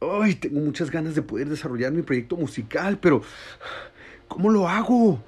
Ay, 0.00 0.34
tengo 0.34 0.60
muchas 0.60 0.90
ganas 0.90 1.14
de 1.14 1.20
poder 1.20 1.48
desarrollar 1.48 1.92
mi 1.92 2.00
proyecto 2.00 2.36
musical, 2.36 2.98
pero 2.98 3.22
¿cómo 4.28 4.48
lo 4.48 4.66
hago? 4.66 5.22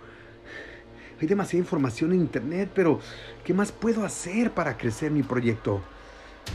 Hay 1.21 1.27
demasiada 1.27 1.61
información 1.61 2.13
en 2.13 2.21
internet, 2.21 2.71
pero 2.75 2.99
¿qué 3.45 3.53
más 3.53 3.71
puedo 3.71 4.05
hacer 4.05 4.51
para 4.51 4.77
crecer 4.77 5.11
mi 5.11 5.23
proyecto? 5.23 5.83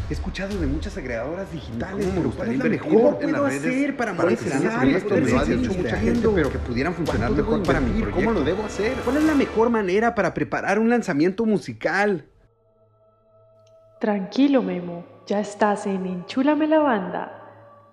He 0.09 0.13
escuchado 0.13 0.57
de 0.59 0.65
muchas 0.65 0.97
agregadoras 0.97 1.51
digitales, 1.51 2.07
pero 2.13 2.31
¿cuál 2.31 2.51
es 2.51 2.57
la 2.57 2.65
mejor 2.65 3.17
en 3.21 3.31
las 3.31 3.41
redes 3.41 3.93
para 3.93 4.13
monetizar 4.13 4.87
esto? 4.87 5.15
Me 5.15 5.21
lo 5.21 5.39
ha 5.39 5.45
dicho 5.45 5.73
mucha 5.73 5.97
gente, 5.97 6.27
pero 6.33 6.51
que 6.51 6.57
pudieran 6.57 6.93
funcionar 6.93 7.31
mejor 7.31 7.63
para 7.63 7.79
mí. 7.79 8.03
¿Cómo 8.11 8.31
lo 8.31 8.43
debo 8.43 8.65
hacer? 8.65 8.93
¿Cuál 9.05 9.17
es 9.17 9.23
la 9.23 9.35
mejor 9.35 9.69
manera 9.69 10.15
para 10.15 10.33
preparar 10.33 10.79
un 10.79 10.89
lanzamiento 10.89 11.45
musical? 11.45 12.25
Tranquilo, 14.01 14.63
Memo. 14.63 15.05
Ya 15.27 15.39
estás 15.39 15.85
en 15.85 16.05
Enchúlame 16.05 16.67
la 16.67 16.79
banda, 16.79 17.46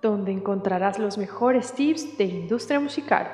donde 0.09 0.31
encontrarás 0.31 0.99
los 0.99 1.17
mejores 1.17 1.73
tips 1.73 2.17
de 2.17 2.25
industria 2.25 2.79
musical. 2.79 3.27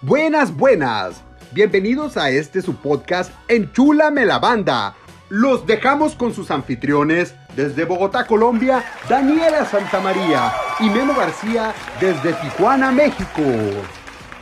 Buenas, 0.00 0.56
buenas. 0.56 1.25
Bienvenidos 1.56 2.18
a 2.18 2.28
este 2.28 2.60
su 2.60 2.76
podcast 2.76 3.32
Enchúlame 3.48 4.26
la 4.26 4.38
banda. 4.38 4.94
Los 5.30 5.66
dejamos 5.66 6.14
con 6.14 6.34
sus 6.34 6.50
anfitriones 6.50 7.34
desde 7.56 7.86
Bogotá, 7.86 8.26
Colombia, 8.26 8.84
Daniela 9.08 9.64
Santamaría 9.64 10.52
y 10.80 10.90
Memo 10.90 11.14
García 11.14 11.72
desde 11.98 12.34
Tijuana, 12.34 12.92
México. 12.92 13.40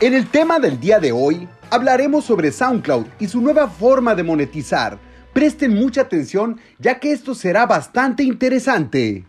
En 0.01 0.13
el 0.13 0.29
tema 0.29 0.59
del 0.59 0.77
día 0.77 0.99
de 0.99 1.13
hoy 1.13 1.47
hablaremos 1.69 2.25
sobre 2.25 2.51
SoundCloud 2.51 3.05
y 3.17 3.29
su 3.29 3.39
nueva 3.39 3.69
forma 3.69 4.13
de 4.13 4.23
monetizar. 4.23 4.97
Presten 5.31 5.73
mucha 5.73 6.01
atención 6.01 6.59
ya 6.79 6.99
que 6.99 7.13
esto 7.13 7.33
será 7.33 7.65
bastante 7.65 8.23
interesante. 8.23 9.23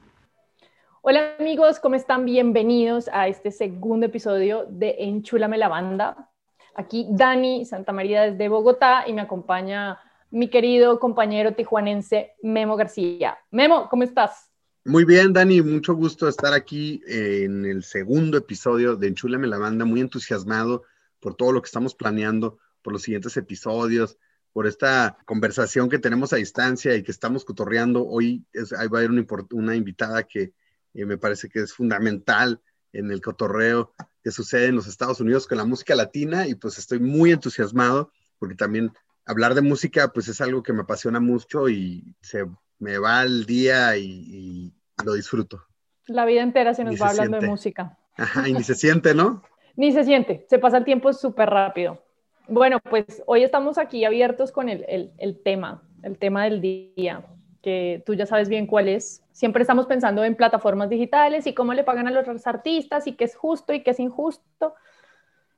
Hola 1.02 1.36
amigos, 1.38 1.78
¿cómo 1.78 1.94
están? 1.94 2.24
Bienvenidos 2.24 3.08
a 3.12 3.28
este 3.28 3.52
segundo 3.52 4.06
episodio 4.06 4.66
de 4.68 4.96
Enchúlame 4.98 5.56
la 5.56 5.68
banda. 5.68 6.32
Aquí 6.76 7.06
Dani 7.10 7.64
Santa 7.64 7.92
María 7.92 8.30
desde 8.30 8.48
Bogotá 8.48 9.04
y 9.06 9.12
me 9.12 9.22
acompaña 9.22 9.98
mi 10.30 10.48
querido 10.48 11.00
compañero 11.00 11.54
tijuanense 11.54 12.34
Memo 12.42 12.76
García. 12.76 13.38
Memo, 13.50 13.88
¿cómo 13.88 14.02
estás? 14.02 14.50
Muy 14.84 15.04
bien, 15.04 15.32
Dani, 15.32 15.62
mucho 15.62 15.94
gusto 15.94 16.28
estar 16.28 16.52
aquí 16.52 17.00
en 17.08 17.64
el 17.64 17.82
segundo 17.82 18.36
episodio 18.36 18.94
de 18.94 19.08
Enchúlame 19.08 19.46
la 19.46 19.58
banda, 19.58 19.84
muy 19.84 20.00
entusiasmado 20.00 20.82
por 21.18 21.34
todo 21.34 21.52
lo 21.52 21.62
que 21.62 21.66
estamos 21.66 21.94
planeando, 21.94 22.58
por 22.82 22.92
los 22.92 23.02
siguientes 23.02 23.36
episodios, 23.36 24.18
por 24.52 24.66
esta 24.66 25.16
conversación 25.24 25.88
que 25.88 25.98
tenemos 25.98 26.32
a 26.32 26.36
distancia 26.36 26.94
y 26.94 27.02
que 27.02 27.10
estamos 27.10 27.44
cotorreando. 27.44 28.06
Hoy 28.06 28.44
va 28.54 28.98
a 28.98 29.00
haber 29.00 29.10
una 29.50 29.74
invitada 29.74 30.22
que 30.24 30.52
y 30.92 31.04
me 31.04 31.18
parece 31.18 31.48
que 31.48 31.60
es 31.60 31.72
fundamental 31.72 32.60
en 32.92 33.10
el 33.10 33.20
cotorreo 33.20 33.92
que 34.22 34.30
sucede 34.30 34.66
en 34.66 34.76
los 34.76 34.86
Estados 34.86 35.20
Unidos 35.20 35.46
con 35.46 35.58
la 35.58 35.64
música 35.64 35.94
latina 35.94 36.46
y 36.46 36.54
pues 36.54 36.78
estoy 36.78 36.98
muy 36.98 37.32
entusiasmado 37.32 38.10
porque 38.38 38.54
también 38.54 38.92
hablar 39.24 39.54
de 39.54 39.62
música 39.62 40.08
pues 40.08 40.28
es 40.28 40.40
algo 40.40 40.62
que 40.62 40.72
me 40.72 40.82
apasiona 40.82 41.20
mucho 41.20 41.68
y 41.68 42.14
se 42.20 42.44
me 42.78 42.98
va 42.98 43.22
el 43.22 43.46
día 43.46 43.96
y, 43.96 44.72
lo 45.04 45.12
disfruto. 45.12 45.62
La 46.06 46.24
vida 46.24 46.42
entera 46.42 46.72
se 46.72 46.82
nos 46.82 47.00
va 47.00 47.10
hablando 47.10 47.38
de 47.38 47.46
música. 47.46 47.98
Ajá, 48.16 48.48
y 48.48 48.54
ni 48.54 48.64
se 48.64 48.74
siente, 48.74 49.14
¿no? 49.14 49.42
ni 49.76 49.92
se 49.92 50.04
siente, 50.04 50.46
se 50.48 50.58
pasa 50.58 50.78
el 50.78 50.84
tiempo 50.84 51.12
súper 51.12 51.50
rápido. 51.50 52.02
Bueno, 52.48 52.78
pues 52.80 53.22
hoy 53.26 53.42
estamos 53.42 53.76
aquí 53.76 54.06
abiertos 54.06 54.52
con 54.52 54.70
el, 54.70 54.86
el, 54.88 55.12
el 55.18 55.42
tema, 55.42 55.82
el 56.02 56.16
tema 56.16 56.44
del 56.44 56.62
día 56.62 57.26
que 57.66 58.00
tú 58.06 58.14
ya 58.14 58.26
sabes 58.26 58.48
bien 58.48 58.68
cuál 58.68 58.86
es. 58.86 59.24
Siempre 59.32 59.62
estamos 59.62 59.86
pensando 59.86 60.22
en 60.22 60.36
plataformas 60.36 60.88
digitales 60.88 61.48
y 61.48 61.52
cómo 61.52 61.74
le 61.74 61.82
pagan 61.82 62.06
a 62.06 62.12
los 62.12 62.46
artistas 62.46 63.08
y 63.08 63.16
qué 63.16 63.24
es 63.24 63.34
justo 63.34 63.72
y 63.72 63.82
qué 63.82 63.90
es 63.90 63.98
injusto. 63.98 64.76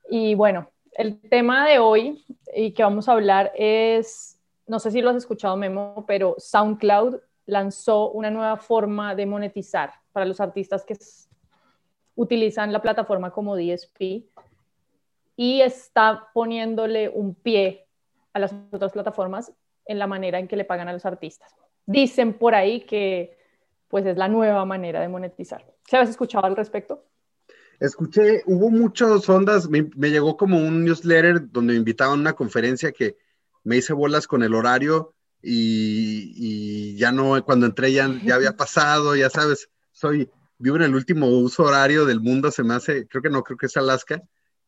Y 0.08 0.34
bueno, 0.34 0.70
el 0.92 1.20
tema 1.20 1.68
de 1.68 1.78
hoy 1.80 2.24
y 2.56 2.72
que 2.72 2.82
vamos 2.82 3.10
a 3.10 3.12
hablar 3.12 3.52
es, 3.54 4.40
no 4.66 4.78
sé 4.78 4.90
si 4.90 5.02
lo 5.02 5.10
has 5.10 5.16
escuchado 5.16 5.58
Memo, 5.58 6.06
pero 6.06 6.34
SoundCloud 6.38 7.20
lanzó 7.44 8.10
una 8.12 8.30
nueva 8.30 8.56
forma 8.56 9.14
de 9.14 9.26
monetizar 9.26 9.92
para 10.12 10.24
los 10.24 10.40
artistas 10.40 10.86
que 10.86 10.96
utilizan 12.14 12.72
la 12.72 12.80
plataforma 12.80 13.32
como 13.32 13.54
DSP 13.54 14.24
y 15.36 15.60
está 15.60 16.28
poniéndole 16.32 17.10
un 17.10 17.34
pie 17.34 17.86
a 18.32 18.38
las 18.38 18.54
otras 18.72 18.92
plataformas 18.92 19.52
en 19.84 19.98
la 19.98 20.06
manera 20.06 20.38
en 20.38 20.48
que 20.48 20.56
le 20.56 20.64
pagan 20.64 20.88
a 20.88 20.94
los 20.94 21.04
artistas 21.04 21.54
dicen 21.88 22.34
por 22.34 22.54
ahí 22.54 22.82
que 22.82 23.36
pues 23.88 24.04
es 24.04 24.18
la 24.18 24.28
nueva 24.28 24.64
manera 24.66 25.00
de 25.00 25.08
monetizar. 25.08 25.64
¿Se 25.88 25.96
habías 25.96 26.10
escuchado 26.10 26.46
al 26.46 26.54
respecto? 26.54 27.06
Escuché, 27.80 28.42
hubo 28.44 28.70
muchas 28.70 29.26
ondas, 29.28 29.68
me, 29.70 29.88
llegó 30.10 30.36
como 30.36 30.58
un 30.58 30.84
newsletter 30.84 31.50
donde 31.50 31.72
me 31.72 31.78
invitaban 31.78 32.18
a 32.18 32.20
una 32.20 32.32
conferencia 32.34 32.92
que 32.92 33.16
me 33.64 33.78
hice 33.78 33.94
bolas 33.94 34.26
con 34.26 34.42
el 34.42 34.54
horario 34.54 35.14
y, 35.40 36.94
ya 36.96 37.10
no, 37.10 37.42
cuando 37.44 37.66
entré 37.66 37.92
ya, 37.92 38.10
ya 38.22 38.34
había 38.34 38.52
pasado, 38.56 39.16
ya 39.16 39.30
sabes, 39.30 39.70
soy, 39.90 40.30
vivo 40.58 40.76
en 40.76 40.82
el 40.82 40.94
último 40.94 41.28
uso 41.28 41.62
horario 41.62 42.04
del 42.04 42.20
mundo, 42.20 42.50
se 42.50 42.64
me 42.64 42.74
hace, 42.74 43.06
creo 43.06 43.22
que 43.22 43.30
no, 43.30 43.42
creo 43.42 43.56
que 43.56 43.66
es 43.66 43.76
Alaska, 43.76 44.22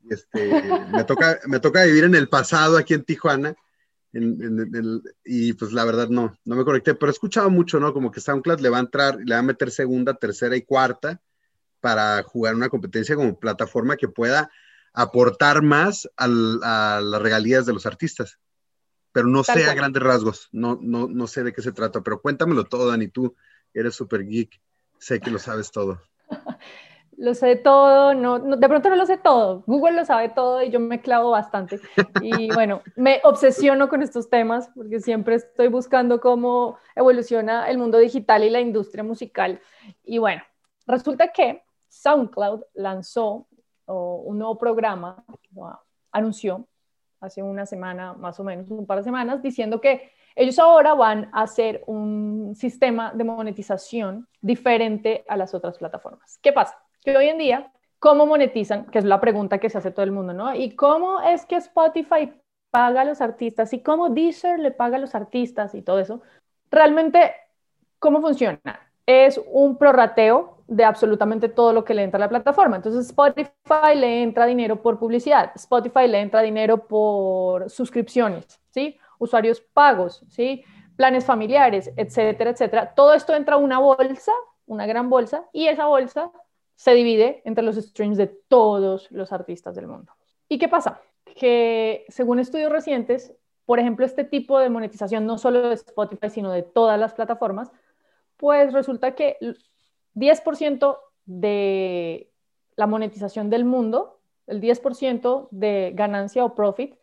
este, 0.09 0.62
me, 0.91 1.04
toca, 1.04 1.41
me 1.47 1.60
toca 1.60 1.84
vivir 1.84 2.04
en 2.04 2.14
el 2.14 2.28
pasado 2.28 2.78
aquí 2.78 2.94
en 2.94 3.04
Tijuana 3.04 3.54
y 4.12 5.53
pues 5.53 5.72
la 5.72 5.84
verdad 5.84 6.09
no, 6.09 6.37
no 6.44 6.56
me 6.56 6.65
conecté, 6.65 6.94
pero 6.94 7.10
he 7.10 7.12
escuchado 7.12 7.48
mucho, 7.48 7.78
¿no? 7.78 7.93
Como 7.93 8.10
que 8.10 8.21
SoundCloud 8.21 8.60
le 8.60 8.69
va 8.69 8.78
a 8.78 8.81
entrar, 8.81 9.19
le 9.25 9.34
va 9.34 9.41
a 9.41 9.44
meter 9.44 9.71
segunda, 9.71 10.15
tercera 10.15 10.56
y 10.56 10.62
cuarta 10.62 11.21
para 11.81 12.22
jugar 12.25 12.54
una 12.54 12.69
competencia 12.69 13.15
como 13.15 13.38
plataforma 13.38 13.97
que 13.97 14.09
pueda 14.09 14.50
aportar 14.93 15.62
más 15.62 16.09
a 16.16 16.26
las 16.26 17.22
regalías 17.22 17.66
de 17.66 17.72
los 17.72 17.87
artistas. 17.87 18.38
Pero 19.12 19.26
no 19.26 19.43
sé 19.43 19.65
a 19.65 19.75
grandes 19.75 20.03
rasgos, 20.03 20.48
no, 20.53 20.78
no, 20.81 21.09
no 21.09 21.27
sé 21.27 21.42
de 21.42 21.53
qué 21.53 21.62
se 21.62 21.72
trata, 21.72 22.00
pero 22.00 22.21
cuéntamelo 22.21 22.65
todo, 22.65 22.88
Dani, 22.88 23.09
tú 23.09 23.34
eres 23.75 23.94
súper 23.94 24.25
geek, 24.25 24.60
sé 24.98 25.21
que 25.21 25.31
lo 25.31 25.38
sabes 25.38 25.71
todo. 25.71 26.00
lo 27.20 27.34
sé 27.34 27.54
todo, 27.56 28.14
no, 28.14 28.38
de 28.38 28.66
pronto 28.66 28.88
no 28.88 28.97
lo 28.97 29.04
sé 29.04 29.19
todo, 29.19 29.62
Google 29.66 29.92
lo 29.92 30.04
sabe 30.06 30.31
todo 30.31 30.62
y 30.62 30.70
yo 30.70 30.81
me 30.81 31.03
clavo 31.03 31.32
bastante. 31.32 31.78
Y 32.22 32.48
bueno, 32.54 32.81
me 32.97 33.20
obsesiono 33.25 33.91
con 33.91 34.03
estos 34.03 34.31
temas 34.31 34.70
porque 34.75 35.00
siempre 35.00 35.34
estoy 35.34 35.69
buscando 35.69 36.19
cómo 36.19 36.78
evoluciona 36.97 37.69
el 37.69 37.76
mundo 37.76 37.98
digital 37.98 38.42
y 38.42 38.48
la 38.48 38.60
industria 38.60 39.04
musical. 39.04 39.60
Y 40.03 40.16
bueno, 40.16 40.42
resulta 40.86 41.28
que 41.28 41.62
SoundCloud 41.91 42.62
lanzó 42.72 43.47
un 43.84 44.38
nuevo 44.38 44.56
programa, 44.56 45.22
anunció 46.12 46.66
hace 47.20 47.42
una 47.42 47.66
semana, 47.66 48.14
más 48.14 48.41
o 48.41 48.44
menos, 48.44 48.70
un 48.70 48.86
par 48.86 48.97
de 48.97 49.04
semanas, 49.04 49.42
diciendo 49.42 49.78
que 49.78 50.10
ellos 50.34 50.59
ahora 50.59 50.94
van 50.94 51.28
a 51.34 51.42
hacer 51.42 51.82
un 51.86 52.54
sistema 52.56 53.12
de 53.12 53.25
monetización 53.25 54.26
diferente 54.41 55.22
a 55.28 55.36
las 55.36 55.53
otras 55.53 55.76
plataformas. 55.76 56.38
¿Qué 56.41 56.50
pasa? 56.50 56.78
Que 57.02 57.16
hoy 57.16 57.28
en 57.28 57.38
día, 57.38 57.72
¿cómo 57.98 58.26
monetizan? 58.26 58.86
Que 58.86 58.98
es 58.98 59.04
la 59.04 59.20
pregunta 59.20 59.58
que 59.58 59.70
se 59.70 59.78
hace 59.78 59.90
todo 59.90 60.04
el 60.04 60.12
mundo, 60.12 60.32
¿no? 60.32 60.54
¿Y 60.54 60.74
cómo 60.76 61.20
es 61.20 61.46
que 61.46 61.56
Spotify 61.56 62.32
paga 62.70 63.02
a 63.02 63.04
los 63.04 63.20
artistas? 63.20 63.72
¿Y 63.72 63.82
cómo 63.82 64.10
Deezer 64.10 64.58
le 64.58 64.70
paga 64.70 64.96
a 64.96 65.00
los 65.00 65.14
artistas 65.14 65.74
y 65.74 65.82
todo 65.82 65.98
eso? 65.98 66.20
Realmente, 66.70 67.32
¿cómo 67.98 68.20
funciona? 68.20 68.60
Es 69.06 69.41
un 69.52 69.76
prorrateo 69.76 70.58
de 70.70 70.84
absolutamente 70.84 71.48
todo 71.48 71.72
lo 71.72 71.84
que 71.84 71.94
le 71.94 72.04
entra 72.04 72.18
a 72.18 72.20
la 72.20 72.28
plataforma. 72.28 72.76
Entonces, 72.76 73.06
Spotify 73.06 73.96
le 73.96 74.22
entra 74.22 74.46
dinero 74.46 74.80
por 74.80 74.98
publicidad, 74.98 75.50
Spotify 75.56 76.06
le 76.06 76.20
entra 76.20 76.42
dinero 76.42 76.86
por 76.86 77.68
suscripciones, 77.68 78.60
¿sí? 78.70 78.96
Usuarios 79.18 79.60
pagos, 79.60 80.24
¿sí? 80.28 80.64
Planes 80.94 81.24
familiares, 81.24 81.91
etcétera, 81.96 82.50
etcétera. 82.50 82.94
Todo 82.94 83.14
esto 83.14 83.34
entra 83.34 83.56
a 83.56 83.58
una 83.58 83.80
bolsa, 83.80 84.32
una 84.66 84.86
gran 84.86 85.10
bolsa, 85.10 85.44
y 85.53 85.66
esa 85.66 85.86
bolsa 85.86 86.30
se 86.80 86.94
divide 86.94 87.42
entre 87.44 87.62
los 87.62 87.77
streams 87.77 88.16
de 88.16 88.27
todos 88.27 89.10
los 89.10 89.32
artistas 89.32 89.74
del 89.74 89.86
mundo. 89.86 90.15
¿Y 90.48 90.59
qué 90.59 90.66
pasa? 90.66 91.03
Que 91.36 92.06
según 92.09 92.38
estudios 92.38 92.72
recientes, 92.72 93.34
por 93.66 93.78
ejemplo, 93.78 94.06
este 94.06 94.24
tipo 94.24 94.59
de 94.59 94.71
monetización, 94.71 95.27
no 95.27 95.36
solo 95.36 95.68
de 95.68 95.74
Spotify, 95.74 96.30
sino 96.30 96.50
de 96.50 96.62
todas 96.62 96.98
las 96.98 97.12
plataformas, 97.12 97.71
pues 98.38 98.72
resulta 98.72 99.15
que 99.15 99.36
10% 100.15 100.98
de 101.27 102.30
la 102.77 102.86
monetización 102.86 103.50
del 103.50 103.66
mundo, 103.66 104.18
el 104.47 104.62
10% 104.62 105.48
de 105.50 105.92
ganancia 105.94 106.47
o 106.47 106.54
profit, 106.54 106.94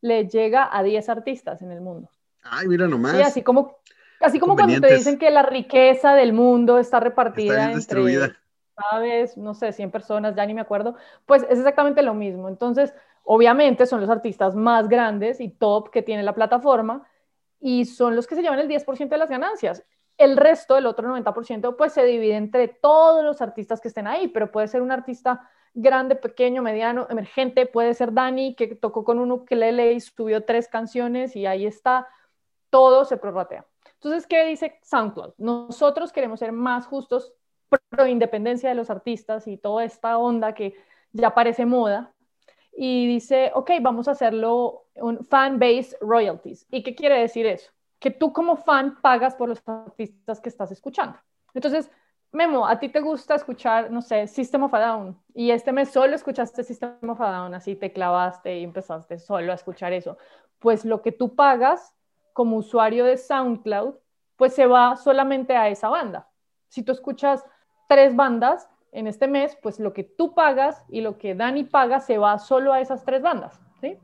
le 0.00 0.26
llega 0.26 0.74
a 0.74 0.82
10 0.82 1.06
artistas 1.10 1.60
en 1.60 1.70
el 1.70 1.82
mundo. 1.82 2.08
Ay, 2.44 2.66
mira 2.66 2.88
nomás. 2.88 3.14
Sí, 3.14 3.20
así 3.20 3.42
como, 3.42 3.76
así 4.20 4.38
como 4.38 4.56
cuando 4.56 4.80
te 4.80 4.94
dicen 4.94 5.18
que 5.18 5.30
la 5.30 5.42
riqueza 5.42 6.14
del 6.14 6.32
mundo 6.32 6.78
está 6.78 6.98
repartida 6.98 7.72
entre, 7.72 8.38
¿sabes? 8.90 9.36
No 9.36 9.54
sé, 9.54 9.72
100 9.72 9.90
personas, 9.90 10.34
ya 10.34 10.46
ni 10.46 10.54
me 10.54 10.60
acuerdo. 10.60 10.96
Pues 11.26 11.42
es 11.44 11.58
exactamente 11.58 12.02
lo 12.02 12.14
mismo. 12.14 12.48
Entonces, 12.48 12.94
obviamente 13.24 13.86
son 13.86 14.00
los 14.00 14.10
artistas 14.10 14.54
más 14.54 14.88
grandes 14.88 15.40
y 15.40 15.48
top 15.48 15.90
que 15.90 16.02
tiene 16.02 16.22
la 16.22 16.34
plataforma 16.34 17.06
y 17.60 17.84
son 17.84 18.16
los 18.16 18.26
que 18.26 18.34
se 18.34 18.42
llevan 18.42 18.58
el 18.58 18.68
10% 18.68 19.08
de 19.08 19.18
las 19.18 19.30
ganancias. 19.30 19.84
El 20.16 20.36
resto, 20.36 20.76
el 20.76 20.86
otro 20.86 21.08
90%, 21.08 21.76
pues 21.76 21.92
se 21.92 22.04
divide 22.04 22.36
entre 22.36 22.68
todos 22.68 23.24
los 23.24 23.40
artistas 23.40 23.80
que 23.80 23.88
estén 23.88 24.06
ahí, 24.06 24.28
pero 24.28 24.50
puede 24.50 24.68
ser 24.68 24.82
un 24.82 24.90
artista 24.90 25.48
grande, 25.74 26.16
pequeño, 26.16 26.62
mediano, 26.62 27.06
emergente, 27.08 27.66
puede 27.66 27.94
ser 27.94 28.12
Dani, 28.12 28.54
que 28.54 28.74
tocó 28.74 29.04
con 29.04 29.18
un 29.18 29.30
ukelele 29.30 29.92
y 29.92 30.00
subió 30.00 30.44
tres 30.44 30.68
canciones 30.68 31.36
y 31.36 31.46
ahí 31.46 31.66
está, 31.66 32.08
todo 32.70 33.04
se 33.04 33.16
prorratea. 33.16 33.64
Entonces, 33.94 34.26
¿qué 34.26 34.44
dice 34.44 34.78
SoundCloud? 34.82 35.34
Nosotros 35.38 36.12
queremos 36.12 36.40
ser 36.40 36.52
más 36.52 36.86
justos, 36.86 37.32
pro 37.68 38.06
independencia 38.06 38.68
de 38.68 38.74
los 38.74 38.90
artistas 38.90 39.46
y 39.46 39.56
toda 39.56 39.84
esta 39.84 40.18
onda 40.18 40.54
que 40.54 40.74
ya 41.12 41.34
parece 41.34 41.66
moda. 41.66 42.12
Y 42.72 43.08
dice, 43.08 43.50
ok, 43.54 43.72
vamos 43.80 44.06
a 44.08 44.12
hacerlo 44.12 44.86
un 44.94 45.24
fan 45.24 45.58
base 45.58 45.96
royalties. 46.00 46.66
¿Y 46.70 46.82
qué 46.82 46.94
quiere 46.94 47.18
decir 47.18 47.46
eso? 47.46 47.72
Que 47.98 48.10
tú 48.10 48.32
como 48.32 48.56
fan 48.56 49.00
pagas 49.00 49.34
por 49.34 49.48
los 49.48 49.60
artistas 49.66 50.40
que 50.40 50.48
estás 50.48 50.70
escuchando. 50.70 51.18
Entonces, 51.54 51.90
Memo, 52.30 52.66
a 52.66 52.78
ti 52.78 52.90
te 52.90 53.00
gusta 53.00 53.34
escuchar, 53.34 53.90
no 53.90 54.02
sé, 54.02 54.26
System 54.26 54.62
of 54.62 54.74
a 54.74 54.80
Down, 54.80 55.18
y 55.32 55.50
este 55.50 55.72
mes 55.72 55.90
solo 55.90 56.14
escuchaste 56.14 56.62
System 56.62 57.08
of 57.08 57.20
a 57.22 57.30
Down, 57.30 57.54
así 57.54 57.74
te 57.74 57.90
clavaste 57.90 58.58
y 58.58 58.64
empezaste 58.64 59.18
solo 59.18 59.50
a 59.50 59.54
escuchar 59.54 59.94
eso. 59.94 60.18
Pues 60.58 60.84
lo 60.84 61.00
que 61.00 61.10
tú 61.10 61.34
pagas 61.34 61.94
como 62.34 62.58
usuario 62.58 63.06
de 63.06 63.16
SoundCloud, 63.16 63.94
pues 64.36 64.54
se 64.54 64.66
va 64.66 64.96
solamente 64.96 65.56
a 65.56 65.68
esa 65.68 65.88
banda. 65.88 66.28
Si 66.68 66.82
tú 66.82 66.92
escuchas 66.92 67.44
tres 67.88 68.14
bandas 68.14 68.68
en 68.92 69.06
este 69.06 69.26
mes, 69.26 69.56
pues 69.60 69.80
lo 69.80 69.92
que 69.92 70.04
tú 70.04 70.34
pagas 70.34 70.84
y 70.88 71.00
lo 71.00 71.18
que 71.18 71.34
Dani 71.34 71.64
paga 71.64 72.00
se 72.00 72.18
va 72.18 72.38
solo 72.38 72.72
a 72.72 72.80
esas 72.80 73.04
tres 73.04 73.22
bandas, 73.22 73.60
¿sí? 73.80 73.98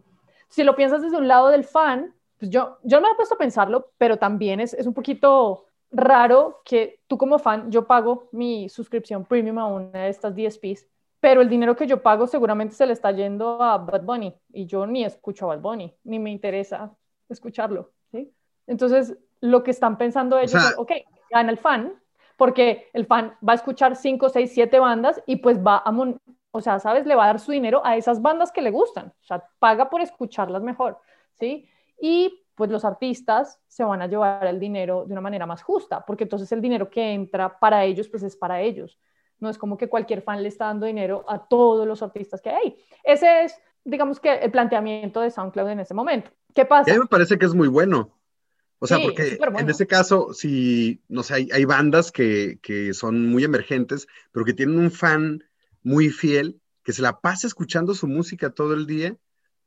Si 0.49 0.65
lo 0.65 0.75
piensas 0.77 1.03
desde 1.03 1.17
un 1.17 1.29
lado 1.29 1.49
del 1.49 1.65
fan, 1.65 2.15
pues 2.39 2.51
yo, 2.51 2.79
yo 2.83 3.01
me 3.01 3.09
he 3.09 3.15
puesto 3.15 3.37
a 3.37 3.39
pensarlo, 3.39 3.91
pero 3.99 4.19
también 4.19 4.61
es, 4.61 4.75
es 4.75 4.87
un 4.87 4.95
poquito 4.95 5.67
raro 5.91 6.61
que 6.65 7.01
tú 7.07 7.17
como 7.17 7.39
fan, 7.39 7.71
yo 7.71 7.87
pago 7.87 8.29
mi 8.33 8.69
suscripción 8.69 9.25
premium 9.25 9.59
a 9.59 9.67
una 9.67 10.01
de 10.01 10.09
estas 10.09 10.35
DSPs, 10.35 10.87
pero 11.21 11.41
el 11.41 11.49
dinero 11.49 11.77
que 11.77 11.87
yo 11.87 12.03
pago 12.03 12.27
seguramente 12.27 12.75
se 12.75 12.87
le 12.87 12.93
está 12.93 13.11
yendo 13.13 13.63
a 13.63 13.79
Bad 13.79 14.03
Bunny 14.03 14.35
y 14.53 14.67
yo 14.67 14.87
ni 14.87 15.05
escucho 15.05 15.47
a 15.47 15.55
Bad 15.55 15.63
Bunny, 15.63 15.95
ni 16.05 16.19
me 16.19 16.31
interesa 16.31 16.95
escucharlo, 17.29 17.93
¿sí? 18.11 18.33
Entonces, 18.67 19.17
lo 19.41 19.63
que 19.63 19.71
están 19.71 19.97
pensando 19.99 20.39
ellos 20.39 20.55
es, 20.55 20.75
ok, 20.77 20.93
gana 21.31 21.51
el 21.51 21.59
fan, 21.59 21.95
porque 22.37 22.89
el 22.93 23.07
fan 23.07 23.37
va 23.47 23.53
a 23.53 23.57
escuchar 23.57 23.97
5, 23.97 24.29
6, 24.29 24.51
7 24.53 24.79
bandas 24.79 25.23
y 25.27 25.37
pues 25.37 25.65
va 25.65 25.77
a, 25.77 25.93
o 26.51 26.61
sea, 26.61 26.79
¿sabes? 26.79 27.07
Le 27.07 27.15
va 27.15 27.25
a 27.25 27.29
dar 27.29 27.41
su 27.41 27.53
dinero 27.53 27.83
a 27.85 27.97
esas 27.97 28.23
bandas 28.23 28.53
que 28.53 28.63
le 28.63 28.71
gustan, 28.71 29.09
o 29.09 29.25
sea, 29.25 29.45
paga 29.59 29.91
por 29.91 30.01
escucharlas 30.01 30.63
mejor, 30.63 30.99
¿sí? 31.33 31.69
Y 32.01 32.45
pues 32.55 32.71
los 32.71 32.85
artistas 32.85 33.61
se 33.67 33.85
van 33.85 34.03
a 34.03 34.07
llevar 34.07 34.47
el 34.47 34.61
dinero 34.61 35.05
de 35.07 35.13
una 35.13 35.21
manera 35.21 35.47
más 35.47 35.63
justa, 35.63 36.05
porque 36.05 36.25
entonces 36.25 36.51
el 36.53 36.61
dinero 36.61 36.89
que 36.89 37.13
entra 37.13 37.59
para 37.59 37.85
ellos, 37.85 38.09
pues 38.09 38.23
es 38.23 38.37
para 38.37 38.61
ellos. 38.61 38.99
No 39.41 39.51
es 39.51 39.59
como 39.59 39.77
que 39.77 39.89
cualquier 39.89 40.23
fan 40.23 40.43
le 40.43 40.49
está 40.49 40.67
dando 40.67 40.87
dinero 40.87 41.25
a 41.29 41.39
todos 41.47 41.87
los 41.87 42.03
artistas 42.03 42.41
que 42.41 42.51
hay. 42.51 42.77
Ese 43.03 43.45
es, 43.45 43.61
digamos 43.83 44.21
que, 44.21 44.33
el 44.33 44.51
planteamiento 44.51 45.21
de 45.21 45.31
SoundCloud 45.31 45.71
en 45.71 45.81
ese 45.81 45.95
momento. 45.95 46.31
¿Qué 46.55 46.65
pasa? 46.65 46.91
A 46.91 46.95
mí 46.95 47.01
me 47.01 47.07
parece 47.07 47.37
que 47.37 47.47
es 47.47 47.55
muy 47.55 47.69
bueno. 47.69 48.11
O 48.85 48.87
sea, 48.87 48.99
porque 49.01 49.39
en 49.59 49.71
ese 49.71 49.87
caso, 49.87 50.35
si, 50.35 51.01
no 51.09 51.23
sé, 51.23 51.35
hay, 51.35 51.49
hay 51.55 51.65
bandas 51.65 52.13
que, 52.13 52.59
que, 52.61 52.93
son 52.93 53.31
muy 53.31 53.43
emergentes, 53.43 54.07
pero 54.31 54.45
que 54.45 54.53
tienen 54.53 54.79
un 54.79 54.91
fan 54.91 55.43
muy 55.83 56.11
fiel, 56.11 56.61
que 56.83 56.93
se 56.93 57.01
la 57.01 57.19
pasa 57.19 57.47
escuchando 57.47 57.95
su 57.95 58.07
música 58.07 58.51
todo 58.51 58.75
el 58.75 58.87
día 58.87 59.17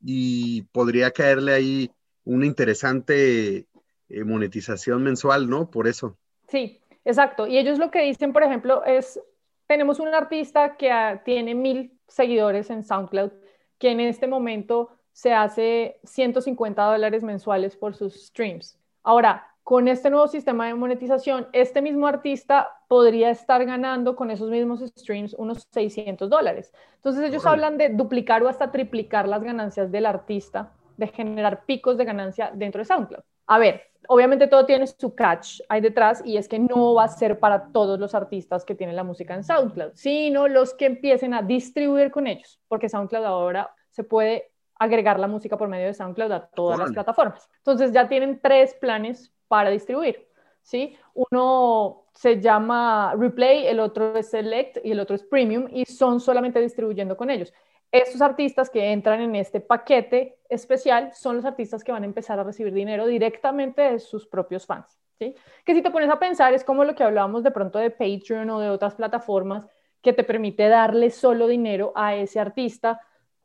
y 0.00 0.62
podría 0.70 1.10
caerle 1.10 1.52
ahí 1.52 1.90
una 2.22 2.46
interesante 2.46 3.66
eh, 4.08 4.24
monetización 4.24 5.02
mensual, 5.02 5.50
¿no? 5.50 5.68
Por 5.68 5.88
eso. 5.88 6.16
Sí, 6.46 6.80
exacto. 7.04 7.48
Y 7.48 7.58
ellos 7.58 7.80
lo 7.80 7.90
que 7.90 8.02
dicen, 8.02 8.32
por 8.32 8.44
ejemplo, 8.44 8.84
es, 8.84 9.18
tenemos 9.66 9.98
un 9.98 10.14
artista 10.14 10.76
que 10.76 10.92
ah, 10.92 11.22
tiene 11.24 11.56
mil 11.56 11.98
seguidores 12.06 12.70
en 12.70 12.84
SoundCloud, 12.84 13.32
que 13.78 13.90
en 13.90 13.98
este 13.98 14.28
momento 14.28 14.90
se 15.10 15.32
hace 15.32 15.98
150 16.04 16.80
dólares 16.84 17.24
mensuales 17.24 17.74
por 17.74 17.96
sus 17.96 18.14
streams. 18.28 18.78
Ahora, 19.02 19.48
con 19.68 19.86
este 19.86 20.08
nuevo 20.08 20.28
sistema 20.28 20.66
de 20.66 20.74
monetización, 20.74 21.46
este 21.52 21.82
mismo 21.82 22.06
artista 22.06 22.68
podría 22.88 23.28
estar 23.28 23.64
ganando 23.66 24.16
con 24.16 24.30
esos 24.30 24.50
mismos 24.50 24.80
streams 24.80 25.34
unos 25.34 25.68
600 25.72 26.30
dólares. 26.30 26.72
Entonces 26.96 27.22
ellos 27.22 27.44
hablan 27.44 27.76
de 27.76 27.90
duplicar 27.90 28.42
o 28.42 28.48
hasta 28.48 28.72
triplicar 28.72 29.28
las 29.28 29.42
ganancias 29.42 29.92
del 29.92 30.06
artista 30.06 30.72
de 30.96 31.08
generar 31.08 31.66
picos 31.66 31.98
de 31.98 32.06
ganancia 32.06 32.50
dentro 32.54 32.80
de 32.80 32.86
SoundCloud. 32.86 33.22
A 33.46 33.58
ver, 33.58 33.82
obviamente 34.08 34.46
todo 34.46 34.64
tiene 34.64 34.86
su 34.86 35.14
catch 35.14 35.60
ahí 35.68 35.82
detrás 35.82 36.22
y 36.24 36.38
es 36.38 36.48
que 36.48 36.58
no 36.58 36.94
va 36.94 37.04
a 37.04 37.08
ser 37.08 37.38
para 37.38 37.70
todos 37.70 38.00
los 38.00 38.14
artistas 38.14 38.64
que 38.64 38.74
tienen 38.74 38.96
la 38.96 39.04
música 39.04 39.34
en 39.34 39.44
SoundCloud, 39.44 39.92
sino 39.94 40.48
los 40.48 40.72
que 40.72 40.86
empiecen 40.86 41.34
a 41.34 41.42
distribuir 41.42 42.10
con 42.10 42.26
ellos, 42.26 42.58
porque 42.68 42.88
SoundCloud 42.88 43.24
ahora 43.24 43.74
se 43.90 44.02
puede 44.02 44.50
agregar 44.78 45.18
la 45.18 45.26
música 45.26 45.56
por 45.56 45.68
medio 45.68 45.86
de 45.86 45.94
SoundCloud 45.94 46.32
a 46.32 46.46
todas 46.46 46.78
las 46.78 46.92
plataformas. 46.92 47.48
Entonces 47.58 47.92
ya 47.92 48.08
tienen 48.08 48.40
tres 48.40 48.74
planes 48.74 49.32
para 49.48 49.70
distribuir, 49.70 50.28
¿sí? 50.62 50.96
Uno 51.14 52.04
se 52.14 52.40
llama 52.40 53.14
Replay, 53.16 53.66
el 53.66 53.80
otro 53.80 54.16
es 54.16 54.30
Select 54.30 54.78
y 54.84 54.92
el 54.92 55.00
otro 55.00 55.16
es 55.16 55.22
Premium 55.24 55.66
y 55.70 55.84
son 55.84 56.20
solamente 56.20 56.60
distribuyendo 56.60 57.16
con 57.16 57.30
ellos 57.30 57.52
estos 57.90 58.20
artistas 58.20 58.68
que 58.68 58.92
entran 58.92 59.20
en 59.20 59.34
este 59.34 59.60
paquete 59.60 60.38
especial 60.48 61.12
son 61.14 61.36
los 61.36 61.44
artistas 61.44 61.82
que 61.82 61.92
van 61.92 62.02
a 62.02 62.06
empezar 62.06 62.38
a 62.38 62.44
recibir 62.44 62.72
dinero 62.72 63.06
directamente 63.06 63.82
de 63.82 63.98
sus 63.98 64.26
propios 64.26 64.66
fans. 64.66 64.98
¿sí? 65.18 65.34
Que 65.64 65.74
si 65.74 65.82
te 65.82 65.90
pones 65.90 66.10
a 66.10 66.18
pensar 66.18 66.52
es 66.52 66.64
como 66.64 66.84
lo 66.84 66.94
que 66.94 67.02
hablábamos 67.02 67.42
de 67.42 67.50
pronto 67.50 67.78
de 67.78 67.90
Patreon 67.90 68.50
o 68.50 68.60
de 68.60 68.68
otras 68.68 68.94
plataformas 68.94 69.66
que 70.02 70.12
te 70.12 70.22
permite 70.22 70.68
darle 70.68 71.10
solo 71.10 71.48
dinero 71.48 71.92
a 71.94 72.14
ese 72.14 72.38
artista, 72.38 73.00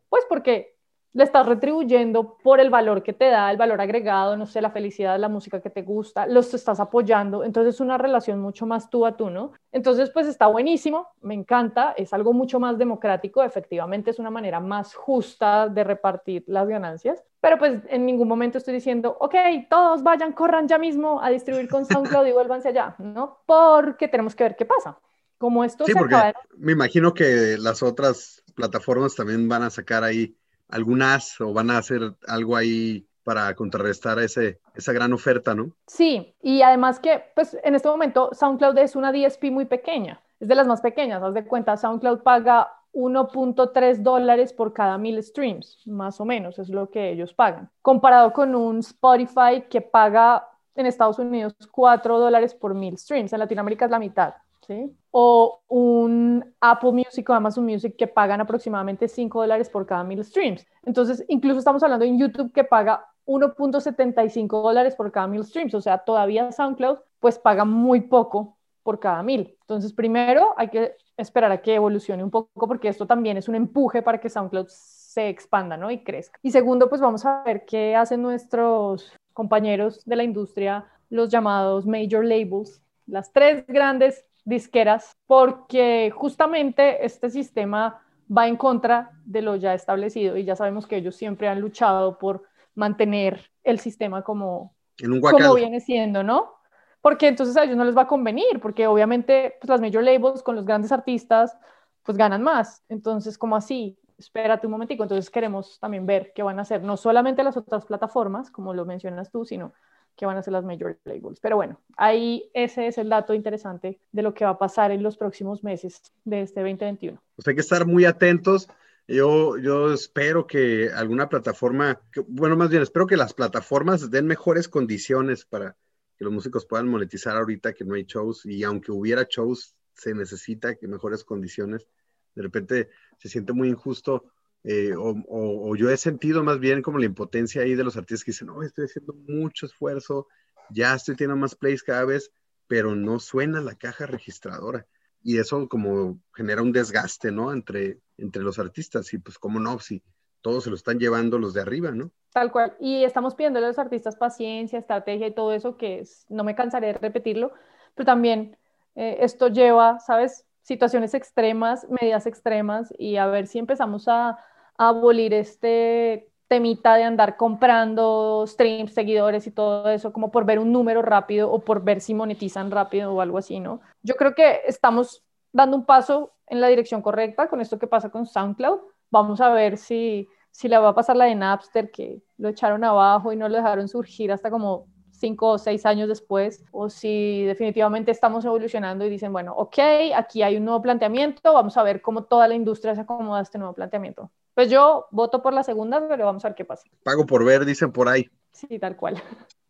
pues 0.10 0.26
porque 0.28 0.73
le 1.14 1.24
estás 1.24 1.46
retribuyendo 1.46 2.38
por 2.38 2.60
el 2.60 2.70
valor 2.70 3.04
que 3.04 3.14
te 3.14 3.26
da, 3.26 3.52
el 3.52 3.58
valor 3.58 3.80
agregado, 3.80 4.36
no 4.36 4.46
sé, 4.46 4.62
la 4.62 4.72
felicidad, 4.72 5.20
la 5.20 5.30
música 5.30 5.62
que 5.62 5.70
te 5.70 5.84
gusta, 5.84 6.26
los 6.26 6.54
estás 6.54 6.80
apoyando, 6.80 7.44
entonces 7.44 7.76
es 7.76 7.82
una 7.82 7.98
relación 7.98 8.40
mucho 8.40 8.66
más 8.66 8.90
tú 8.90 9.06
a 9.06 9.16
tú, 9.16 9.30
¿no? 9.30 9.52
Entonces, 9.72 10.10
pues 10.10 10.28
está 10.28 10.48
buenísimo, 10.48 11.08
me 11.22 11.36
encanta, 11.36 11.94
es 11.96 12.14
algo 12.14 12.34
mucho 12.34 12.60
más 12.60 12.78
democrático, 12.78 13.44
efectivamente 13.44 14.10
es 14.10 14.20
una 14.20 14.32
manera 14.32 14.60
más 14.60 14.96
justa 14.96 15.70
de 15.70 15.84
repartir 15.84 16.44
las 16.48 16.68
ganancias, 16.68 17.24
pero 17.40 17.58
pues 17.60 17.82
en 17.90 18.06
ningún 18.06 18.28
momento 18.28 18.58
estoy 18.58 18.74
diciendo, 18.74 19.16
ok, 19.20 19.36
todos 19.70 20.02
vayan, 20.02 20.34
corran 20.34 20.68
ya 20.68 20.80
mismo 20.80 21.22
a 21.22 21.30
distribuir 21.30 21.68
con 21.68 21.86
SoundCloud 21.86 22.26
y 22.26 22.32
vuélvanse 22.34 22.70
allá, 22.70 22.96
¿no? 22.98 23.40
Porque 23.46 24.08
tenemos 24.08 24.36
que 24.36 24.46
ver 24.46 24.56
qué 24.56 24.66
pasa. 24.66 24.98
Como 25.38 25.66
esto 25.66 25.86
sí, 25.86 25.92
porque 25.94 26.16
me 26.58 26.72
imagino 26.72 27.14
que 27.14 27.58
las 27.60 27.84
otras 27.84 28.42
plataformas 28.56 29.14
también 29.14 29.50
van 29.50 29.64
a 29.64 29.70
sacar 29.70 30.06
ahí 30.06 30.38
algunas 30.74 31.40
o 31.40 31.54
van 31.54 31.70
a 31.70 31.78
hacer 31.78 32.16
algo 32.28 32.56
ahí 32.56 33.06
para 33.24 33.54
contrarrestar 33.56 34.20
ese, 34.20 34.60
esa 34.76 34.92
gran 34.92 35.14
oferta, 35.14 35.54
¿no? 35.54 35.72
Sí, 35.88 36.36
y 36.42 36.62
además 36.62 37.00
que, 37.00 37.24
pues 37.36 37.58
en 37.64 37.76
este 37.76 37.88
momento 37.88 38.32
SoundCloud 38.34 38.78
es 38.80 38.96
una 38.96 39.14
DSP 39.14 39.46
muy 39.46 39.66
pequeña, 39.66 40.20
es 40.40 40.48
de 40.48 40.56
las 40.56 40.68
más 40.68 40.82
pequeñas, 40.82 41.22
haz 41.22 41.34
de 41.34 41.46
cuenta, 41.46 41.78
SoundCloud 41.78 42.24
paga 42.24 42.70
1.3 42.92 43.98
dólares 43.98 44.52
por 44.52 44.74
cada 44.74 44.98
mil 44.98 45.22
streams, 45.24 45.82
más 45.86 46.20
o 46.20 46.26
menos, 46.26 46.60
es 46.60 46.70
lo 46.70 46.90
que 46.90 47.12
ellos 47.12 47.34
pagan, 47.34 47.70
comparado 47.82 48.34
con 48.34 48.56
un 48.56 48.80
Spotify 48.80 49.66
que 49.70 49.82
paga 49.82 50.48
en 50.76 50.88
Estados 50.88 51.20
Unidos 51.20 51.56
4 51.72 52.20
dólares 52.20 52.56
por 52.56 52.74
mil 52.74 52.98
streams, 52.98 53.32
en 53.32 53.40
Latinoamérica 53.40 53.86
es 53.86 53.92
la 53.92 54.00
mitad. 54.00 54.34
¿Sí? 54.66 54.96
O 55.12 55.62
un 55.68 56.54
Apple 56.60 56.92
Music 56.92 57.30
o 57.30 57.34
Amazon 57.34 57.66
Music 57.66 57.96
que 57.98 58.08
pagan 58.08 58.42
aproximadamente 58.42 59.08
5 59.08 59.42
dólares 59.42 59.70
por 59.70 59.86
cada 59.86 60.04
mil 60.04 60.24
streams. 60.24 60.66
Entonces, 60.84 61.24
incluso 61.28 61.60
estamos 61.60 61.84
hablando 61.84 62.06
en 62.06 62.18
YouTube 62.18 62.52
que 62.52 62.64
paga 62.64 63.06
1.75 63.26 64.62
dólares 64.62 64.96
por 64.96 65.12
cada 65.12 65.28
mil 65.28 65.44
streams. 65.44 65.74
O 65.76 65.82
sea, 65.82 66.00
todavía 66.00 66.52
SoundCloud 66.52 67.00
pues 67.20 67.40
paga 67.40 67.66
muy 67.66 68.02
poco 68.02 68.58
por 68.84 69.00
cada 69.00 69.24
mil. 69.24 69.58
Entonces, 69.62 69.94
primero 69.94 70.54
hay 70.58 70.70
que 70.70 70.96
esperar 71.18 71.52
a 71.52 71.62
que 71.62 71.76
evolucione 71.76 72.24
un 72.24 72.32
poco 72.32 72.68
porque 72.68 72.90
esto 72.90 73.08
también 73.08 73.38
es 73.38 73.48
un 73.48 73.56
empuje 73.56 74.02
para 74.02 74.20
que 74.20 74.30
SoundCloud 74.30 74.68
se 74.68 75.30
expanda 75.30 75.78
¿no? 75.78 75.92
y 75.92 76.04
crezca. 76.04 76.40
Y 76.42 76.52
segundo, 76.52 76.90
pues 76.90 77.00
vamos 77.00 77.26
a 77.26 77.44
ver 77.44 77.66
qué 77.66 77.96
hacen 77.96 78.22
nuestros 78.22 79.14
compañeros 79.32 80.04
de 80.06 80.16
la 80.16 80.24
industria, 80.24 80.86
los 81.10 81.30
llamados 81.30 81.86
major 81.86 82.26
labels, 82.26 82.82
las 83.06 83.32
tres 83.32 83.66
grandes 83.68 84.26
disqueras, 84.46 85.18
porque 85.26 86.12
justamente 86.16 87.06
este 87.06 87.30
sistema 87.30 88.02
va 88.36 88.48
en 88.48 88.56
contra 88.56 89.12
de 89.26 89.42
lo 89.42 89.56
ya 89.56 89.74
establecido 89.74 90.38
y 90.38 90.44
ya 90.44 90.56
sabemos 90.56 90.88
que 90.88 90.98
ellos 90.98 91.16
siempre 91.16 91.48
han 91.48 91.62
luchado 91.62 92.18
por 92.18 92.44
mantener 92.76 93.52
el 93.64 93.80
sistema 93.80 94.24
como, 94.24 94.76
En 94.98 95.14
un 95.14 95.22
como 95.22 95.56
viene 95.56 95.80
siendo, 95.80 96.24
¿no? 96.24 96.54
Porque 97.02 97.28
entonces 97.28 97.56
a 97.58 97.64
ellos 97.64 97.76
no 97.76 97.86
les 97.86 97.96
va 97.96 98.04
a 98.04 98.08
convenir, 98.08 98.60
porque 98.62 98.88
obviamente 98.88 99.56
pues, 99.60 99.70
las 99.70 99.82
major 99.82 100.04
labels 100.04 100.42
con 100.42 100.56
los 100.56 100.66
grandes 100.66 100.92
artistas 100.92 101.58
pues 102.04 102.18
ganan 102.18 102.42
más. 102.42 102.84
Entonces, 102.90 103.38
como 103.38 103.56
así? 103.56 103.98
Espérate 104.18 104.68
un 104.68 104.72
momentico. 104.72 105.04
Entonces 105.04 105.30
queremos 105.30 105.80
también 105.80 106.06
ver 106.06 106.32
qué 106.34 106.44
van 106.44 106.60
a 106.60 106.64
hacer, 106.64 106.82
no 106.84 106.98
solamente 106.98 107.44
las 107.44 107.58
otras 107.58 107.86
plataformas, 107.86 108.50
como 108.52 108.74
lo 108.74 108.86
mencionas 108.86 109.32
tú, 109.32 109.46
sino 109.46 109.74
qué 110.16 110.26
van 110.26 110.38
a 110.38 110.40
hacer 110.40 110.54
las 110.54 110.64
major 110.64 111.00
labels. 111.06 111.40
Pero 111.40 111.56
bueno, 111.56 111.80
ahí 111.98 112.50
ese 112.54 112.88
es 112.88 112.98
el 112.98 113.10
dato 113.10 113.34
interesante 113.34 114.00
de 114.12 114.22
lo 114.22 114.34
que 114.34 114.46
va 114.46 114.52
a 114.52 114.58
pasar 114.58 114.92
en 114.92 115.04
los 115.04 115.18
próximos 115.18 115.64
meses 115.64 116.02
de 116.24 116.42
este 116.42 116.62
2021. 116.62 117.22
Pues 117.36 117.48
hay 117.48 117.56
que 117.56 117.62
estar 117.62 117.86
muy 117.86 118.06
atentos. 118.06 118.70
Yo 119.08 119.94
espero 119.94 120.48
que 120.48 120.90
alguna 120.96 121.28
plataforma, 121.28 122.00
bueno, 122.28 122.56
más 122.56 122.70
bien 122.70 122.82
espero 122.82 123.06
que 123.06 123.18
las 123.18 123.34
plataformas 123.34 124.10
den 124.10 124.28
mejores 124.28 124.70
condiciones 124.70 125.46
para 125.46 125.76
que 126.18 126.24
los 126.24 126.34
músicos 126.34 126.66
puedan 126.66 126.88
monetizar 126.88 127.36
ahorita 127.36 127.74
que 127.74 127.84
no 127.84 127.96
hay 127.96 128.04
shows 128.04 128.46
y 128.46 128.64
aunque 128.64 128.92
hubiera 128.92 129.28
shows, 129.30 129.76
se 129.94 130.14
necesita 130.14 130.76
que 130.76 130.88
mejores 130.88 131.24
condiciones. 131.24 131.88
De 132.36 132.42
repente 132.42 132.90
se 133.18 133.30
siente 133.30 133.54
muy 133.54 133.70
injusto 133.70 134.32
eh, 134.64 134.94
o, 134.98 135.76
yo 135.76 135.90
he 135.90 135.98
sentido 135.98 136.44
más 136.44 136.60
bien 136.60 136.82
como 136.82 136.98
la 136.98 137.06
impotencia 137.06 137.62
ahí 137.62 137.76
de 137.76 137.84
los 137.84 137.98
artistas 137.98 138.24
que 138.24 138.32
dicen, 138.32 138.48
no, 138.48 138.64
estoy 138.64 138.86
haciendo 138.86 139.14
mucho 139.14 139.66
esfuerzo, 139.66 140.28
ya 140.70 140.96
estoy 140.96 141.16
teniendo 141.16 141.42
más 141.42 141.56
plays 141.56 141.84
cada 141.84 142.06
vez, 142.06 142.32
pero 142.68 142.96
no 142.96 143.20
suena 143.20 143.60
la 143.60 143.76
caja 143.76 144.06
registradora. 144.06 144.86
Y 145.22 145.38
eso 145.38 145.68
como 145.68 146.20
genera 146.34 146.62
un 146.62 146.72
desgaste, 146.72 147.32
¿no? 147.32 147.52
Entre, 147.52 148.00
entre 148.18 148.42
los 148.42 148.60
artistas 148.60 149.14
y 149.14 149.18
pues 149.18 149.38
como 149.38 149.60
no, 149.60 149.80
si 149.80 150.02
todos 150.42 150.64
se 150.66 150.70
lo 150.70 150.76
están 150.76 151.00
llevando 151.00 151.40
los 151.40 151.54
de 151.54 151.62
arriba, 151.62 151.92
¿no? 151.92 152.12
Tal 152.34 152.52
cual. 152.52 152.76
Y 152.80 153.04
estamos 153.04 153.36
pidiendo 153.36 153.60
a 153.60 153.62
los 153.62 153.80
artistas 153.80 154.16
paciencia, 154.16 154.80
estrategia 154.80 155.28
y 155.28 155.34
todo 155.34 155.54
eso 155.54 155.78
que 155.78 156.04
no 156.30 156.44
me 156.44 156.56
cansaré 156.56 156.88
de 156.88 156.94
repetirlo, 156.94 157.54
pero 157.96 158.06
también 158.06 158.58
eh, 158.96 159.18
esto 159.22 159.50
lleva, 159.50 160.00
¿sabes? 160.00 160.46
Situaciones 160.62 161.14
extremas, 161.14 161.88
medidas 161.90 162.26
extremas 162.26 162.94
y 162.98 163.18
a 163.18 163.28
ver 163.28 163.48
si 163.48 163.60
empezamos 163.60 164.08
a, 164.08 164.38
abolir 164.78 165.34
este 165.34 166.30
temita 166.48 166.96
de 166.96 167.04
andar 167.04 167.36
comprando 167.36 168.46
streams, 168.48 168.94
seguidores 168.94 169.48
y 169.48 169.52
todo 169.52 169.90
eso, 169.90 170.14
como 170.14 170.30
por 170.30 170.46
ver 170.46 170.60
un 170.60 170.72
número 170.72 171.02
rápido 171.02 171.52
o 171.52 171.60
por 171.60 171.84
ver 171.84 172.00
si 172.00 172.14
monetizan 172.14 172.70
rápido 172.70 173.12
o 173.14 173.22
algo 173.22 173.40
así, 173.40 173.60
¿no? 173.60 173.82
Yo 174.04 174.14
creo 174.16 174.36
que 174.36 174.62
estamos 174.68 175.24
dando 175.52 175.78
un 175.78 175.86
paso 175.86 176.34
en 176.48 176.62
la 176.62 176.68
dirección 176.68 177.02
correcta 177.02 177.48
con 177.48 177.60
esto 177.60 177.80
que 177.80 177.88
pasa 177.88 178.10
con 178.10 178.28
SoundCloud. 178.28 178.80
Vamos 179.10 179.42
a 179.42 179.50
ver 179.50 179.78
si, 179.78 180.28
si 180.52 180.68
le 180.68 180.78
va 180.78 180.90
a 180.90 180.96
pasar 180.96 181.16
la 181.16 181.26
de 181.26 181.36
Napster, 181.36 181.90
que 181.90 182.22
lo 182.38 182.50
echaron 182.50 182.84
abajo 182.84 183.34
y 183.34 183.36
no 183.36 183.50
lo 183.50 183.56
dejaron 183.56 183.88
surgir 183.88 184.32
hasta 184.32 184.52
como 184.52 184.88
cinco 185.24 185.52
o 185.52 185.58
seis 185.58 185.86
años 185.86 186.10
después, 186.10 186.66
o 186.74 186.90
si 186.90 187.46
definitivamente 187.46 188.12
estamos 188.12 188.44
evolucionando 188.44 189.06
y 189.06 189.10
dicen, 189.10 189.32
bueno, 189.32 189.54
ok, 189.56 189.80
aquí 190.14 190.44
hay 190.44 190.58
un 190.58 190.66
nuevo 190.66 190.82
planteamiento, 190.82 191.54
vamos 191.54 191.78
a 191.78 191.84
ver 191.84 192.02
cómo 192.02 192.26
toda 192.26 192.46
la 192.50 192.56
industria 192.56 192.94
se 192.94 193.02
acomoda 193.02 193.40
a 193.40 193.44
este 193.44 193.58
nuevo 193.58 193.74
planteamiento. 193.74 194.30
Pues 194.54 194.70
yo 194.70 195.08
voto 195.12 195.42
por 195.42 195.54
la 195.54 195.64
segunda, 195.64 196.06
pero 196.10 196.26
vamos 196.26 196.44
a 196.44 196.50
ver 196.50 196.56
qué 196.56 196.66
pasa. 196.66 196.84
Pago 197.04 197.26
por 197.26 197.46
ver, 197.46 197.64
dicen 197.64 197.94
por 197.94 198.10
ahí. 198.10 198.30
Sí, 198.52 198.78
tal 198.80 198.98
cual. 198.98 199.24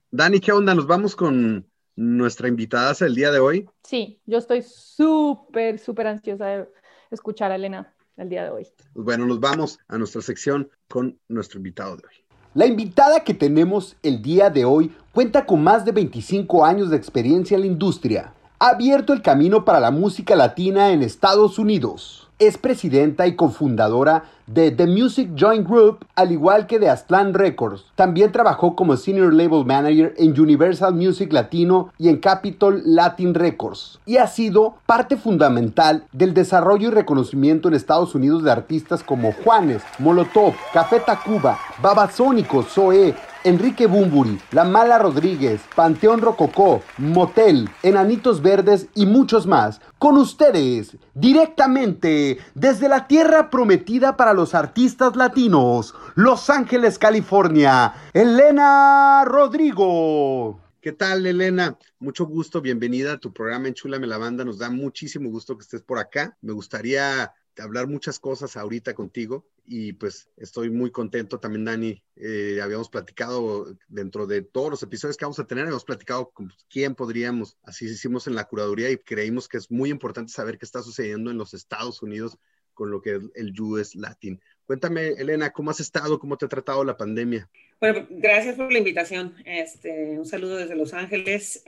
Dani, 0.09 0.39
¿qué 0.39 0.51
onda? 0.51 0.73
¿Nos 0.73 0.87
vamos 0.87 1.15
con 1.15 1.69
nuestra 1.95 2.47
invitada 2.47 2.95
el 3.01 3.13
día 3.13 3.31
de 3.31 3.39
hoy? 3.39 3.69
Sí, 3.83 4.19
yo 4.25 4.39
estoy 4.39 4.63
súper, 4.63 5.77
súper 5.77 6.07
ansiosa 6.07 6.47
de 6.47 6.69
escuchar 7.11 7.51
a 7.51 7.55
Elena 7.55 7.93
el 8.17 8.27
día 8.27 8.43
de 8.43 8.49
hoy. 8.49 8.67
Pues 8.93 9.05
bueno, 9.05 9.27
nos 9.27 9.39
vamos 9.39 9.77
a 9.87 9.99
nuestra 9.99 10.23
sección 10.23 10.71
con 10.87 11.19
nuestro 11.27 11.59
invitado 11.59 11.97
de 11.97 12.07
hoy. 12.07 12.22
La 12.55 12.67
invitada 12.67 13.21
que 13.21 13.33
tenemos 13.33 13.95
el 14.03 14.21
día 14.21 14.51
de 14.51 14.63
hoy 14.63 14.91
cuenta 15.11 15.47
con 15.47 15.63
más 15.63 15.85
de 15.85 15.91
25 15.91 16.63
años 16.63 16.91
de 16.91 16.97
experiencia 16.97 17.55
en 17.55 17.61
la 17.61 17.67
industria. 17.67 18.33
Ha 18.59 18.69
abierto 18.69 19.11
el 19.11 19.23
camino 19.23 19.65
para 19.65 19.79
la 19.79 19.89
música 19.89 20.35
latina 20.35 20.91
en 20.91 21.01
Estados 21.01 21.57
Unidos 21.57 22.29
es 22.45 22.57
presidenta 22.57 23.27
y 23.27 23.35
cofundadora 23.35 24.25
de 24.47 24.71
The 24.71 24.87
Music 24.87 25.31
Joint 25.37 25.67
Group, 25.67 26.05
al 26.15 26.31
igual 26.31 26.67
que 26.67 26.79
de 26.79 26.89
Aztlán 26.89 27.33
Records. 27.33 27.85
También 27.95 28.31
trabajó 28.31 28.75
como 28.75 28.97
Senior 28.97 29.33
Label 29.33 29.65
Manager 29.65 30.13
en 30.17 30.39
Universal 30.39 30.93
Music 30.93 31.31
Latino 31.31 31.91
y 31.97 32.09
en 32.09 32.17
Capitol 32.17 32.81
Latin 32.85 33.33
Records. 33.33 33.99
Y 34.05 34.17
ha 34.17 34.27
sido 34.27 34.75
parte 34.85 35.15
fundamental 35.15 36.05
del 36.11 36.33
desarrollo 36.33 36.89
y 36.89 36.91
reconocimiento 36.91 37.67
en 37.67 37.75
Estados 37.75 38.15
Unidos 38.15 38.43
de 38.43 38.51
artistas 38.51 39.03
como 39.03 39.31
Juanes, 39.31 39.81
Molotov, 39.99 40.53
Café 40.73 40.99
Tacuba, 40.99 41.57
Babasónico, 41.81 42.63
Zoe, 42.63 43.15
Enrique 43.43 43.87
Bumburi, 43.87 44.39
La 44.51 44.63
Mala 44.63 44.97
Rodríguez, 44.99 45.61
Panteón 45.75 46.21
Rococó, 46.21 46.81
Motel, 46.97 47.69
Enanitos 47.83 48.41
Verdes 48.41 48.87
y 48.95 49.05
muchos 49.05 49.45
más. 49.45 49.81
Con 49.99 50.17
ustedes, 50.17 50.97
directamente 51.13 52.39
desde 52.55 52.87
la 52.87 53.07
tierra 53.07 53.49
prometida 53.49 54.15
para 54.17 54.33
los 54.33 54.55
artistas 54.55 55.15
latinos, 55.15 55.93
Los 56.15 56.49
Ángeles, 56.49 56.97
California, 56.97 57.93
Elena 58.13 59.23
Rodrigo. 59.25 60.59
¿Qué 60.81 60.91
tal, 60.91 61.25
Elena? 61.25 61.77
Mucho 61.99 62.25
gusto, 62.25 62.61
bienvenida 62.61 63.13
a 63.13 63.17
tu 63.17 63.31
programa 63.31 63.69
en 63.69 63.73
Chula 63.73 63.99
Me 63.99 64.07
la 64.07 64.17
Banda. 64.17 64.43
Nos 64.43 64.57
da 64.57 64.69
muchísimo 64.69 65.29
gusto 65.29 65.57
que 65.57 65.63
estés 65.63 65.81
por 65.81 65.97
acá. 65.97 66.37
Me 66.41 66.51
gustaría 66.51 67.33
hablar 67.59 67.87
muchas 67.87 68.19
cosas 68.19 68.57
ahorita 68.57 68.93
contigo 68.93 69.45
y 69.65 69.93
pues 69.93 70.29
estoy 70.37 70.69
muy 70.69 70.91
contento 70.91 71.39
también, 71.39 71.65
Dani. 71.65 72.03
Eh, 72.15 72.59
habíamos 72.61 72.89
platicado 72.89 73.77
dentro 73.87 74.27
de 74.27 74.41
todos 74.41 74.71
los 74.71 74.83
episodios 74.83 75.17
que 75.17 75.25
vamos 75.25 75.39
a 75.39 75.47
tener, 75.47 75.63
habíamos 75.63 75.85
platicado 75.85 76.31
con 76.31 76.51
quién 76.69 76.95
podríamos, 76.95 77.57
así 77.63 77.85
hicimos 77.85 78.27
en 78.27 78.35
la 78.35 78.45
curaduría 78.45 78.89
y 78.89 78.97
creímos 78.97 79.47
que 79.47 79.57
es 79.57 79.71
muy 79.71 79.89
importante 79.89 80.31
saber 80.31 80.57
qué 80.57 80.65
está 80.65 80.81
sucediendo 80.81 81.31
en 81.31 81.37
los 81.37 81.53
Estados 81.53 82.01
Unidos 82.01 82.37
con 82.73 82.91
lo 82.91 83.01
que 83.01 83.15
es 83.15 83.23
el 83.35 83.59
US 83.61 83.95
Latin. 83.95 84.41
Cuéntame, 84.65 85.09
Elena, 85.09 85.51
¿cómo 85.51 85.71
has 85.71 85.79
estado? 85.79 86.19
¿Cómo 86.19 86.37
te 86.37 86.45
ha 86.45 86.49
tratado 86.49 86.83
la 86.83 86.97
pandemia? 86.97 87.49
Bueno, 87.79 88.07
gracias 88.09 88.55
por 88.55 88.71
la 88.71 88.77
invitación. 88.77 89.35
Este, 89.45 90.17
un 90.17 90.25
saludo 90.25 90.55
desde 90.55 90.75
Los 90.75 90.93
Ángeles. 90.93 91.63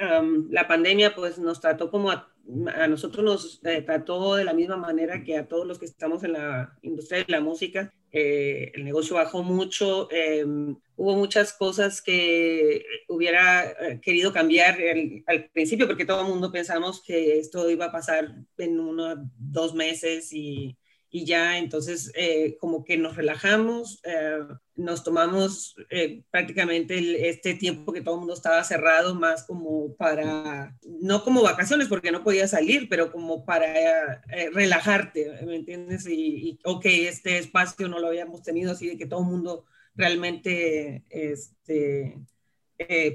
la 0.49 0.67
pandemia 0.67 1.13
pues 1.13 1.37
nos 1.37 1.59
trató 1.59 1.91
como 1.91 2.09
a, 2.09 2.33
nosotros 2.47 3.25
nos 3.25 3.59
eh, 3.63 3.81
trató 3.81 4.35
de 4.35 4.43
la 4.43 4.53
misma 4.53 4.77
manera 4.77 5.23
que 5.23 5.37
a 5.37 5.47
todos 5.47 5.65
los 5.65 5.79
que 5.79 5.85
estamos 5.85 6.23
en 6.23 6.33
la 6.33 6.77
industria 6.81 7.23
de 7.23 7.31
la 7.31 7.41
música. 7.41 7.93
Eh, 8.11 8.71
el 8.75 8.85
negocio 8.85 9.15
bajó 9.15 9.43
mucho, 9.43 10.07
em, 10.11 10.77
hubo 10.95 11.15
muchas 11.15 11.51
cosas 11.53 12.01
que 12.01 12.85
hubiera 13.09 13.71
eh, 13.71 13.99
querido 14.01 14.31
cambiar 14.31 14.77
al 15.25 15.49
principio 15.49 15.87
porque 15.87 16.05
todo 16.05 16.21
el 16.21 16.27
mundo 16.27 16.51
pensamos 16.51 17.03
que 17.03 17.39
esto 17.39 17.69
iba 17.69 17.85
a 17.85 17.91
pasar 17.91 18.33
en 18.57 18.79
unos 18.79 19.17
dos 19.37 19.73
meses 19.73 20.31
y 20.31 20.77
y 21.15 21.23
ya 21.23 21.57
entonces 21.57 22.11
eh, 22.13 22.57
como 22.59 22.83
que 22.83 22.97
nos 22.97 23.15
relajamos, 23.15 24.01
eh, 24.03 24.39
nos 24.75 25.01
tomamos 25.01 25.73
eh, 25.89 26.23
prácticamente 26.29 27.29
este 27.29 27.53
tiempo 27.53 27.93
que 27.93 28.01
todo 28.01 28.15
el 28.15 28.19
mundo 28.19 28.33
estaba 28.33 28.61
cerrado 28.65 29.15
más 29.15 29.45
como 29.45 29.95
para, 29.95 30.77
no 30.83 31.23
como 31.23 31.41
vacaciones 31.41 31.87
porque 31.87 32.11
no 32.11 32.21
podía 32.21 32.49
salir, 32.49 32.89
pero 32.89 33.13
como 33.13 33.45
para 33.45 34.25
relajarte, 34.51 35.39
¿me 35.45 35.55
entiendes? 35.55 36.05
Y, 36.05 36.49
y, 36.49 36.59
ok, 36.65 36.85
este 36.85 37.37
espacio 37.37 37.87
no 37.87 37.99
lo 37.99 38.07
habíamos 38.07 38.43
tenido 38.43 38.73
así 38.73 38.89
de 38.89 38.97
que 38.97 39.05
todo 39.05 39.21
el 39.21 39.27
mundo 39.27 39.63
realmente 39.95 41.05
este, 41.09 42.19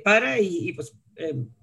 para 0.03 0.41
y, 0.41 0.71
y 0.71 0.73
pues 0.73 0.95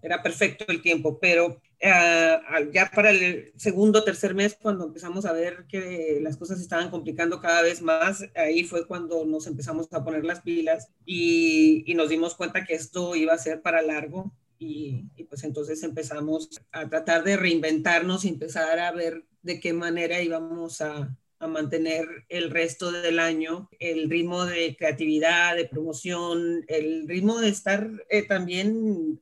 era 0.04 0.22
perfecto 0.22 0.66
el 0.68 0.84
tiempo, 0.84 1.18
pero 1.20 1.60
eh, 1.80 2.40
ya 2.74 2.90
para 2.94 3.12
el 3.12 3.52
segundo 3.56 4.04
tercer 4.04 4.34
mes, 4.34 4.56
cuando 4.60 4.86
empezamos 4.86 5.26
a 5.26 5.34
ver 5.34 5.66
que 5.68 6.20
las 6.22 6.38
cosas 6.38 6.60
estaban 6.60 6.90
complicando 6.90 7.40
cada 7.40 7.62
vez 7.62 7.82
más, 7.82 8.26
ahí 8.36 8.64
fue 8.64 8.88
cuando 8.88 9.26
nos 9.26 9.46
empezamos 9.46 9.88
a 9.92 10.04
poner 10.04 10.26
las 10.26 10.42
pilas 10.42 10.90
y, 11.06 11.94
nos 11.96 12.10
dimos 12.10 12.36
cuenta 12.36 12.64
que 12.66 12.76
esto 12.76 13.16
iba 13.16 13.34
a 13.34 13.38
ser 13.38 13.62
para 13.62 13.82
largo. 13.82 14.32
Y, 14.60 15.04
pues 15.30 15.44
entonces 15.44 15.84
empezamos 15.84 16.50
a 16.72 16.90
tratar 16.90 17.24
de 17.24 17.38
reinventarnos 17.38 18.26
y 18.26 18.30
empezar 18.30 18.80
a 18.80 18.92
ver 18.92 19.26
de 19.44 19.60
qué 19.60 19.74
manera 19.74 20.22
íbamos 20.22 20.82
a, 20.82 21.16
mantener 21.40 22.08
el 22.30 22.50
resto 22.50 22.92
del 22.92 23.20
año 23.20 23.70
el 23.80 24.10
ritmo 24.10 24.46
de 24.46 24.76
creatividad, 24.76 25.56
de 25.56 25.66
promoción, 25.66 26.66
el 26.68 27.08
ritmo 27.08 27.40
de 27.40 27.50
estar 27.50 27.88
eh, 28.10 28.24
también 28.24 29.22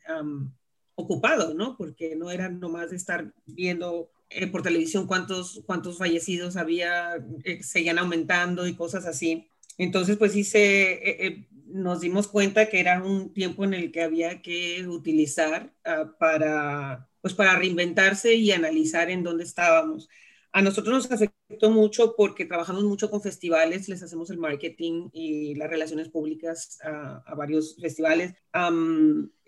ocupado, 0.96 1.54
¿no? 1.54 1.78
Porque 1.78 2.16
no 2.16 2.32
era 2.32 2.50
nomás 2.50 2.92
estar 2.94 3.34
viendo 3.46 4.10
eh, 4.30 4.48
por 4.48 4.64
televisión 4.64 5.08
cuántos, 5.08 5.62
cuántos 5.66 5.98
fallecidos 5.98 6.56
había, 6.58 7.16
eh, 7.44 7.62
seguían 7.64 8.00
aumentando 8.00 8.68
y 8.68 8.76
cosas 8.76 9.06
así. 9.06 9.48
Entonces, 9.78 10.18
pues 10.18 10.34
sí 10.34 10.44
se, 10.44 11.26
eh, 11.28 11.48
nos 11.68 12.02
dimos 12.02 12.28
cuenta 12.28 12.70
que 12.70 12.80
era 12.80 13.04
un 13.04 13.34
tiempo 13.34 13.64
en 13.66 13.74
el 13.74 13.92
que 13.92 14.04
había 14.04 14.42
que 14.42 14.88
utilizar 14.88 15.74
ah, 15.86 16.16
para, 16.20 17.10
pues 17.22 17.34
para 17.34 17.58
reinventarse 17.58 18.36
y 18.36 18.52
analizar 18.52 19.10
en 19.10 19.24
dónde 19.24 19.44
estábamos. 19.44 20.10
A 20.52 20.62
nosotros 20.62 20.94
nos 20.96 21.08
mucho 21.70 22.16
porque 22.16 22.46
trabajamos 22.46 22.84
mucho 22.84 23.10
con 23.10 23.22
festivales, 23.22 23.88
les 23.88 24.02
hacemos 24.02 24.30
el 24.30 24.38
marketing 24.38 25.10
y 25.14 25.56
las 25.56 25.70
relaciones 25.70 26.10
públicas 26.10 26.80
a, 26.84 27.36
varios 27.36 27.78
festivales. 27.80 28.34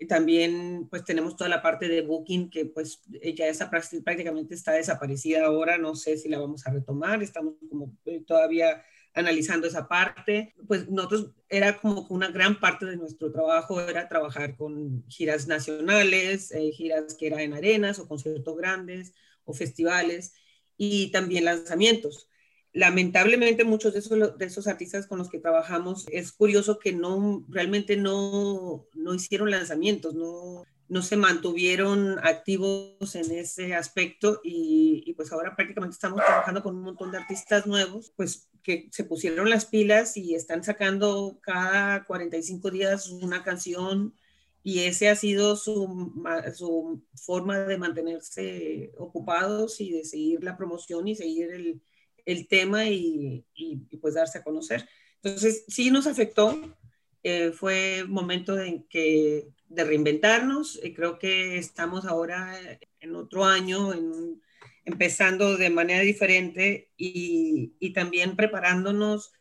también 0.08 0.86
pues 0.90 1.04
tenemos 1.04 1.36
toda 1.36 1.50
la 1.50 1.62
parte 1.62 1.88
de 1.88 2.02
booking 2.02 2.50
que 2.50 2.66
pues 2.66 3.02
ya 3.36 3.46
esa 3.46 3.70
prácticamente 3.70 4.54
está 4.54 4.72
desaparecida 4.72 5.46
ahora, 5.46 5.78
no 5.78 5.94
sé 5.94 6.16
si 6.16 6.28
la 6.28 6.38
vamos 6.38 6.66
a 6.66 6.72
retomar, 6.72 7.22
estamos 7.22 7.54
como 7.68 7.96
eh, 8.04 8.22
todavía 8.26 8.82
analizando 9.14 9.66
esa 9.66 9.88
parte, 9.88 10.54
pues 10.68 10.88
nosotros 10.88 11.32
era 11.48 11.78
como 11.78 12.06
una 12.10 12.30
gran 12.30 12.60
parte 12.60 12.86
de 12.86 12.96
nuestro 12.96 13.32
trabajo 13.32 13.80
era 13.80 14.08
trabajar 14.08 14.56
con 14.56 15.04
giras 15.08 15.48
nacionales, 15.48 16.52
eh, 16.52 16.70
giras 16.70 17.14
que 17.14 17.26
eran 17.26 17.40
en 17.40 17.54
arenas 17.54 17.98
o 17.98 18.06
conciertos 18.06 18.56
grandes 18.56 19.14
o 19.44 19.52
festivales 19.52 20.34
y 20.78 21.10
también 21.10 21.44
lanzamientos. 21.44 22.28
Lamentablemente 22.72 23.64
muchos 23.64 23.92
de 23.92 23.98
esos, 23.98 24.38
de 24.38 24.46
esos 24.46 24.66
artistas 24.66 25.06
con 25.06 25.18
los 25.18 25.28
que 25.28 25.40
trabajamos 25.40 26.06
es 26.10 26.32
curioso 26.32 26.78
que 26.78 26.92
no 26.92 27.44
realmente 27.48 27.96
no, 27.96 28.86
no 28.94 29.14
hicieron 29.14 29.50
lanzamientos, 29.50 30.14
no, 30.14 30.64
no 30.88 31.02
se 31.02 31.16
mantuvieron 31.16 32.18
activos 32.22 33.14
en 33.14 33.30
ese 33.32 33.74
aspecto 33.74 34.40
y, 34.42 35.12
pues 35.14 35.32
ahora 35.32 35.54
prácticamente 35.54 35.94
estamos 35.94 36.24
trabajando 36.24 36.62
con 36.62 36.76
un 36.76 36.82
montón 36.82 37.10
de 37.10 37.18
artistas 37.18 37.66
nuevos, 37.66 38.12
pues 38.16 38.48
que 38.62 38.88
se 38.90 39.04
pusieron 39.04 39.50
las 39.50 39.66
pilas 39.66 40.16
y 40.16 40.34
están 40.34 40.64
sacando 40.64 41.38
cada 41.42 42.04
45 42.04 42.70
días 42.70 43.08
una 43.08 43.42
canción 43.42 44.14
y 44.68 44.80
ese 44.80 45.08
ha 45.08 45.16
sido 45.16 45.56
su, 45.56 46.12
su 46.54 47.02
forma 47.14 47.60
de 47.60 47.78
mantenerse 47.78 48.92
ocupados 48.98 49.80
y 49.80 49.92
de 49.92 50.04
seguir 50.04 50.44
la 50.44 50.58
promoción 50.58 51.08
y 51.08 51.16
seguir 51.16 51.50
el, 51.52 51.80
el 52.26 52.48
tema 52.48 52.84
y, 52.84 53.46
y, 53.54 53.96
pues 53.96 54.12
darse 54.12 54.36
a 54.36 54.44
conocer. 54.44 54.86
Entonces, 55.22 55.64
sí 55.68 55.90
nos 55.90 56.06
afectó, 56.06 56.54
eh, 57.22 57.52
fue 57.52 58.04
momento 58.06 58.56
de, 58.56 58.84
que, 58.90 59.48
de 59.70 59.84
reinventarnos, 59.84 60.78
y 60.84 60.92
creo 60.92 61.18
que 61.18 61.56
estamos 61.56 62.04
ahora 62.04 62.54
en 63.00 63.16
otro 63.16 63.46
año, 63.46 63.94
en, 63.94 64.42
empezando 64.84 65.56
de 65.56 65.70
manera 65.70 66.02
diferente 66.02 66.90
y, 66.98 67.72
y 67.80 67.94
también 67.94 68.36
preparándonos 68.36 69.32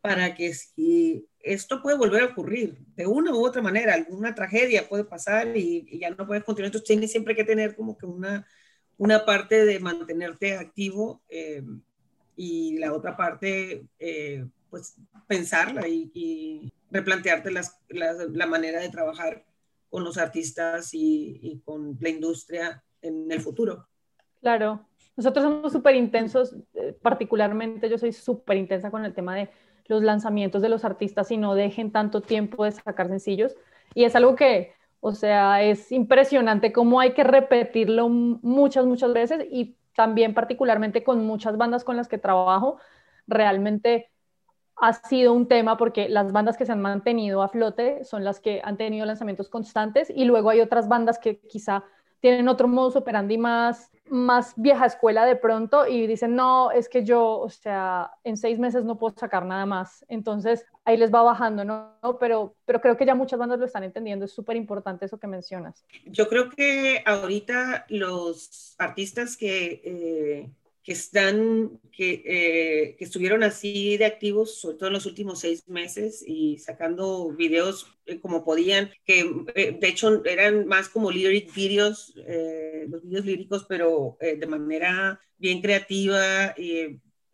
para 0.00 0.34
que 0.34 0.52
si 0.52 1.28
esto 1.44 1.82
puede 1.82 1.96
volver 1.96 2.22
a 2.22 2.26
ocurrir 2.26 2.78
de 2.96 3.06
una 3.06 3.32
u 3.32 3.44
otra 3.44 3.62
manera, 3.62 3.94
alguna 3.94 4.34
tragedia 4.34 4.88
puede 4.88 5.04
pasar 5.04 5.56
y, 5.56 5.98
ya 5.98 6.10
no 6.10 6.26
puedes 6.26 6.44
continuar. 6.44 6.68
Entonces 6.68 6.88
tienes 6.88 7.10
siempre 7.10 7.36
que 7.36 7.44
tener 7.44 7.76
como 7.76 7.96
que 7.96 8.06
una, 8.06 8.46
una 8.96 9.24
parte 9.24 9.64
de 9.64 9.78
mantenerte 9.78 10.56
activo 10.56 11.22
eh, 11.28 11.62
y 12.36 12.78
la 12.78 12.92
otra 12.92 13.16
parte, 13.16 13.86
eh, 13.98 14.46
pues 14.70 14.96
pensarla 15.26 15.86
y, 15.86 16.72
replantearte 16.90 17.50
las, 17.50 17.80
la 17.88 18.46
manera 18.46 18.80
de 18.80 18.88
trabajar 18.88 19.44
con 19.90 20.04
los 20.04 20.16
artistas 20.16 20.94
y, 20.94 21.40
y 21.42 21.58
con 21.64 21.98
la 22.00 22.08
industria 22.08 22.84
en 23.02 23.32
el 23.32 23.40
futuro. 23.40 23.88
Claro, 24.40 24.86
nosotros 25.16 25.44
somos 25.44 25.72
súper 25.72 25.94
intensos, 25.94 26.56
eh, 26.74 26.96
particularmente 27.00 27.88
yo 27.88 27.98
soy 27.98 28.12
súper 28.12 28.56
intensa 28.56 28.90
con 28.90 29.04
el 29.04 29.14
tema 29.14 29.36
de 29.36 29.48
los 29.86 30.02
lanzamientos 30.02 30.62
de 30.62 30.68
los 30.68 30.84
artistas 30.84 31.30
y 31.30 31.36
no 31.36 31.54
dejen 31.54 31.92
tanto 31.92 32.20
tiempo 32.20 32.64
de 32.64 32.72
sacar 32.72 33.08
sencillos. 33.08 33.54
Y 33.94 34.04
es 34.04 34.16
algo 34.16 34.34
que, 34.34 34.72
o 35.00 35.12
sea, 35.12 35.62
es 35.62 35.92
impresionante 35.92 36.72
cómo 36.72 37.00
hay 37.00 37.12
que 37.12 37.24
repetirlo 37.24 38.08
muchas, 38.08 38.86
muchas 38.86 39.12
veces 39.12 39.46
y 39.50 39.76
también 39.94 40.34
particularmente 40.34 41.04
con 41.04 41.24
muchas 41.26 41.56
bandas 41.56 41.84
con 41.84 41.96
las 41.96 42.08
que 42.08 42.18
trabajo, 42.18 42.78
realmente 43.26 44.10
ha 44.76 44.92
sido 44.92 45.32
un 45.32 45.46
tema 45.46 45.76
porque 45.76 46.08
las 46.08 46.32
bandas 46.32 46.56
que 46.56 46.66
se 46.66 46.72
han 46.72 46.80
mantenido 46.80 47.42
a 47.42 47.48
flote 47.48 48.04
son 48.04 48.24
las 48.24 48.40
que 48.40 48.60
han 48.64 48.76
tenido 48.76 49.06
lanzamientos 49.06 49.48
constantes 49.48 50.10
y 50.14 50.24
luego 50.24 50.50
hay 50.50 50.60
otras 50.60 50.88
bandas 50.88 51.18
que 51.18 51.38
quizá 51.38 51.84
tienen 52.24 52.48
otro 52.48 52.68
modus 52.68 52.96
operandi 52.96 53.36
más, 53.36 53.90
más 54.08 54.54
vieja 54.56 54.86
escuela 54.86 55.26
de 55.26 55.36
pronto 55.36 55.86
y 55.86 56.06
dicen, 56.06 56.34
no, 56.34 56.70
es 56.70 56.88
que 56.88 57.04
yo, 57.04 57.38
o 57.38 57.50
sea, 57.50 58.12
en 58.24 58.38
seis 58.38 58.58
meses 58.58 58.82
no 58.82 58.96
puedo 58.96 59.14
sacar 59.14 59.44
nada 59.44 59.66
más. 59.66 60.06
Entonces 60.08 60.64
ahí 60.86 60.96
les 60.96 61.12
va 61.12 61.22
bajando, 61.22 61.66
¿no? 61.66 61.92
Pero, 62.18 62.54
pero 62.64 62.80
creo 62.80 62.96
que 62.96 63.04
ya 63.04 63.14
muchas 63.14 63.38
bandas 63.38 63.58
lo 63.58 63.66
están 63.66 63.84
entendiendo, 63.84 64.24
es 64.24 64.32
súper 64.32 64.56
importante 64.56 65.04
eso 65.04 65.18
que 65.18 65.26
mencionas. 65.26 65.84
Yo 66.06 66.26
creo 66.30 66.48
que 66.48 67.02
ahorita 67.04 67.84
los 67.90 68.74
artistas 68.78 69.36
que... 69.36 69.82
Eh, 69.84 70.50
que 70.84 70.92
están, 70.92 71.80
que, 71.90 72.22
eh, 72.26 72.96
que, 72.96 73.04
estuvieron 73.04 73.42
así 73.42 73.96
de 73.96 74.04
activos, 74.04 74.60
sobre 74.60 74.76
todo 74.76 74.88
en 74.88 74.92
los 74.92 75.06
últimos 75.06 75.40
seis 75.40 75.66
meses 75.66 76.22
y 76.26 76.58
sacando 76.58 77.30
videos 77.30 77.86
eh, 78.04 78.20
como 78.20 78.44
podían, 78.44 78.90
que 79.06 79.20
eh, 79.54 79.78
de 79.80 79.88
hecho 79.88 80.22
eran 80.26 80.66
más 80.66 80.90
como 80.90 81.10
lyric 81.10 81.54
videos, 81.54 82.14
los 82.86 83.02
videos 83.02 83.24
líricos, 83.24 83.64
pero 83.66 84.18
de 84.20 84.46
manera 84.46 85.18
bien 85.38 85.62
creativa, 85.62 86.54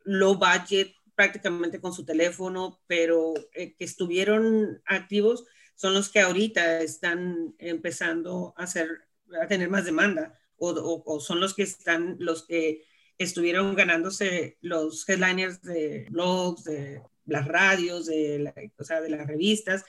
low 0.05 0.37
budget, 0.37 0.93
prácticamente 1.17 1.81
con 1.81 1.93
su 1.93 2.05
teléfono, 2.05 2.81
pero 2.87 3.35
que 3.53 3.75
estuvieron 3.81 4.81
activos 4.87 5.45
son 5.75 5.95
los 5.95 6.09
que 6.09 6.21
ahorita 6.21 6.83
están 6.83 7.55
empezando 7.59 8.55
a 8.57 8.63
hacer, 8.63 9.09
a 9.43 9.49
tener 9.49 9.69
más 9.69 9.85
demanda. 9.85 10.39
O 10.57 11.21
son 11.21 11.41
los 11.41 11.55
que 11.55 11.63
están, 11.63 12.17
los 12.19 12.47
que 12.47 12.85
estuvieron 13.21 13.75
ganándose 13.75 14.57
los 14.63 15.07
headliners 15.07 15.61
de 15.61 16.07
blogs, 16.11 16.65
de 16.65 17.03
las 17.27 17.47
radios, 17.47 18.07
de, 18.07 18.73
o 18.79 18.85
sea, 18.85 19.03
de 19.03 19.11
las 19.11 19.27
revistas. 19.27 19.85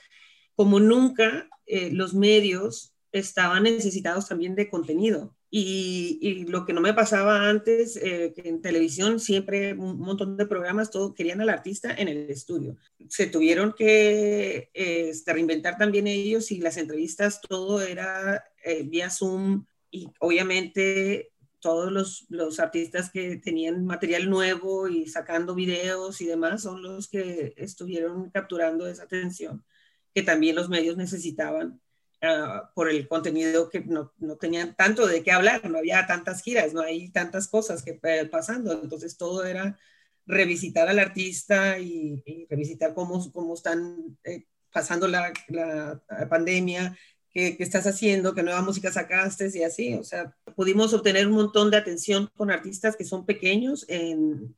Como 0.54 0.80
nunca, 0.80 1.48
eh, 1.64 1.90
los 1.90 2.12
medios 2.12 2.94
estaban 3.10 3.62
necesitados 3.62 4.28
también 4.28 4.54
de 4.54 4.68
contenido. 4.68 5.34
Y, 5.50 6.44
lo 6.48 6.66
que 6.66 6.74
no 6.74 6.82
me 6.82 6.92
pasaba 6.92 7.48
antes, 7.48 7.96
eh, 7.96 8.34
que 8.34 8.48
en 8.48 8.60
televisión 8.60 9.18
siempre 9.18 9.72
un 9.72 9.98
montón 9.98 10.36
de 10.36 10.46
programas, 10.46 10.90
todo 10.90 11.14
querían 11.14 11.40
al 11.40 11.48
artista 11.48 11.94
en 11.94 12.08
el 12.08 12.28
estudio. 12.30 12.76
Se 13.08 13.26
tuvieron 13.26 13.72
que 13.72 14.70
eh, 14.74 15.08
este, 15.08 15.32
reinventar 15.32 15.78
también 15.78 16.06
ellos 16.06 16.52
y 16.52 16.58
las 16.58 16.76
entrevistas, 16.76 17.40
todo 17.40 17.80
era 17.80 18.44
vía 18.84 19.10
Zoom 19.10 19.64
y 19.90 20.08
obviamente 20.20 21.31
todos 21.62 21.90
los, 21.92 22.26
los, 22.28 22.60
artistas 22.60 23.10
que 23.10 23.36
tenían 23.36 23.86
material 23.86 24.28
nuevo 24.28 24.88
y 24.88 25.06
sacando 25.06 25.54
videos 25.54 26.20
y 26.20 26.26
demás 26.26 26.62
son 26.62 26.82
los 26.82 27.08
que 27.08 27.54
estuvieron 27.56 28.30
capturando 28.30 28.86
esa 28.88 29.04
atención 29.04 29.64
que 30.12 30.22
también 30.22 30.56
los 30.56 30.68
medios 30.68 30.96
necesitaban 30.96 31.80
uh, 32.22 32.66
por 32.74 32.90
el 32.90 33.08
contenido 33.08 33.70
que 33.70 33.80
no, 33.80 34.12
no, 34.18 34.36
tenían 34.36 34.74
tanto 34.74 35.06
de 35.06 35.22
qué 35.22 35.32
hablar, 35.32 35.70
no 35.70 35.78
había 35.78 36.06
tantas 36.06 36.42
giras, 36.42 36.74
no 36.74 36.82
hay 36.82 37.10
tantas 37.10 37.48
cosas 37.48 37.82
que 37.82 37.98
eh, 38.02 38.26
pasando, 38.26 38.82
entonces 38.82 39.16
todo 39.16 39.44
era 39.44 39.78
revisitar 40.26 40.88
al 40.88 40.98
artista 40.98 41.78
y, 41.78 42.22
y 42.26 42.46
revisitar 42.50 42.92
cómo, 42.92 43.32
cómo 43.32 43.54
están 43.54 44.18
eh, 44.24 44.46
pasando 44.72 45.06
la, 45.06 45.32
la, 45.48 46.00
pandemia, 46.28 46.96
qué, 47.32 47.56
estás 47.58 47.86
haciendo, 47.86 48.34
qué 48.34 48.42
nueva 48.42 48.62
música 48.62 48.92
sacaste 48.92 49.50
y 49.54 49.62
así. 49.62 49.94
O 49.94 50.04
sea, 50.04 50.36
pudimos 50.54 50.92
obtener 50.94 51.26
un 51.26 51.34
montón 51.34 51.70
de 51.70 51.76
atención 51.76 52.30
con 52.36 52.50
artistas 52.50 52.96
que 52.96 53.04
son 53.04 53.26
pequeños 53.26 53.84
en, 53.88 54.54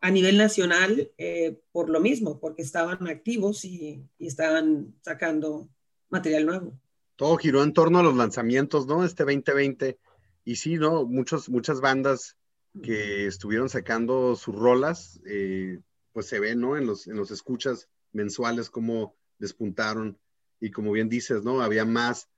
a 0.00 0.10
nivel 0.10 0.36
nacional 0.36 1.10
eh, 1.18 1.58
por 1.72 1.90
lo 1.90 2.00
mismo, 2.00 2.38
porque 2.38 2.62
estaban 2.62 3.08
activos 3.08 3.64
y, 3.64 4.02
y, 4.18 4.26
estaban 4.26 4.94
sacando 5.02 5.68
material 6.10 6.46
nuevo. 6.46 6.72
Todo 7.16 7.36
giró 7.36 7.62
en 7.62 7.72
torno 7.72 7.98
a 7.98 8.02
los 8.02 8.16
lanzamientos, 8.16 8.86
¿no? 8.86 9.04
Este 9.04 9.24
2020. 9.24 9.98
Y 10.44 10.56
sí, 10.56 10.76
¿no? 10.76 11.04
Muchos, 11.04 11.48
muchas 11.48 11.80
bandas 11.80 12.36
que 12.82 13.26
estuvieron 13.26 13.68
sacando 13.68 14.36
sus 14.36 14.54
rolas, 14.54 15.20
eh, 15.26 15.80
pues 16.12 16.26
se 16.26 16.40
ve, 16.40 16.54
¿no? 16.54 16.76
En 16.76 16.86
los, 16.86 17.06
en 17.08 17.16
los 17.16 17.30
escuchas 17.30 17.88
mensuales 18.12 18.70
cómo 18.70 19.16
despuntaron 19.38 20.18
y 20.60 20.70
como 20.70 20.92
bien 20.92 21.08
dices, 21.08 21.42
¿no? 21.42 21.62
Había 21.62 21.84
más, 21.84 22.28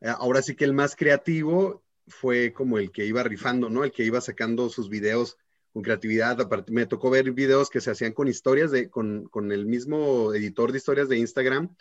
eh, 0.00 0.08
ahora 0.08 0.42
sí 0.42 0.54
que 0.54 0.64
el 0.64 0.74
más 0.74 0.94
creativo 0.94 1.82
fue 2.06 2.52
como 2.52 2.78
el 2.78 2.90
que 2.92 3.06
iba 3.06 3.22
rifando, 3.22 3.70
¿no? 3.70 3.84
El 3.84 3.92
que 3.92 4.04
iba 4.04 4.20
sacando 4.20 4.68
sus 4.68 4.88
videos 4.88 5.36
con 5.72 5.82
creatividad. 5.82 6.40
Aparte, 6.40 6.72
me 6.72 6.86
tocó 6.86 7.10
ver 7.10 7.30
videos 7.32 7.70
que 7.70 7.80
se 7.80 7.90
hacían 7.90 8.12
con 8.12 8.28
historias, 8.28 8.70
de, 8.70 8.90
con, 8.90 9.28
con 9.28 9.52
el 9.52 9.66
mismo 9.66 10.34
editor 10.34 10.72
de 10.72 10.78
historias 10.78 11.08
de 11.08 11.18
Instagram, 11.18 11.74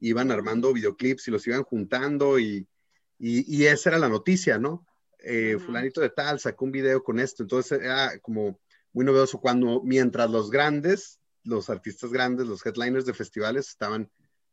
iban 0.00 0.30
armando 0.30 0.72
videoclips 0.72 1.28
y 1.28 1.30
los 1.30 1.46
iban 1.46 1.62
juntando 1.62 2.38
y, 2.38 2.66
y, 3.18 3.56
y 3.56 3.66
esa 3.66 3.90
era 3.90 3.98
la 3.98 4.08
noticia, 4.08 4.58
¿no? 4.58 4.86
Eh, 5.24 5.58
fulanito 5.64 6.00
de 6.00 6.10
tal 6.10 6.40
sacó 6.40 6.64
un 6.64 6.72
video 6.72 7.04
con 7.04 7.20
esto, 7.20 7.44
entonces 7.44 7.80
era 7.80 8.18
como 8.18 8.58
muy 8.92 9.04
novedoso 9.04 9.40
cuando 9.40 9.80
mientras 9.84 10.28
los 10.28 10.50
grandes, 10.50 11.20
los 11.44 11.70
artistas 11.70 12.10
grandes, 12.10 12.48
los 12.48 12.64
headliners 12.66 13.06
de 13.06 13.14
festivales 13.14 13.68
estaban 13.68 14.10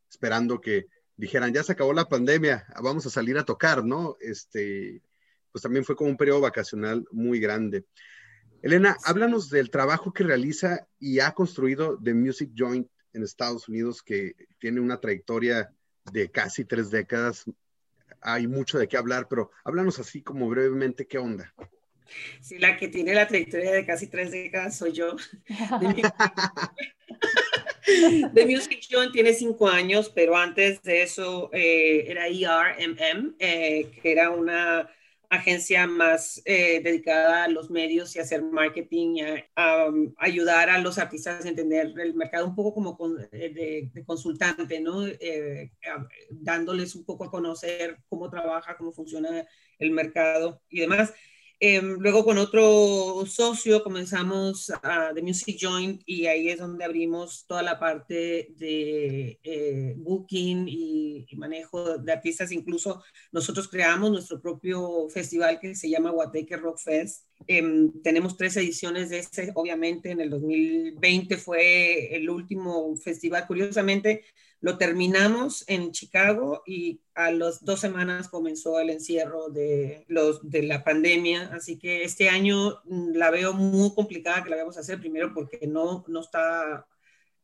esperando 0.09 0.59
que 0.59 0.87
dijeran, 1.15 1.53
ya 1.53 1.63
se 1.63 1.73
acabó 1.73 1.93
la 1.93 2.07
pandemia, 2.07 2.65
vamos 2.81 3.05
a 3.05 3.09
salir 3.09 3.37
a 3.37 3.45
tocar, 3.45 3.83
¿no? 3.83 4.15
Este, 4.21 5.01
pues 5.51 5.61
también 5.61 5.83
fue 5.83 5.95
como 5.95 6.09
un 6.09 6.17
periodo 6.17 6.41
vacacional 6.41 7.05
muy 7.11 7.39
grande. 7.39 7.85
Elena, 8.61 8.97
háblanos 9.05 9.49
del 9.49 9.69
trabajo 9.69 10.13
que 10.13 10.23
realiza 10.23 10.87
y 10.99 11.19
ha 11.19 11.33
construido 11.33 11.97
The 12.01 12.13
Music 12.13 12.51
Joint 12.57 12.89
en 13.13 13.23
Estados 13.23 13.69
Unidos, 13.69 14.03
que 14.03 14.33
tiene 14.59 14.81
una 14.81 14.99
trayectoria 14.99 15.73
de 16.11 16.29
casi 16.29 16.65
tres 16.65 16.89
décadas. 16.89 17.45
Hay 18.21 18.47
mucho 18.47 18.77
de 18.77 18.87
qué 18.87 18.97
hablar, 18.97 19.27
pero 19.29 19.51
háblanos 19.63 19.99
así 19.99 20.21
como 20.21 20.49
brevemente 20.49 21.07
qué 21.07 21.17
onda. 21.17 21.53
Sí, 22.41 22.57
la 22.57 22.77
que 22.77 22.87
tiene 22.87 23.13
la 23.13 23.27
trayectoria 23.27 23.71
de 23.71 23.85
casi 23.85 24.07
tres 24.07 24.31
décadas 24.31 24.77
soy 24.77 24.93
yo. 24.93 25.15
The 28.33 28.45
Music 28.45 28.81
Joint 28.89 29.11
tiene 29.11 29.33
cinco 29.33 29.67
años, 29.67 30.11
pero 30.13 30.35
antes 30.35 30.81
de 30.83 31.03
eso 31.03 31.49
eh, 31.53 32.05
era 32.07 32.27
ERMM, 32.27 33.35
eh, 33.39 33.91
que 34.01 34.11
era 34.11 34.31
una 34.31 34.89
agencia 35.31 35.85
más 35.85 36.41
eh, 36.45 36.81
dedicada 36.83 37.43
a 37.43 37.47
los 37.47 37.69
medios 37.69 38.15
y 38.15 38.19
a 38.19 38.23
hacer 38.23 38.41
marketing 38.41 39.15
y 39.17 39.21
a, 39.55 39.91
ayudar 40.17 40.71
a 40.71 40.79
los 40.79 40.97
artistas 40.97 41.45
a 41.45 41.49
entender 41.49 41.93
el 41.99 42.15
mercado 42.15 42.47
un 42.47 42.55
poco 42.55 42.73
como 42.73 42.97
de, 43.31 43.91
consultante, 44.07 44.79
¿no? 44.79 45.03
dándoles 46.31 46.95
un 46.95 47.05
poco 47.05 47.25
a 47.25 47.31
conocer 47.31 47.99
cómo 48.09 48.29
trabaja, 48.29 48.75
cómo 48.75 48.91
funciona 48.91 49.45
el 49.77 49.91
mercado 49.91 50.63
y 50.67 50.79
demás. 50.79 51.13
Em, 51.61 51.97
luego 51.99 52.23
con 52.23 52.37
otro 52.37 53.25
socio 53.25 53.83
comenzamos 53.83 54.71
a 54.81 55.11
The 55.13 55.21
Music 55.21 55.57
Joint 55.59 56.01
y 56.05 56.25
ahí 56.27 56.47
es 56.47 56.57
donde 56.57 56.85
abrimos 56.85 57.45
toda 57.47 57.61
la 57.61 57.77
parte 57.77 58.53
de 58.55 59.37
eh, 59.43 59.93
booking 59.97 60.69
y, 60.69 61.27
manejo 61.35 61.97
de 61.97 62.11
artistas. 62.13 62.53
Incluso 62.53 63.03
nosotros 63.33 63.67
creamos 63.67 64.09
nuestro 64.09 64.41
propio 64.41 65.09
festival 65.09 65.59
que 65.59 65.75
se 65.75 65.89
llama 65.89 66.11
Guateque 66.11 66.55
Rock 66.55 66.79
Fest. 66.79 67.25
Em, 67.45 67.91
tenemos 68.03 68.37
tres 68.37 68.55
ediciones 68.55 69.09
de 69.09 69.19
ese, 69.19 69.51
obviamente 69.55 70.11
en 70.11 70.21
el 70.21 70.29
2020 70.29 71.35
fue 71.37 72.15
el 72.15 72.29
último 72.29 72.95
festival. 72.95 73.45
Curiosamente, 73.47 74.23
lo 74.61 74.77
terminamos 74.77 75.63
en 75.67 75.91
Chicago 75.91 76.63
y 76.65 76.99
a 77.15 77.31
las 77.31 77.63
dos 77.63 77.79
semanas 77.79 78.27
comenzó 78.27 78.79
el 78.79 78.89
encierro 78.89 79.49
de, 79.49 80.05
los, 80.07 80.49
de 80.49 80.63
la 80.63 80.83
pandemia, 80.83 81.49
así 81.53 81.77
que 81.77 82.03
este 82.03 82.29
año 82.29 82.81
mm, 82.85 83.13
la 83.13 83.31
veo 83.31 83.53
muy 83.53 83.93
complicada 83.93 84.43
que 84.43 84.49
la 84.49 84.57
vamos 84.57 84.77
a 84.77 84.81
hacer, 84.81 84.99
primero 84.99 85.33
porque 85.33 85.65
no, 85.65 86.03
no, 86.07 86.19
está, 86.19 86.85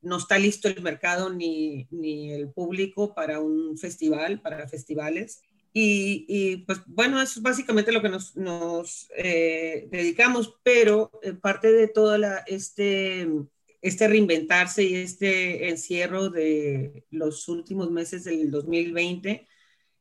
no 0.02 0.18
está 0.18 0.38
listo 0.38 0.68
el 0.68 0.82
mercado 0.82 1.32
ni, 1.32 1.88
ni 1.90 2.34
el 2.34 2.50
público 2.50 3.14
para 3.14 3.40
un 3.40 3.78
festival, 3.78 4.42
para 4.42 4.68
festivales. 4.68 5.42
Y, 5.72 6.26
y, 6.30 6.58
pues 6.58 6.80
bueno, 6.86 7.22
eso 7.22 7.40
es 7.40 7.44
básicamente 7.44 7.92
lo 7.92 8.02
que 8.02 8.08
nos, 8.08 8.38
nos 8.38 9.10
eh, 9.18 9.90
dedicamos, 9.92 10.58
pero 10.64 11.12
eh, 11.22 11.34
parte 11.34 11.70
de 11.74 11.90
toda 11.90 12.18
la, 12.18 12.38
este 12.48 13.28
este 13.86 14.08
reinventarse 14.08 14.84
y 14.84 14.96
este 14.96 15.70
encierro 15.70 16.32
de 16.32 17.06
los 17.12 17.48
últimos 17.48 17.92
meses 17.92 18.24
del 18.24 18.50
2020 18.50 19.48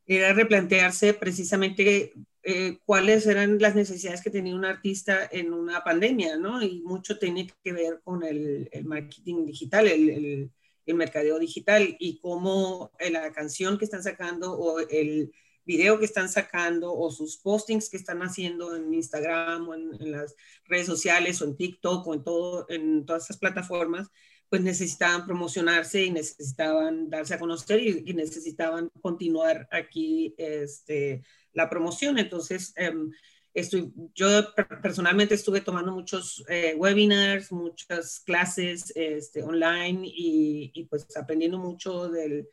era 0.07 0.33
replantearse 0.33 1.13
precisamente 1.13 2.15
eh, 2.43 2.79
cuáles 2.87 3.27
eran 3.27 3.59
las 3.59 3.75
necesidades 3.75 4.23
que 4.23 4.31
tenía 4.31 4.55
un 4.55 4.65
artista 4.65 5.29
en 5.31 5.53
una 5.53 5.85
pandemia, 5.85 6.39
¿no? 6.39 6.63
Y 6.63 6.81
mucho 6.81 7.19
tiene 7.19 7.47
que 7.63 7.73
ver 7.73 8.01
con 8.03 8.23
el, 8.25 8.71
marketing 8.85 9.45
digital, 9.45 9.87
el, 9.87 10.51
el, 10.87 10.95
mercadeo 10.95 11.39
digital 11.39 11.95
y 11.99 12.19
cómo 12.21 12.91
la 13.11 13.33
canción 13.33 13.77
que 13.77 13.85
están 13.85 14.03
sacando 14.03 14.55
o 14.55 14.79
el 14.81 15.31
video 15.65 15.99
que 15.99 16.05
están 16.05 16.29
sacando 16.29 16.95
o 16.95 17.11
sus 17.11 17.37
postings 17.37 17.89
que 17.89 17.97
están 17.97 18.21
haciendo 18.23 18.77
en 18.77 18.93
Instagram 18.93 19.69
o 19.69 19.75
en, 19.75 20.11
las 20.11 20.37
redes 20.67 20.87
sociales 20.87 21.41
o 21.41 21.47
en 21.47 21.57
TikTok 21.57 22.07
o 22.07 22.67
en, 22.69 23.05
todas 23.07 23.25
esas 23.25 23.39
plataformas, 23.39 24.09
pues 24.49 24.63
necesitaban 24.63 25.27
promocionarse 25.27 26.05
y 26.05 26.11
necesitaban 26.11 27.09
darse 27.09 27.35
a 27.35 27.39
conocer 27.39 27.81
y, 27.81 28.13
necesitaban 28.15 28.91
continuar 29.01 29.69
aquí 29.71 30.35
este, 30.37 31.23
la 31.53 31.69
promoción. 31.69 32.19
Entonces, 32.19 32.73
em, 32.77 33.11
estoy, 33.55 33.93
yo 34.15 34.55
personalmente 34.83 35.35
estuve 35.35 35.61
tomando 35.61 35.93
muchos 35.93 36.45
eh, 36.49 36.75
webinars, 36.77 37.53
muchas 37.53 38.21
clases 38.21 38.93
este, 38.95 39.43
online 39.43 40.07
y, 40.07 40.71
y 40.75 40.85
pues 40.85 41.17
aprendiendo 41.17 41.59
mucho 41.59 42.09
del 42.09 42.49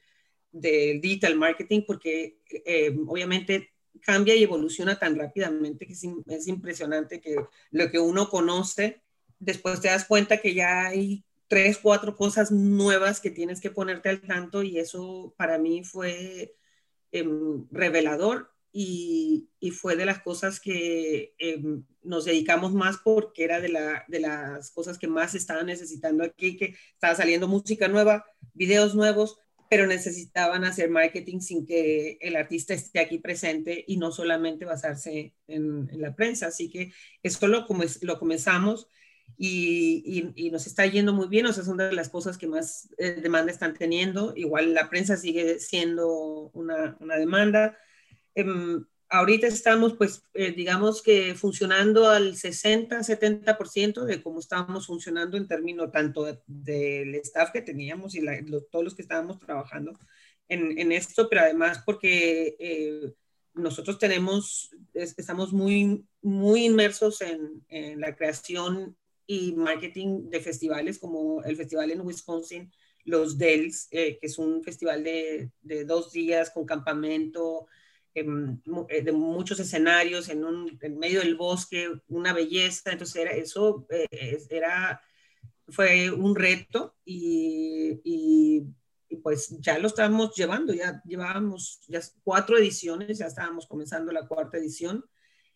del 0.52 1.00
digital 1.02 1.36
marketing 1.36 1.84
porque 1.86 2.40
eh, 2.66 2.96
obviamente 3.08 3.72
cambia 4.02 4.36
y 4.36 4.44
evoluciona 4.44 4.98
tan 4.98 5.16
rápidamente 5.18 5.86
que 5.86 5.94
es, 5.94 6.48
impresionante 6.48 7.22
que 7.22 7.36
lo 7.72 7.90
que 7.90 8.00
uno 8.00 8.30
conoce, 8.30 9.02
después 9.40 9.82
te 9.82 9.90
das 9.90 10.06
cuenta 10.06 10.38
que 10.38 10.54
ya 10.54 10.88
hay 10.88 11.24
tres, 11.48 11.78
cuatro 11.78 12.16
cosas 12.16 12.52
nuevas 12.52 13.20
que 13.20 13.30
tienes 13.30 13.60
que 13.62 13.72
ponerte 13.72 14.10
al 14.10 14.22
tanto 14.22 14.64
y 14.64 14.80
eso 14.80 15.34
para 15.38 15.58
mí 15.58 15.84
fue 15.84 16.56
em, 17.12 17.68
revelador 17.72 18.52
y, 18.74 19.50
fue 19.74 19.96
de 19.96 20.06
las 20.06 20.22
cosas 20.22 20.60
que 20.60 21.34
em, 21.38 21.84
nos 22.04 22.26
dedicamos 22.26 22.74
más 22.74 22.98
porque 23.04 23.44
era 23.44 23.60
de 23.60 23.70
las 24.20 24.72
cosas 24.72 24.98
que 24.98 25.08
más 25.08 25.36
estaban 25.36 25.66
necesitando 25.66 26.24
aquí, 26.24 26.58
que 26.58 26.76
estaba 26.94 27.16
saliendo 27.16 27.48
música 27.48 27.88
nueva, 27.88 28.26
videos 28.54 28.96
nuevos, 28.96 29.38
pero 29.72 29.88
necesitaban 29.88 30.66
hacer 30.66 30.90
marketing 30.90 31.40
sin 31.40 31.66
que 31.66 32.18
el 32.20 32.36
artista 32.36 32.74
esté 32.74 33.00
aquí 33.00 33.20
presente 33.20 33.86
y 33.88 33.96
no 33.96 34.12
solamente 34.12 34.66
basarse 34.66 35.34
en, 35.48 35.88
la 35.94 36.14
prensa. 36.14 36.48
Así 36.48 36.70
que 36.70 36.92
esto 37.24 37.48
lo, 37.48 37.66
lo 38.02 38.20
comenzamos 38.20 38.90
y, 39.38 40.34
y, 40.36 40.52
nos 40.52 40.68
está 40.68 40.86
yendo 40.88 41.14
muy 41.14 41.30
bien, 41.30 41.46
o 41.46 41.54
sea, 41.54 41.64
son 41.64 41.78
de 41.78 41.94
las 41.94 42.10
cosas 42.10 42.38
que 42.38 42.48
más 42.48 42.90
eh, 42.98 43.22
demanda 43.22 43.50
están 43.50 43.74
teniendo. 43.74 44.34
Igual 44.36 44.74
la 44.74 44.90
prensa 44.90 45.16
sigue 45.16 45.58
siendo 45.60 46.52
una, 46.54 46.98
una 47.00 47.16
demanda. 47.16 47.78
Em, 48.36 48.86
ahorita 49.12 49.46
estamos, 49.46 49.94
pues, 49.98 50.24
eh, 50.34 50.54
digamos 50.54 51.02
que 51.02 51.36
funcionando 51.36 52.10
al 52.10 52.36
60-70% 52.36 54.06
de 54.06 54.24
cómo 54.24 54.40
estábamos 54.40 54.88
funcionando 54.88 55.36
en 55.38 55.48
términos 55.48 55.92
tanto 55.92 56.26
del 56.48 57.16
staff 57.16 57.52
que 57.52 57.62
teníamos 57.62 58.16
y 58.16 58.26
todos 58.72 58.86
los 58.86 58.96
que 58.96 59.02
estábamos 59.02 59.38
trabajando 59.38 60.00
en, 60.48 60.80
en 60.80 60.94
esto, 60.94 61.28
pero 61.30 61.42
además 61.42 61.84
porque 61.86 62.56
eh, 62.58 63.14
nosotros 63.54 64.00
tenemos, 64.00 64.72
estamos 64.94 65.52
muy, 65.52 66.06
muy 66.22 66.66
inmersos 66.66 67.22
en, 67.22 67.64
en, 67.68 68.00
la 68.00 68.16
creación 68.16 68.96
y 69.28 69.52
marketing 69.54 70.30
de 70.30 70.40
festivales 70.40 71.00
como 71.00 71.44
el 71.44 71.58
festival 71.58 71.92
en 71.92 72.02
Wisconsin, 72.02 72.72
los 73.04 73.38
DELS, 73.38 73.90
eh, 73.92 74.18
que 74.20 74.28
es 74.28 74.38
un 74.38 74.64
festival 74.64 75.04
de, 75.04 75.52
de 75.62 75.84
dos 75.84 76.14
días 76.14 76.50
con 76.50 76.66
campamento, 76.66 77.68
eh, 78.14 79.02
de 79.04 79.12
muchos 79.14 79.60
escenarios 79.62 80.28
en, 80.28 80.44
un, 80.44 80.78
en 80.82 81.00
medio 81.00 81.22
del 81.22 81.36
bosque, 81.36 81.90
una 82.10 82.34
belleza, 82.34 82.92
entonces 82.92 83.16
era, 83.16 83.32
eso 83.32 83.88
eh, 83.90 84.38
era, 84.50 85.02
fue 85.70 86.12
un 86.12 86.36
reto 86.36 86.98
y, 87.06 88.02
y, 88.04 88.68
pues 89.24 89.56
ya 89.60 89.78
lo 89.78 89.88
estábamos 89.88 90.36
llevando, 90.36 90.74
ya 90.74 91.02
llevábamos 91.06 91.82
ya 91.88 92.02
cuatro 92.24 92.58
ediciones, 92.58 93.18
ya 93.18 93.28
estábamos 93.28 93.66
comenzando 93.66 94.12
la 94.12 94.28
cuarta 94.28 94.58
edición 94.58 95.06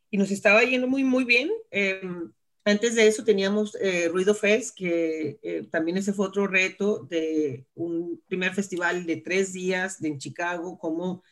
y 0.10 0.18
nos 0.18 0.32
estaba 0.32 0.64
yendo 0.64 0.88
muy, 0.88 1.04
muy 1.04 1.26
bien. 1.26 1.50
Em, 1.72 2.32
antes 2.64 2.96
de 2.96 3.08
eso 3.08 3.24
teníamos 3.24 3.76
eh, 3.82 4.08
Ruido 4.10 4.34
Fest, 4.34 4.78
que 4.78 5.68
también 5.72 5.98
ese 5.98 6.14
fue 6.14 6.28
otro 6.28 6.48
reto 6.48 7.00
de 7.10 7.66
un 7.76 8.22
primer 8.28 8.54
festival 8.54 9.06
de 9.06 9.18
tres 9.18 9.52
días 9.52 10.00
de, 10.02 10.10
en 10.10 10.20
Chicago, 10.20 10.78
como 10.78 11.24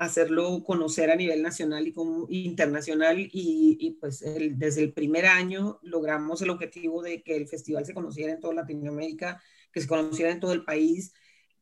hacerlo 0.00 0.64
conocer 0.64 1.10
a 1.10 1.14
nivel 1.14 1.42
nacional 1.42 1.86
y 1.86 1.92
como 1.92 2.26
internacional 2.30 3.16
y, 3.18 3.98
pues 4.00 4.20
desde 4.20 4.80
el 4.80 4.94
primer 4.94 5.26
año 5.26 5.78
logramos 5.82 6.40
el 6.40 6.48
objetivo 6.48 7.02
de 7.02 7.22
que 7.22 7.36
el 7.36 7.46
festival 7.46 7.84
se 7.84 7.92
conociera 7.92 8.32
en 8.32 8.40
toda 8.40 8.54
Latinoamérica, 8.54 9.42
que 9.70 9.82
se 9.82 9.86
conociera 9.86 10.32
en 10.32 10.40
todo 10.40 10.54
el 10.54 10.64
país, 10.64 11.12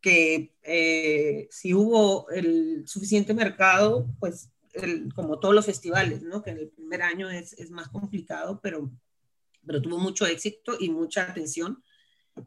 que 0.01 0.55
eh, 0.63 1.49
si 1.51 1.75
hubo 1.75 2.31
el 2.31 2.85
suficiente 2.87 3.35
mercado, 3.35 4.07
pues 4.21 4.51
como 5.17 5.41
todos 5.41 5.53
los 5.53 5.67
festivales, 5.67 6.23
¿no? 6.23 6.41
que 6.41 6.51
en 6.51 6.59
el 6.59 6.69
primer 6.69 7.03
año 7.03 7.29
es, 7.29 7.55
es 7.55 7.73
más 7.73 7.89
complicado, 7.89 8.61
pero, 8.63 8.89
pero 9.67 9.83
tuvo 9.83 9.99
mucho 9.99 10.27
éxito 10.27 10.77
y 10.79 10.91
mucha 10.91 11.25
atención 11.25 11.83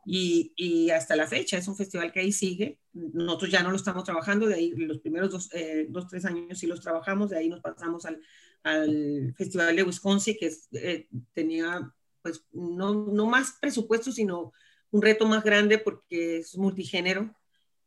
y, 0.06 0.54
y, 0.56 0.90
hasta 0.90 1.16
la 1.16 1.28
fecha 1.28 1.58
es 1.58 1.68
un 1.68 1.76
festival 1.76 2.12
que 2.12 2.20
ahí 2.20 2.32
sigue. 2.32 2.80
Nosotros 2.94 3.52
ya 3.52 3.64
no 3.64 3.72
lo 3.72 3.76
estamos 3.76 4.04
trabajando, 4.04 4.48
de 4.48 4.56
ahí 4.56 4.72
los 4.72 5.00
primeros 5.00 5.32
dos, 5.32 5.50
eh, 5.54 5.88
dos 5.90 6.08
tres 6.08 6.26
años 6.26 6.60
sí 6.60 6.68
los 6.68 6.82
trabajamos, 6.82 7.30
de 7.30 7.38
ahí 7.38 7.50
nos 7.50 7.62
pasamos 7.62 8.06
al, 8.06 8.22
al 8.64 9.34
Festival 9.38 9.76
de 9.76 9.84
Wisconsin, 9.84 10.38
que 10.40 10.52
eh, 10.74 11.08
tenía 11.34 11.94
pues 12.22 12.46
no, 12.52 12.94
no 12.94 13.26
más 13.26 13.58
presupuesto, 13.60 14.12
sino 14.12 14.54
un 14.92 15.02
reto 15.02 15.26
más 15.26 15.44
grande 15.44 15.78
porque 15.78 16.38
es 16.38 16.58
multigénero 16.58 17.34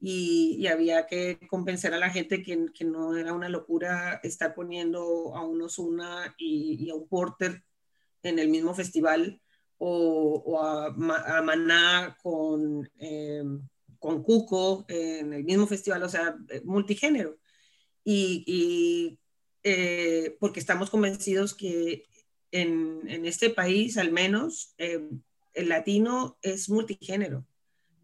y, 0.00 0.56
y, 0.58 0.66
había 0.66 1.06
que 1.06 1.38
convencer 1.48 1.94
a 1.94 1.98
la 1.98 2.10
gente 2.10 2.42
que, 2.42 2.66
que, 2.74 2.84
no 2.84 3.16
era 3.16 3.32
una 3.32 3.48
locura 3.48 4.20
estar 4.22 4.54
poniendo 4.54 5.34
a 5.34 5.46
unos 5.46 5.78
una 5.78 6.34
y, 6.36 6.76
y 6.84 6.90
a 6.90 6.94
un 6.94 7.08
porter 7.08 7.62
en 8.22 8.38
el 8.38 8.48
mismo 8.48 8.74
festival 8.74 9.40
o, 9.78 10.60
a, 10.60 10.90
Maná 11.42 12.16
con, 12.22 12.88
em, 12.98 13.66
con 13.98 14.22
Cuco 14.22 14.84
en 14.88 15.32
el 15.32 15.44
mismo 15.44 15.66
festival, 15.66 16.02
o 16.02 16.08
sea, 16.08 16.36
eh, 16.48 16.60
multigénero. 16.64 17.38
Y, 18.04 19.18
eh, 19.62 20.36
porque 20.40 20.60
estamos 20.60 20.90
convencidos 20.90 21.54
que 21.54 22.04
en, 22.50 23.24
este 23.24 23.50
país, 23.50 23.96
al 23.96 24.12
menos, 24.12 24.74
em, 24.78 25.22
el 25.54 25.68
latino 25.68 26.38
es 26.42 26.68
multigénero. 26.68 27.46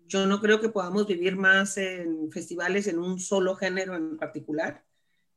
Yo 0.07 0.27
no 0.27 0.41
creo 0.41 0.61
que 0.61 0.71
podamos 0.71 1.07
vivir 1.07 1.37
más 1.37 1.77
en 1.77 2.33
festivales 2.33 2.87
en 2.87 2.99
un 2.99 3.21
solo 3.21 3.55
género 3.57 3.95
en 3.95 4.17
particular 4.17 4.85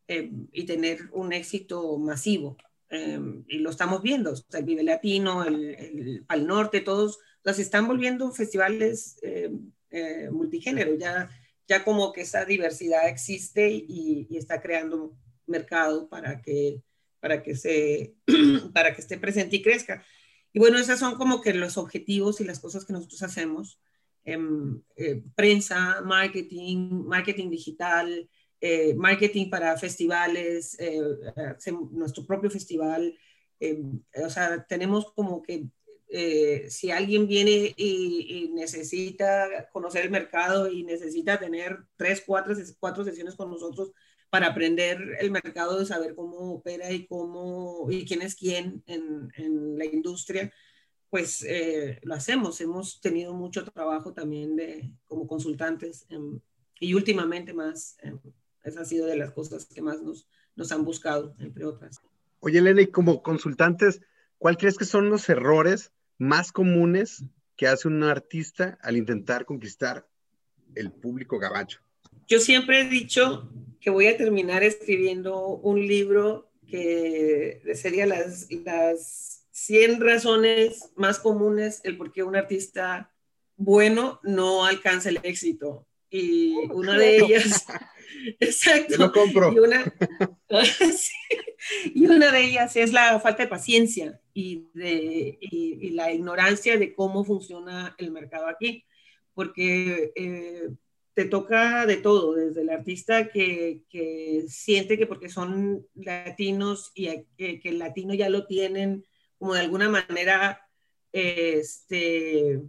y 0.07 0.65
tener 0.65 1.09
un 1.11 1.31
éxito 1.33 1.97
masivo. 1.97 2.57
Em, 2.93 3.43
y 3.47 3.58
lo 3.58 3.71
estamos 3.71 4.03
viendo, 4.03 4.36
el 4.53 4.65
Vive 4.65 4.84
Latino, 4.84 5.43
el, 5.43 6.23
el 6.29 6.45
Norte, 6.47 6.79
todos, 6.79 7.17
las 7.41 7.58
están 7.58 7.88
volviendo 7.88 8.32
festivales 8.32 9.17
em, 9.23 9.71
eh, 9.89 10.29
multigénero, 10.32 10.93
ya, 10.95 11.27
ya 11.67 11.84
como 11.84 12.13
que 12.13 12.21
esa 12.21 12.45
diversidad 12.45 13.10
existe 13.10 13.71
y, 13.71 14.27
está 14.38 14.62
creando 14.62 15.17
mercado 15.47 16.08
para 16.08 16.39
que, 16.43 16.84
para, 17.19 17.41
que 17.41 17.56
se, 17.56 18.13
para 18.75 18.93
que 18.93 19.01
esté 19.01 19.17
presente 19.17 19.56
y 19.56 19.63
crezca. 19.63 20.06
Y 20.53 20.60
bueno, 20.60 20.77
esos 20.77 20.99
son 20.99 21.15
como 21.15 21.41
que 21.41 21.56
los 21.56 21.79
objetivos 21.79 22.41
y 22.41 22.43
las 22.43 22.60
cosas 22.60 22.86
que 22.86 22.93
nosotros 22.93 23.23
hacemos. 23.23 23.79
en 24.23 24.86
eh, 24.97 25.23
prensa, 25.36 26.01
marketing, 26.01 27.06
marketing 27.08 27.49
digital, 27.49 28.29
eh, 28.65 28.93
marketing 28.95 29.49
para 29.49 29.78
festivales, 29.78 30.78
eh, 30.80 30.97
nuestro 31.91 32.26
propio 32.26 32.49
festival. 32.49 33.13
Eh, 33.60 33.84
o 34.23 34.30
sea, 34.30 34.65
tenemos 34.65 35.12
como 35.12 35.43
que 35.43 35.67
si 36.69 36.89
alguien 36.89 37.28
viene 37.28 37.73
y, 37.76 38.52
necesita 38.54 39.67
conocer 39.73 40.06
el 40.06 40.12
mercado 40.12 40.71
y 40.71 40.84
necesita 40.84 41.38
tener 41.38 41.78
tres, 41.97 42.23
cuatro, 42.26 42.56
cuatro 42.80 43.04
sesiones 43.04 43.36
con 43.36 43.49
nosotros 43.52 43.91
para 44.30 44.47
aprender 44.47 44.97
el 45.19 45.30
mercado, 45.30 45.78
de 45.78 45.86
saber 45.86 46.15
cómo 46.15 46.54
opera 46.54 46.89
y 46.89 47.06
cómo 47.06 47.88
y 47.91 48.06
quién 48.06 48.21
es 48.21 48.34
quién 48.34 48.82
en, 48.88 49.30
en 49.36 49.78
la 49.78 49.84
industria, 49.84 50.54
pues 51.10 51.45
lo 52.04 52.15
hacemos. 52.15 52.62
Hemos 52.62 53.02
tenido 53.02 53.34
mucho 53.34 53.65
trabajo 53.65 54.13
también 54.13 54.56
de, 54.56 54.89
como 55.06 55.28
consultantes 55.28 56.08
y 56.80 56.93
últimamente 56.93 57.54
más 57.54 57.97
esa 58.63 58.82
ha 58.82 58.86
sido 58.86 59.08
de 59.08 59.17
las 59.17 59.32
cosas 59.32 59.65
que 59.65 59.82
más 59.82 60.02
nos, 60.02 60.28
nos 60.56 60.71
han 60.71 60.86
buscado, 60.86 61.36
entre 61.39 61.65
otras. 61.65 62.02
Oye, 62.39 62.60
Elena, 62.60 62.82
y 62.82 62.88
como 62.88 63.23
consultantes, 63.23 64.02
¿cuál 64.38 64.58
crees 64.58 64.78
que 64.78 64.86
son 64.86 65.10
los 65.10 65.30
errores 65.30 65.91
más 66.17 66.52
comunes 66.52 67.23
que 67.56 67.67
hace 67.67 67.88
un 67.88 68.04
artista 68.04 68.78
al 68.82 68.97
intentar 68.97 69.45
conquistar 69.45 70.08
el 70.76 70.91
público 70.91 71.39
gabacho? 71.39 71.80
Yo 72.28 72.39
siempre 72.39 72.82
he 72.82 72.89
dicho 72.89 73.49
que 73.80 73.89
voy 73.89 74.08
a 74.08 74.17
terminar 74.17 74.63
escribiendo 74.63 75.47
un 75.47 75.86
libro 75.86 76.49
que 76.67 77.62
sería 77.76 78.06
las, 78.06 78.47
las 78.52 79.45
100 79.52 80.02
razones 80.02 80.91
más 80.95 81.19
comunes 81.19 81.82
el 81.84 81.97
por 81.97 82.12
qué 82.12 82.23
un 82.23 82.36
artista 82.36 83.12
bueno 83.56 84.19
no 84.23 84.65
alcanza 84.65 85.10
el 85.10 85.19
éxito. 85.23 85.86
Y 86.10 86.56
oh, 86.69 86.76
una 86.76 86.97
de 86.97 87.17
ellas 87.17 87.65
Exacto. 88.39 88.97
lo 88.97 89.11
compro. 89.11 89.53
Y 91.95 92.05
una, 92.05 92.29
de 92.29 92.43
ellas 92.43 92.75
es 92.75 92.91
la 92.91 93.17
falta 93.21 93.43
de 93.43 93.49
paciencia 93.49 94.19
y, 94.33 94.67
de, 94.73 95.37
y, 95.39 95.91
la 95.91 96.11
ignorancia 96.11 96.77
de 96.77 96.93
cómo 96.93 97.23
funciona 97.23 97.95
el 97.97 98.11
mercado 98.11 98.47
aquí, 98.47 98.83
porque 99.33 100.11
eh, 100.13 100.69
te 101.13 101.23
toca 101.23 101.85
de 101.85 101.95
todo, 101.95 102.33
desde 102.33 102.63
el 102.63 102.69
artista 102.69 103.29
que, 103.29 103.83
que 103.89 104.43
siente 104.49 104.97
que 104.97 105.07
porque 105.07 105.29
son 105.29 105.87
latinos 105.95 106.91
y 106.95 107.07
que, 107.37 107.61
que 107.61 107.69
el 107.69 107.79
latino 107.79 108.13
ya 108.13 108.27
lo 108.27 108.45
tienen 108.45 109.05
como 109.37 109.53
de 109.53 109.61
alguna 109.61 109.89
manera 109.89 110.67
este, 111.13 112.61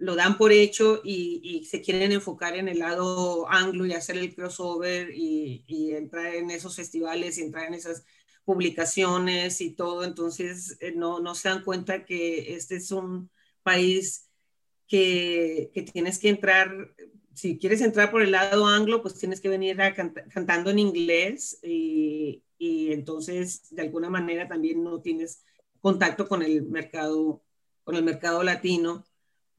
lo 0.00 0.16
dan 0.16 0.38
por 0.38 0.50
hecho 0.50 1.02
y, 1.04 1.66
se 1.66 1.82
quieren 1.82 2.10
enfocar 2.12 2.56
en 2.56 2.68
el 2.68 2.78
lado 2.78 3.48
anglo 3.50 3.84
y 3.84 3.92
hacer 3.92 4.16
el 4.16 4.34
crossover 4.34 5.10
y, 5.14 5.64
entrar 5.94 6.34
en 6.34 6.50
esos 6.50 6.74
festivales 6.74 7.38
y 7.38 7.42
entrar 7.42 7.66
en 7.66 7.74
esas 7.74 8.04
publicaciones 8.44 9.60
y 9.60 9.72
todo. 9.72 10.02
Entonces, 10.04 10.78
eh, 10.80 10.92
no, 10.96 11.20
no 11.20 11.34
se 11.34 11.50
dan 11.50 11.62
cuenta 11.62 12.04
que 12.04 12.54
este 12.54 12.76
es 12.76 12.90
un 12.90 13.30
país 13.62 14.30
que, 14.88 15.70
que, 15.74 15.82
tienes 15.82 16.18
que 16.18 16.30
entrar, 16.30 16.94
si 17.34 17.58
quieres 17.58 17.82
entrar 17.82 18.10
por 18.10 18.22
el 18.22 18.32
lado 18.32 18.66
anglo, 18.66 19.02
pues 19.02 19.18
tienes 19.18 19.40
que 19.40 19.50
venir 19.50 19.76
cantando 20.32 20.70
en 20.70 20.78
inglés 20.78 21.58
y, 21.62 22.42
y 22.56 22.92
entonces 22.92 23.68
de 23.70 23.82
alguna 23.82 24.08
manera 24.08 24.48
también 24.48 24.82
no 24.82 25.00
tienes 25.02 25.44
contacto 25.82 26.26
con 26.26 26.42
el 26.42 26.62
mercado, 26.62 27.42
con 27.84 27.96
el 27.96 28.02
mercado 28.02 28.42
latino 28.42 29.04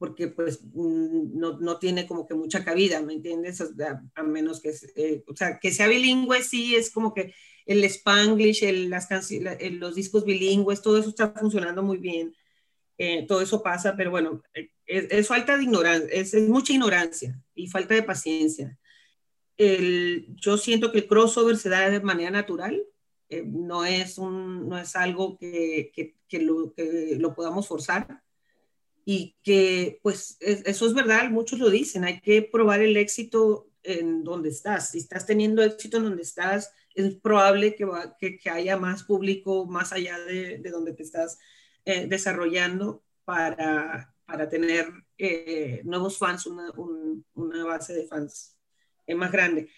porque 0.02 0.26
pues 0.26 0.64
mm, 0.64 1.38
no, 1.38 1.60
no, 1.60 1.78
tiene 1.78 2.08
como 2.08 2.26
que 2.26 2.34
mucha 2.34 2.64
cabida, 2.64 3.00
¿me 3.02 3.12
entiendes? 3.12 3.60
a, 3.60 4.22
menos 4.24 4.60
que, 4.60 4.74
eh, 4.96 5.22
o 5.28 5.36
sea, 5.36 5.60
que 5.60 5.70
sea 5.70 5.86
bilingüe, 5.86 6.42
sí, 6.42 6.74
es 6.74 6.90
como 6.90 7.14
que 7.14 7.32
el 7.66 7.84
spanglish, 7.84 8.64
el, 8.64 8.90
las 8.90 9.06
los 9.70 9.94
discos 9.94 10.24
bilingües, 10.24 10.82
todo 10.82 10.98
eso 10.98 11.10
está 11.10 11.30
funcionando 11.30 11.84
muy 11.84 11.98
bien, 11.98 12.34
eh, 12.98 13.26
todo 13.28 13.42
eso 13.42 13.62
pasa, 13.62 13.94
pero 13.96 14.10
bueno, 14.10 14.42
eh, 14.54 14.70
es, 14.86 15.28
falta 15.28 15.56
de 15.56 15.62
ignorancia, 15.62 16.08
es, 16.10 16.34
mucha 16.48 16.72
ignorancia 16.72 17.40
y 17.54 17.68
falta 17.68 17.94
de 17.94 18.02
paciencia. 18.02 18.76
El, 19.56 20.26
yo 20.34 20.58
siento 20.58 20.90
que 20.90 20.98
el 20.98 21.06
crossover 21.06 21.56
se 21.56 21.68
da 21.68 21.88
de 21.88 22.00
manera 22.00 22.32
natural, 22.32 22.82
no, 23.44 23.84
es 23.84 24.18
un, 24.18 24.68
no 24.68 24.76
es 24.78 24.96
algo 24.96 25.38
que, 25.38 25.92
que, 25.94 26.16
que, 26.26 26.40
lo, 26.40 26.74
que 26.74 27.16
lo 27.20 27.36
podamos 27.36 27.68
forzar 27.68 28.20
y 29.04 29.36
que 29.42 29.98
pues 30.02 30.36
eso 30.40 30.86
es 30.86 30.94
verdad, 30.94 31.30
muchos 31.30 31.58
lo 31.58 31.70
dicen, 31.70 32.04
hay 32.04 32.20
que 32.20 32.42
probar 32.42 32.80
el 32.80 32.96
éxito 32.96 33.68
en 33.82 34.24
donde 34.24 34.50
estás. 34.50 34.90
Si 34.90 34.98
estás 34.98 35.26
teniendo 35.26 35.62
éxito 35.62 35.96
en 35.96 36.04
donde 36.04 36.22
estás, 36.22 36.72
es 36.94 37.14
probable 37.16 37.74
que, 37.74 38.38
que, 38.38 38.50
haya 38.50 38.76
más 38.76 39.04
público 39.04 39.66
más 39.66 39.92
allá 39.92 40.18
de, 40.20 40.58
de 40.58 40.70
donde 40.70 40.92
te 40.92 41.02
estás 41.02 41.38
eh, 41.84 42.06
desarrollando 42.06 43.02
para, 43.24 44.14
para 44.24 44.48
tener 44.48 44.86
eh, 45.18 45.80
nuevos 45.84 46.18
fans, 46.18 46.46
una, 46.46 46.70
una, 47.34 47.64
base 47.64 47.94
de 47.94 48.06
fans 48.06 48.56
eh, 49.06 49.14
más 49.14 49.32
grande. 49.32 49.68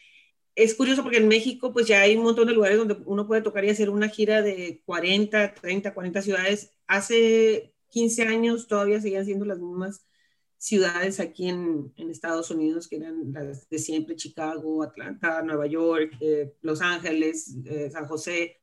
Es 0.54 0.74
curioso 0.74 1.02
porque 1.02 1.18
en 1.18 1.28
México 1.28 1.72
pues 1.72 1.86
ya 1.86 2.00
hay 2.00 2.16
un 2.16 2.24
montón 2.24 2.46
de 2.46 2.54
lugares 2.54 2.78
donde 2.78 2.96
uno 3.06 3.26
puede 3.26 3.42
tocar 3.42 3.64
y 3.64 3.70
hacer 3.70 3.90
una 3.90 4.08
gira 4.08 4.42
de 4.42 4.82
40, 4.86 5.54
30, 5.54 5.94
40 5.94 6.22
ciudades. 6.22 6.72
Hace 6.86 7.73
15 7.94 8.22
años 8.24 8.66
todavía 8.66 9.00
seguían 9.00 9.24
siendo 9.24 9.44
las 9.44 9.60
mismas 9.60 10.04
ciudades 10.58 11.20
aquí 11.20 11.48
en, 11.48 11.92
en 11.96 12.10
Estados 12.10 12.50
Unidos, 12.50 12.88
que 12.88 12.96
eran 12.96 13.32
las 13.32 13.68
de 13.68 13.78
siempre, 13.78 14.16
Chicago, 14.16 14.82
Atlanta, 14.82 15.42
Nueva 15.42 15.66
York, 15.68 16.16
eh, 16.20 16.54
Los 16.60 16.80
Ángeles, 16.80 17.56
eh, 17.64 17.90
San 17.92 18.06
José. 18.06 18.60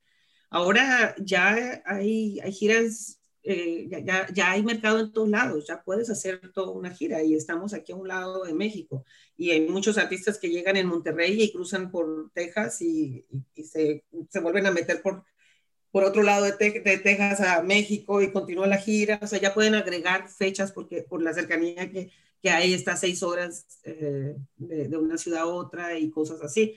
Ahora 0.50 1.15
ya 1.17 1.82
hay, 1.86 2.41
hay 2.41 2.52
giras, 2.52 3.22
eh, 3.44 3.88
ya, 4.34 4.52
hay 4.52 4.63
mercado 4.63 5.00
en 5.00 5.13
todos 5.13 5.30
lados, 5.30 5.65
ya 5.65 5.82
puedes 5.82 6.10
hacer 6.10 6.52
toda 6.52 6.72
una 6.72 6.91
gira 6.91 7.24
y 7.24 7.34
estamos 7.34 7.74
aquí 7.74 7.94
a 7.94 7.96
un 7.96 8.10
lado 8.10 8.44
de 8.44 8.54
México. 8.54 9.06
Y 9.38 9.52
hay 9.52 9.62
muchos 9.62 9.98
artistas 9.98 10.38
que 10.39 10.50
llegan 10.50 10.76
en 10.76 10.88
Monterrey 10.88 11.41
y 11.41 11.54
cruzan 11.54 11.89
por 11.89 12.32
Texas 12.34 12.82
y, 12.82 13.26
se 13.56 14.04
vuelven 14.41 14.65
a 14.65 14.72
meter 14.72 15.02
por 15.02 15.24
por 15.91 16.06
otro 16.06 16.23
lado 16.23 16.45
de, 16.45 16.51
Texas 16.97 17.41
a 17.41 17.62
México 17.62 18.21
y 18.21 18.32
continúa 18.32 18.67
la 18.67 18.77
gira, 18.77 19.19
o 19.21 19.27
sea, 19.27 19.39
ya 19.39 19.54
pueden 19.54 19.75
agregar 19.75 20.30
fechas 20.30 20.71
porque 20.71 21.04
por 21.04 21.21
la 21.21 21.34
cercanía 21.34 21.91
que, 21.91 22.12
que 22.41 22.49
hay, 22.49 22.73
está 22.73 22.95
seis 22.95 23.21
horas 23.23 23.82
eh, 23.84 24.36
de, 24.58 24.97
una 24.97 25.17
ciudad 25.17 25.41
a 25.41 25.47
otra 25.47 25.99
y 25.99 26.10
cosas 26.10 26.41
así. 26.41 26.75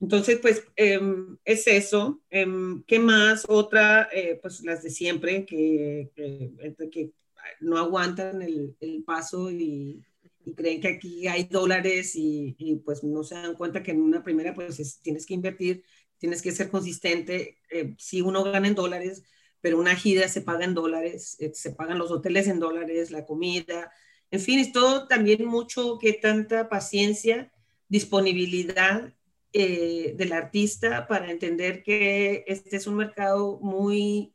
Entonces, 0.00 0.38
pues 0.40 0.64
em, 0.76 1.38
es 1.44 1.66
eso. 1.66 2.20
Em, 2.28 2.82
¿Qué 2.86 2.98
más? 2.98 3.44
Otra, 3.48 4.08
eh, 4.12 4.38
pues 4.40 4.62
las 4.64 4.82
de 4.82 4.90
siempre, 4.90 5.46
que, 5.46 6.10
que, 6.14 7.12
no 7.60 7.78
aguantan 7.78 8.42
el, 8.42 8.76
el 8.80 9.04
paso 9.04 9.50
y, 9.50 10.02
y, 10.44 10.54
creen 10.54 10.80
que 10.80 10.88
aquí 10.88 11.28
hay 11.28 11.44
dólares 11.44 12.16
y, 12.16 12.54
y, 12.58 12.76
pues 12.76 13.04
no 13.04 13.22
se 13.22 13.36
dan 13.36 13.54
cuenta 13.54 13.82
que 13.82 13.92
en 13.92 14.00
una 14.00 14.22
primera, 14.22 14.52
pues 14.52 15.00
tienes 15.00 15.24
que 15.24 15.34
invertir 15.34 15.84
tienes 16.18 16.42
que 16.42 16.52
ser 16.52 16.70
consistente. 16.70 17.58
Eh, 17.70 17.94
si 17.98 18.20
uno 18.20 18.44
gana 18.44 18.68
en 18.68 18.74
dólares, 18.74 19.22
pero 19.60 19.78
una 19.78 19.96
gira 19.96 20.28
se 20.28 20.42
paga 20.42 20.64
en 20.64 20.74
dólares, 20.74 21.36
eh, 21.40 21.52
se 21.54 21.72
pagan 21.72 21.98
los 21.98 22.10
hoteles 22.10 22.46
en 22.46 22.60
dólares, 22.60 23.10
la 23.10 23.24
comida, 23.24 23.90
en 24.30 24.40
fin, 24.40 24.58
es 24.58 24.72
todo 24.72 25.06
también 25.06 25.46
mucho 25.46 25.98
que 25.98 26.12
tanta 26.12 26.68
paciencia, 26.68 27.52
disponibilidad 27.88 29.14
eh, 29.52 30.14
del 30.16 30.32
artista 30.32 31.06
para 31.06 31.30
entender 31.30 31.82
que 31.82 32.44
este 32.46 32.76
es 32.76 32.86
un 32.86 32.96
mercado 32.96 33.58
muy 33.60 34.34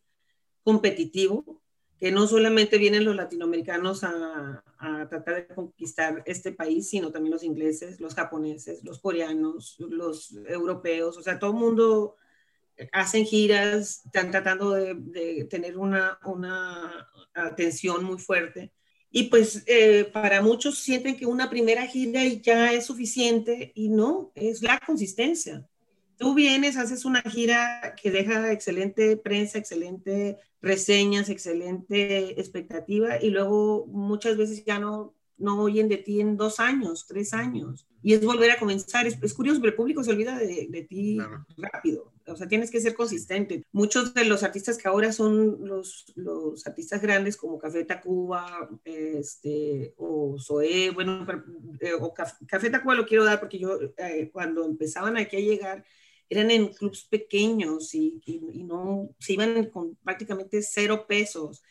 competitivo, 0.64 1.61
que 2.02 2.12
no 2.12 2.26
solamente 2.26 2.80
vienen 2.80 3.06
los 3.06 3.16
latinoamericanos 3.16 4.04
a, 4.04 4.64
a, 4.80 5.08
tratar 5.08 5.36
de 5.36 5.48
conquistar 5.54 6.24
este 6.26 6.52
país, 6.52 6.90
sino 6.90 7.12
también 7.12 7.32
los 7.32 7.44
ingleses, 7.44 8.02
los 8.02 8.16
japoneses, 8.16 8.84
los 8.84 9.00
coreanos, 9.00 9.76
los 9.78 10.34
europeos, 10.48 11.16
o 11.16 11.22
sea, 11.22 11.38
todo 11.38 11.52
el 11.52 11.58
mundo 11.58 12.16
hacen 12.92 13.26
giras, 13.26 14.02
están 14.06 14.32
tratando 14.32 14.72
de, 14.72 15.46
tener 15.50 15.78
una, 15.78 16.18
una, 16.26 17.08
atención 17.36 18.04
muy 18.04 18.18
fuerte. 18.18 18.74
Y 19.12 19.24
pues 19.24 19.64
eh, 19.68 20.10
para 20.12 20.42
muchos 20.42 20.80
sienten 20.80 21.18
que 21.18 21.28
una 21.28 21.50
primera 21.50 21.86
gira 21.86 22.24
ya 22.26 22.74
es 22.74 22.86
suficiente 22.86 23.72
y 23.76 23.90
no, 23.90 24.32
es 24.34 24.64
la 24.64 24.80
consistencia. 24.80 25.68
Tú 26.22 26.36
vienes, 26.36 26.78
haces 26.78 27.04
una 27.04 27.24
gira 27.24 27.96
que 28.00 28.12
deja 28.12 28.52
excelente 28.52 29.18
prensa, 29.18 29.58
excelente 29.58 30.38
reseñas, 30.62 31.30
excelente 31.30 32.40
expectativa 32.40 33.20
y 33.20 33.32
luego 33.32 33.88
muchas 33.88 34.38
veces 34.38 34.64
ya 34.64 34.78
no, 34.78 35.16
no 35.40 35.60
oyen 35.64 35.90
de 35.90 35.98
ti 35.98 36.22
en 36.22 36.38
dos 36.38 36.60
años, 36.60 37.08
tres 37.08 37.34
años. 37.34 37.88
Y 38.04 38.14
es 38.14 38.24
volver 38.24 38.52
a 38.52 38.60
comenzar. 38.60 39.08
Es, 39.08 39.34
curioso, 39.34 39.60
pero 39.62 39.72
el 39.72 39.76
público 39.76 40.04
se 40.04 40.12
olvida 40.12 40.38
de, 40.38 40.68
de 40.70 40.82
ti 40.84 41.18
rápido. 41.58 42.14
O 42.28 42.36
sea, 42.36 42.48
tienes 42.48 42.70
que 42.70 42.82
ser 42.82 42.94
consistente. 42.94 43.66
Muchos 43.72 44.14
de 44.14 44.26
los 44.26 44.44
artistas 44.44 44.78
que 44.78 44.88
ahora 44.88 45.12
son 45.12 45.68
los, 45.68 46.14
los 46.16 46.68
artistas 46.68 47.02
grandes 47.02 47.36
como 47.36 47.58
Café 47.58 47.84
Tacuba 47.84 48.70
este, 48.86 49.96
o 49.98 50.38
Zoé, 50.40 50.92
bueno, 50.92 51.26
eh, 51.80 51.94
o 52.00 52.14
Café, 52.14 52.70
Tacuba 52.70 52.94
lo 52.94 53.08
quiero 53.08 53.24
dar 53.24 53.40
porque 53.40 53.58
yo 53.58 53.80
eh, 53.98 54.30
cuando 54.32 54.66
empezaban 54.66 55.18
aquí 55.18 55.38
a 55.38 55.40
llegar 55.40 55.86
eran 56.32 56.50
en 56.50 56.70
clubs 56.70 57.04
pequeños 57.04 57.94
y, 57.94 58.22
y, 58.26 58.64
no 58.64 59.10
se 59.20 59.34
iban 59.34 59.66
con 59.66 59.98
prácticamente 59.98 60.62
cero 60.62 61.06
pesos 61.06 61.62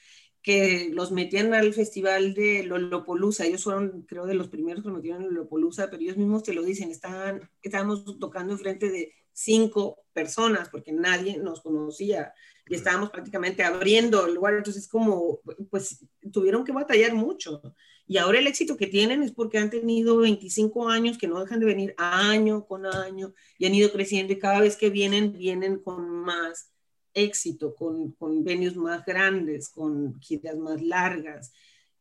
que 0.42 0.90
los 0.92 1.12
metían 1.12 1.54
al 1.54 1.72
festival 1.72 2.34
de 2.34 2.64
Lollapalooza. 2.64 3.46
Ellos 3.46 3.64
fueron, 3.64 4.02
creo, 4.02 4.26
de 4.26 4.34
los 4.34 4.48
primeros 4.48 4.84
que 4.84 4.90
metieron 4.90 5.22
en 5.22 5.32
Lollapalooza, 5.32 5.88
pero 5.88 6.02
ellos 6.02 6.18
mismos 6.18 6.42
te 6.42 6.52
lo 6.52 6.62
dicen, 6.62 6.90
estaban, 6.90 7.50
estábamos 7.62 8.04
tocando 8.18 8.52
enfrente 8.52 8.90
de 8.90 9.14
cinco 9.32 10.04
personas 10.12 10.68
porque 10.68 10.92
nadie 10.92 11.38
nos 11.38 11.62
conocía 11.62 12.34
y 12.66 12.74
estábamos 12.74 13.08
prácticamente 13.08 13.64
abriendo 13.64 14.26
el 14.26 14.34
lugar, 14.34 14.54
entonces 14.54 14.86
como, 14.88 15.40
pues 15.70 16.04
tuvieron 16.30 16.64
que 16.64 16.72
batallar 16.72 17.14
mucho. 17.14 17.62
Y 18.10 18.18
ahora 18.18 18.40
el 18.40 18.48
éxito 18.48 18.76
que 18.76 18.88
tienen 18.88 19.22
es 19.22 19.30
porque 19.30 19.58
han 19.58 19.70
tenido 19.70 20.16
25 20.16 20.88
años 20.88 21.16
que 21.16 21.28
no 21.28 21.38
dejan 21.38 21.60
de 21.60 21.66
venir 21.66 21.94
año 21.96 22.66
con 22.66 22.84
año 22.84 23.32
y 23.56 23.66
han 23.66 23.74
ido 23.76 23.92
creciendo 23.92 24.32
y 24.32 24.38
cada 24.40 24.58
vez 24.58 24.76
que 24.76 24.90
vienen, 24.90 25.32
vienen 25.32 25.78
con 25.78 26.10
más 26.10 26.72
éxito, 27.14 27.72
con, 27.76 28.10
con 28.14 28.42
más 28.78 29.04
grandes, 29.04 29.68
con 29.68 30.20
giras 30.20 30.56
más 30.56 30.82
largas. 30.82 31.52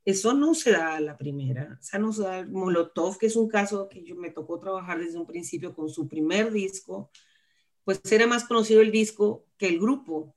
Eso 0.03 0.33
no 0.33 0.55
se 0.55 0.71
da 0.71 0.95
a 0.95 0.99
la 0.99 1.15
primera. 1.15 1.77
O 1.79 1.83
sea, 1.83 1.99
no 1.99 2.11
se 2.11 2.23
da 2.23 2.43
Molotov, 2.43 3.19
que 3.19 3.27
es 3.27 3.35
un 3.35 3.47
caso 3.47 3.87
que 3.87 4.03
yo 4.03 4.15
me 4.15 4.31
tocó 4.31 4.59
trabajar 4.59 4.97
desde 4.97 5.19
un 5.19 5.27
principio 5.27 5.75
con 5.75 5.89
su 5.89 6.07
primer 6.07 6.51
disco, 6.51 7.11
pues 7.83 8.01
era 8.11 8.25
más 8.25 8.45
conocido 8.45 8.81
el 8.81 8.91
disco 8.91 9.45
que 9.59 9.67
el 9.67 9.79
grupo. 9.79 10.35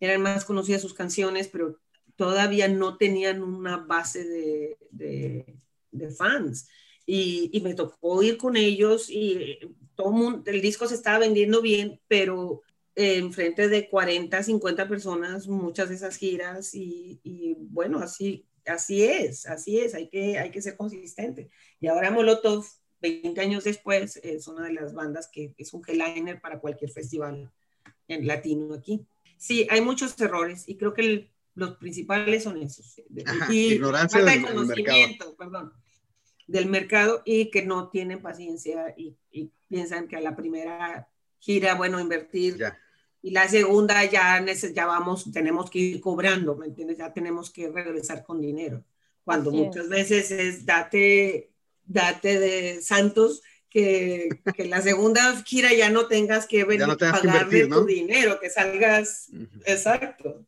Eran 0.00 0.22
más 0.22 0.46
conocidas 0.46 0.80
sus 0.80 0.94
canciones, 0.94 1.48
pero 1.48 1.78
todavía 2.20 2.68
no 2.68 2.98
tenían 2.98 3.42
una 3.42 3.78
base 3.78 4.22
de, 4.28 4.76
de, 4.90 6.10
fans. 6.10 6.68
Y, 7.06 7.58
me 7.64 7.72
tocó 7.72 8.22
ir 8.22 8.36
con 8.36 8.58
ellos 8.58 9.08
y 9.08 9.58
todo 9.94 10.42
el 10.44 10.60
disco 10.60 10.86
se 10.86 10.96
estaba 10.96 11.18
vendiendo 11.18 11.62
bien, 11.62 11.98
pero 12.08 12.60
en 12.94 13.32
frente 13.32 13.68
de 13.68 13.88
40, 13.88 14.42
50 14.42 14.86
personas, 14.86 15.48
muchas 15.48 15.88
de 15.88 15.94
esas 15.94 16.18
giras 16.18 16.74
y, 16.74 17.20
y, 17.24 17.54
bueno, 17.58 18.00
así, 18.00 18.44
así 18.66 19.02
es, 19.02 19.46
así 19.46 19.78
es, 19.80 19.94
hay 19.94 20.10
que, 20.10 20.38
hay 20.38 20.50
que 20.50 20.60
ser 20.60 20.76
consistente. 20.76 21.48
Y 21.80 21.86
ahora 21.86 22.10
Molotov, 22.10 22.66
20 23.00 23.40
años 23.40 23.64
después, 23.64 24.20
es 24.22 24.46
una 24.46 24.66
de 24.66 24.74
las 24.74 24.92
bandas 24.92 25.30
que 25.32 25.54
es 25.56 25.72
un 25.72 25.82
headliner 25.88 26.38
para 26.38 26.60
cualquier 26.60 26.90
festival 26.90 27.50
en 28.08 28.26
latino 28.26 28.74
aquí. 28.74 29.06
Sí, 29.38 29.66
hay 29.70 29.80
muchos 29.80 30.20
errores 30.20 30.68
y 30.68 30.76
creo 30.76 30.92
que 30.92 31.30
los 31.60 31.76
principales 31.76 32.42
son 32.42 32.56
esos. 32.56 33.00
y 33.50 33.74
ignorancia 33.74 34.24
del, 34.24 34.42
conocimiento, 34.42 35.36
perdón, 35.36 35.72
del 36.46 36.66
mercado 36.66 37.22
y 37.24 37.50
que 37.50 37.64
no 37.64 37.90
tienen 37.90 38.20
paciencia 38.20 38.94
y, 38.96 39.16
y 39.30 39.52
piensan 39.68 40.08
que 40.08 40.16
a 40.16 40.20
la 40.20 40.34
primera 40.34 41.08
gira, 41.38 41.74
bueno, 41.74 42.00
invertir. 42.00 42.58
Y 43.22 43.32
la 43.32 43.46
segunda 43.48 44.02
ya, 44.04 44.44
ya 44.44 44.86
vamos, 44.86 45.30
tenemos 45.30 45.70
que 45.70 45.78
ir 45.78 46.00
cobrando, 46.00 46.56
¿me 46.56 46.66
entiendes? 46.66 46.98
Ya 46.98 47.12
tenemos 47.12 47.50
que 47.50 47.70
regresar 47.70 48.24
con 48.24 48.40
dinero. 48.40 48.82
Cuando 49.22 49.50
muchas 49.50 49.88
veces 49.88 50.30
es 50.30 50.64
date, 50.64 51.50
date 51.84 52.40
de 52.40 52.80
santos 52.80 53.42
que, 53.68 54.40
que, 54.56 54.64
la 54.64 54.80
segunda 54.80 55.40
gira 55.44 55.72
ya 55.74 55.90
no 55.90 56.06
tengas 56.08 56.46
que 56.46 56.64
venir 56.64 56.90
a 56.90 56.96
pagarle 56.96 57.66
tu 57.66 57.84
dinero, 57.84 58.40
que 58.40 58.48
salgas, 58.48 59.28
exacto. 59.66 60.46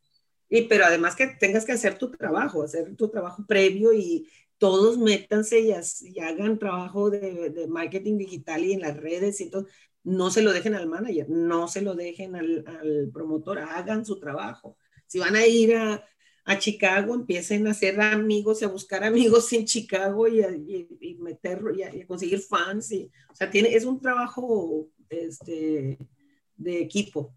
Y 0.54 0.68
pero 0.68 0.84
además 0.84 1.16
que 1.16 1.28
tengas 1.28 1.64
que 1.64 1.72
hacer 1.72 1.96
tu 1.96 2.10
trabajo, 2.10 2.62
hacer 2.62 2.94
tu 2.94 3.08
trabajo 3.08 3.42
previo 3.46 3.94
y 3.94 4.28
todos 4.58 4.98
métanse 4.98 5.60
y, 5.60 5.72
y 6.10 6.20
hagan 6.20 6.58
trabajo 6.58 7.08
de, 7.08 7.66
marketing 7.70 8.18
digital 8.18 8.62
y 8.62 8.74
en 8.74 8.82
las 8.82 8.98
redes 8.98 9.40
y 9.40 9.50
no 10.04 10.30
se 10.30 10.42
lo 10.42 10.52
dejen 10.52 10.74
al 10.74 10.90
manager, 10.90 11.30
no 11.30 11.68
se 11.68 11.80
lo 11.80 11.94
dejen 11.94 12.36
al, 12.36 13.10
promotor, 13.14 13.60
hagan 13.60 14.04
su 14.04 14.20
trabajo. 14.20 14.76
Si 15.06 15.18
van 15.18 15.36
a 15.36 15.46
ir 15.46 15.74
a, 15.74 16.04
a, 16.44 16.58
Chicago, 16.58 17.14
empiecen 17.14 17.66
a 17.66 17.70
hacer 17.70 17.98
amigos 17.98 18.60
y 18.60 18.66
a 18.66 18.68
buscar 18.68 19.04
amigos 19.04 19.50
en 19.54 19.64
Chicago 19.64 20.28
y, 20.28 20.42
a, 20.42 20.50
y, 20.50 21.16
meterlo 21.18 21.74
y, 21.74 21.82
a, 21.82 22.06
conseguir 22.06 22.40
fans. 22.40 22.92
Y, 22.92 23.10
o 23.30 23.34
sea, 23.34 23.50
tiene, 23.50 23.74
es 23.74 23.86
un 23.86 23.98
trabajo 24.02 24.86
este, 25.08 25.96
de 26.58 26.78
equipo. 26.78 27.34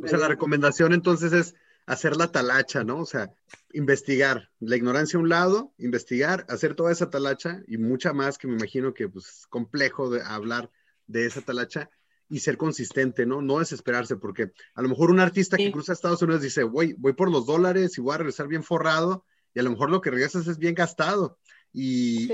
O 0.00 0.06
sea, 0.06 0.18
la 0.18 0.28
recomendación 0.28 0.92
entonces 0.92 1.32
es 1.32 1.56
hacer 1.86 2.16
la 2.16 2.32
talacha, 2.32 2.84
¿no? 2.84 2.98
O 2.98 3.06
sea, 3.06 3.30
investigar, 3.72 4.50
la 4.60 4.76
ignorancia 4.76 5.18
a 5.18 5.22
un 5.22 5.28
lado, 5.28 5.74
investigar, 5.78 6.46
hacer 6.48 6.74
toda 6.74 6.92
esa 6.92 7.10
talacha 7.10 7.62
y 7.66 7.76
mucha 7.76 8.12
más 8.12 8.38
que 8.38 8.46
me 8.46 8.54
imagino 8.54 8.94
que 8.94 9.08
pues, 9.08 9.26
es 9.26 9.46
complejo 9.46 10.10
de 10.10 10.22
hablar 10.22 10.70
de 11.06 11.26
esa 11.26 11.42
talacha 11.42 11.90
y 12.28 12.40
ser 12.40 12.56
consistente, 12.56 13.26
¿no? 13.26 13.42
No 13.42 13.58
desesperarse, 13.58 14.16
porque 14.16 14.52
a 14.74 14.82
lo 14.82 14.88
mejor 14.88 15.10
un 15.10 15.20
artista 15.20 15.56
que 15.56 15.70
cruza 15.70 15.92
Estados 15.92 16.22
Unidos 16.22 16.42
dice, 16.42 16.62
voy, 16.62 16.94
voy 16.94 17.12
por 17.12 17.30
los 17.30 17.46
dólares 17.46 17.98
y 17.98 18.00
voy 18.00 18.14
a 18.14 18.18
regresar 18.18 18.48
bien 18.48 18.64
forrado, 18.64 19.24
y 19.54 19.60
a 19.60 19.62
lo 19.62 19.70
mejor 19.70 19.90
lo 19.90 20.00
que 20.00 20.10
regresas 20.10 20.46
es 20.46 20.58
bien 20.58 20.74
gastado, 20.74 21.38
y, 21.72 22.32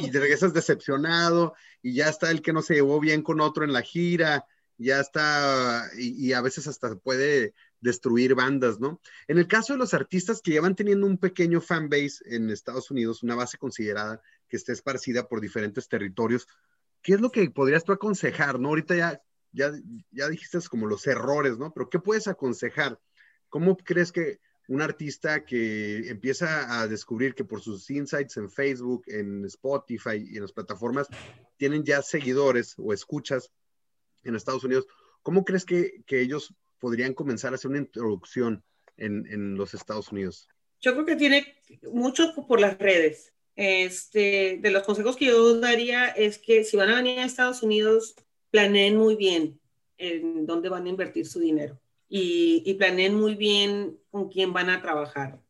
y, 0.00 0.10
regresas 0.10 0.54
decepcionado, 0.54 1.54
y 1.82 1.94
ya 1.94 2.08
está 2.08 2.30
el 2.30 2.40
que 2.40 2.52
no 2.52 2.62
se 2.62 2.74
llevó 2.74 2.98
bien 2.98 3.22
con 3.22 3.40
otro 3.40 3.64
en 3.64 3.72
la 3.72 3.82
gira, 3.82 4.46
ya 4.78 5.00
está, 5.00 5.84
y, 5.98 6.28
y 6.28 6.32
a 6.32 6.40
veces 6.40 6.66
hasta 6.66 6.96
puede 6.96 7.52
destruir 7.80 8.34
bandas, 8.34 8.80
¿no? 8.80 9.00
En 9.28 9.38
el 9.38 9.46
caso 9.46 9.72
de 9.72 9.78
los 9.78 9.94
artistas 9.94 10.40
que 10.42 10.52
llevan 10.52 10.74
teniendo 10.74 11.06
un 11.06 11.18
pequeño 11.18 11.60
fan 11.60 11.88
base 11.88 12.24
en 12.26 12.50
Estados 12.50 12.90
Unidos, 12.90 13.22
una 13.22 13.34
base 13.34 13.58
considerada 13.58 14.20
que 14.48 14.56
esté 14.56 14.72
esparcida 14.72 15.28
por 15.28 15.40
diferentes 15.40 15.88
territorios, 15.88 16.46
¿qué 17.02 17.14
es 17.14 17.20
lo 17.20 17.30
que 17.30 17.48
podrías 17.50 17.84
tú 17.84 17.92
aconsejar, 17.92 18.58
no? 18.58 18.68
Ahorita 18.68 18.96
ya, 18.96 19.22
ya, 19.52 19.72
ya 20.10 20.28
dijiste 20.28 20.58
como 20.68 20.86
los 20.86 21.06
errores, 21.06 21.58
¿no? 21.58 21.72
Pero 21.72 21.88
¿qué 21.88 21.98
puedes 21.98 22.28
aconsejar? 22.28 22.98
¿Cómo 23.48 23.76
crees 23.76 24.12
que 24.12 24.40
un 24.68 24.82
artista 24.82 25.44
que 25.44 26.08
empieza 26.08 26.80
a 26.80 26.88
descubrir 26.88 27.34
que 27.34 27.44
por 27.44 27.60
sus 27.60 27.88
insights 27.90 28.36
en 28.36 28.50
Facebook, 28.50 29.04
en 29.06 29.44
Spotify 29.44 30.26
y 30.28 30.36
en 30.36 30.42
las 30.42 30.52
plataformas 30.52 31.08
tienen 31.56 31.84
ya 31.84 32.02
seguidores 32.02 32.74
o 32.76 32.92
escuchas 32.92 33.52
en 34.24 34.34
Estados 34.34 34.64
Unidos, 34.64 34.86
¿cómo 35.22 35.44
crees 35.44 35.64
que, 35.64 36.02
que 36.04 36.20
ellos 36.20 36.52
podrían 36.78 37.14
comenzar 37.14 37.52
a 37.52 37.56
hacer 37.56 37.70
una 37.70 37.80
introducción 37.80 38.62
en, 38.96 39.56
los 39.56 39.74
Estados 39.74 40.10
Unidos? 40.12 40.48
Yo 40.80 40.92
creo 40.94 41.06
que 41.06 41.16
tiene 41.16 41.56
mucho 41.92 42.34
por 42.46 42.60
las 42.60 42.78
redes. 42.78 43.32
Este, 43.54 44.58
de 44.60 44.70
los 44.70 44.82
consejos 44.82 45.16
que 45.16 45.26
yo 45.26 45.58
daría 45.58 46.08
es 46.08 46.38
que 46.38 46.64
si 46.64 46.76
van 46.76 46.90
a 46.90 46.96
venir 46.96 47.18
a 47.18 47.24
Estados 47.24 47.62
Unidos, 47.62 48.14
planeen 48.50 48.96
muy 48.96 49.16
bien 49.16 49.58
en 49.98 50.44
dónde 50.46 50.68
van 50.68 50.84
a 50.84 50.90
invertir 50.90 51.26
su 51.26 51.40
dinero 51.40 51.80
y, 52.08 52.62
y 52.66 52.74
planeen 52.74 53.14
muy 53.14 53.34
bien 53.34 53.98
con 54.10 54.28
quién 54.28 54.52
van 54.52 54.68
a 54.68 54.82
trabajar. 54.82 55.40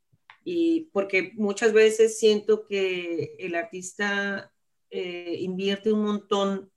Y 0.45 0.89
porque 0.93 1.33
muchas 1.35 1.73
veces 1.73 2.19
siento 2.19 2.65
que 2.65 3.35
el 3.41 3.57
artista 3.57 4.53
eh, 4.91 5.39
invierte 5.41 5.93
un 5.93 6.05
montón 6.05 6.71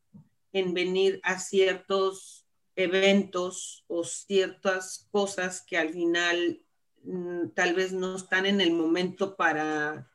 en 0.52 0.74
venir 0.74 1.20
a 1.24 1.40
ciertos 1.40 2.48
eventos 2.80 3.86
o 3.88 4.04
ciertas 4.04 5.08
cosas 5.12 5.62
que 5.62 5.78
al 5.78 5.90
final 5.90 6.62
mm, 7.04 7.50
tal 7.56 7.74
vez 7.74 7.92
no 7.94 8.16
están 8.16 8.46
en 8.46 8.62
el 8.62 8.72
momento 8.74 9.36
para 9.36 10.10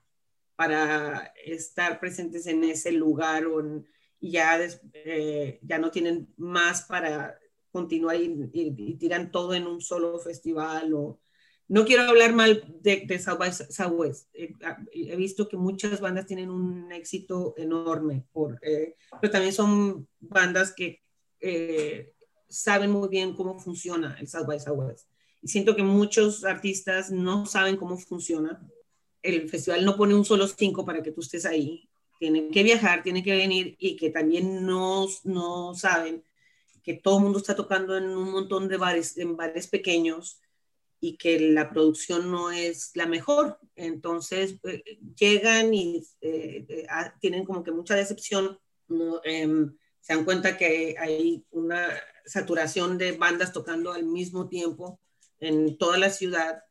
para 0.57 1.33
estar 1.45 1.99
presentes 1.99 2.47
en 2.47 2.63
ese 2.65 2.93
lugar 2.93 3.47
o 3.47 3.83
y 4.21 4.31
ya, 4.31 4.59
eh, 4.95 5.59
ya 5.63 5.79
no 5.79 5.91
tienen 5.91 6.33
más 6.37 6.83
para 6.83 7.39
continuar 7.71 8.17
y, 8.17 8.97
tiran 8.99 9.31
todo 9.31 9.53
en 9.55 9.67
un 9.67 9.81
solo 9.81 10.19
festival 10.19 10.95
o 10.95 11.21
no 11.67 11.85
quiero 11.85 12.05
hablar 12.05 12.35
mal 12.35 12.63
de, 12.81 13.05
de 13.07 13.19
Southwest. 13.19 14.29
Eh, 14.35 14.53
ah, 14.63 14.79
he 14.93 15.17
visto 15.17 15.49
que 15.49 15.57
muchas 15.57 16.01
bandas 16.01 16.27
tienen 16.27 16.51
un 16.51 16.93
éxito 16.93 17.55
enorme, 17.57 18.25
por, 18.33 18.59
eh, 18.63 18.97
pero 19.21 19.31
también 19.31 19.53
son 19.53 20.07
bandas 20.21 20.73
que 20.73 21.03
eh, 21.41 22.15
saben 22.49 22.91
muy 22.91 23.09
bien 23.09 23.35
cómo 23.35 23.59
funciona 23.59 24.17
el 24.21 24.29
South 24.29 24.47
by 24.47 24.61
Southwest. 24.61 25.09
Y 25.43 25.49
siento 25.49 25.77
que 25.77 25.83
muchos 25.83 26.45
artistas 26.45 27.11
no 27.11 27.47
saben 27.47 27.77
cómo 27.77 27.99
funciona. 27.99 28.67
El 29.23 29.49
festival 29.49 29.85
no 29.85 29.97
pone 29.97 30.15
un 30.15 30.25
solo 30.25 30.47
cinco 30.47 30.85
para 30.85 31.03
que 31.03 31.13
tú 31.13 31.21
estés 31.21 31.45
ahí. 31.45 31.89
Tienen 32.19 32.51
que 32.51 32.63
viajar, 32.63 33.03
tienen 33.03 33.23
que 33.23 33.37
venir 33.37 33.77
y 33.79 33.97
que 33.97 34.11
también 34.11 34.65
no, 34.65 35.07
no 35.25 35.75
saben 35.75 36.25
que 36.83 36.95
todo 36.95 37.17
el 37.17 37.25
mundo 37.25 37.39
está 37.39 37.57
tocando 37.57 37.97
en 37.97 38.05
un 38.05 38.31
montón 38.31 38.69
de 38.69 38.77
bares, 38.77 39.17
en 39.17 39.37
bares 39.37 39.67
pequeños 39.67 40.41
y 41.01 41.17
que 41.17 41.39
la 41.39 41.71
producción 41.71 42.31
no 42.31 42.51
es 42.51 42.93
la 42.95 43.07
mejor. 43.07 43.59
Entonces 43.75 44.57
eh, 44.65 44.83
llegan 45.15 45.75
y 45.75 46.07
eh, 46.21 46.65
eh, 46.69 46.87
tienen 47.21 47.45
como 47.45 47.65
que 47.65 47.73
mucha 47.73 47.95
decepción. 47.95 48.59
Em, 49.25 49.77
se 50.01 50.15
dan 50.15 50.25
cuenta 50.25 50.57
que 50.57 50.95
hay 50.99 51.45
una 51.51 51.89
saturación 52.25 52.99
de 52.99 53.13
bandas 53.13 53.53
tocando 53.53 53.93
al 53.93 54.05
mismo 54.05 54.49
tiempo 54.49 55.01
en 55.41 55.77
toda 55.77 55.99
la 55.99 56.11
ciudad 56.11 56.63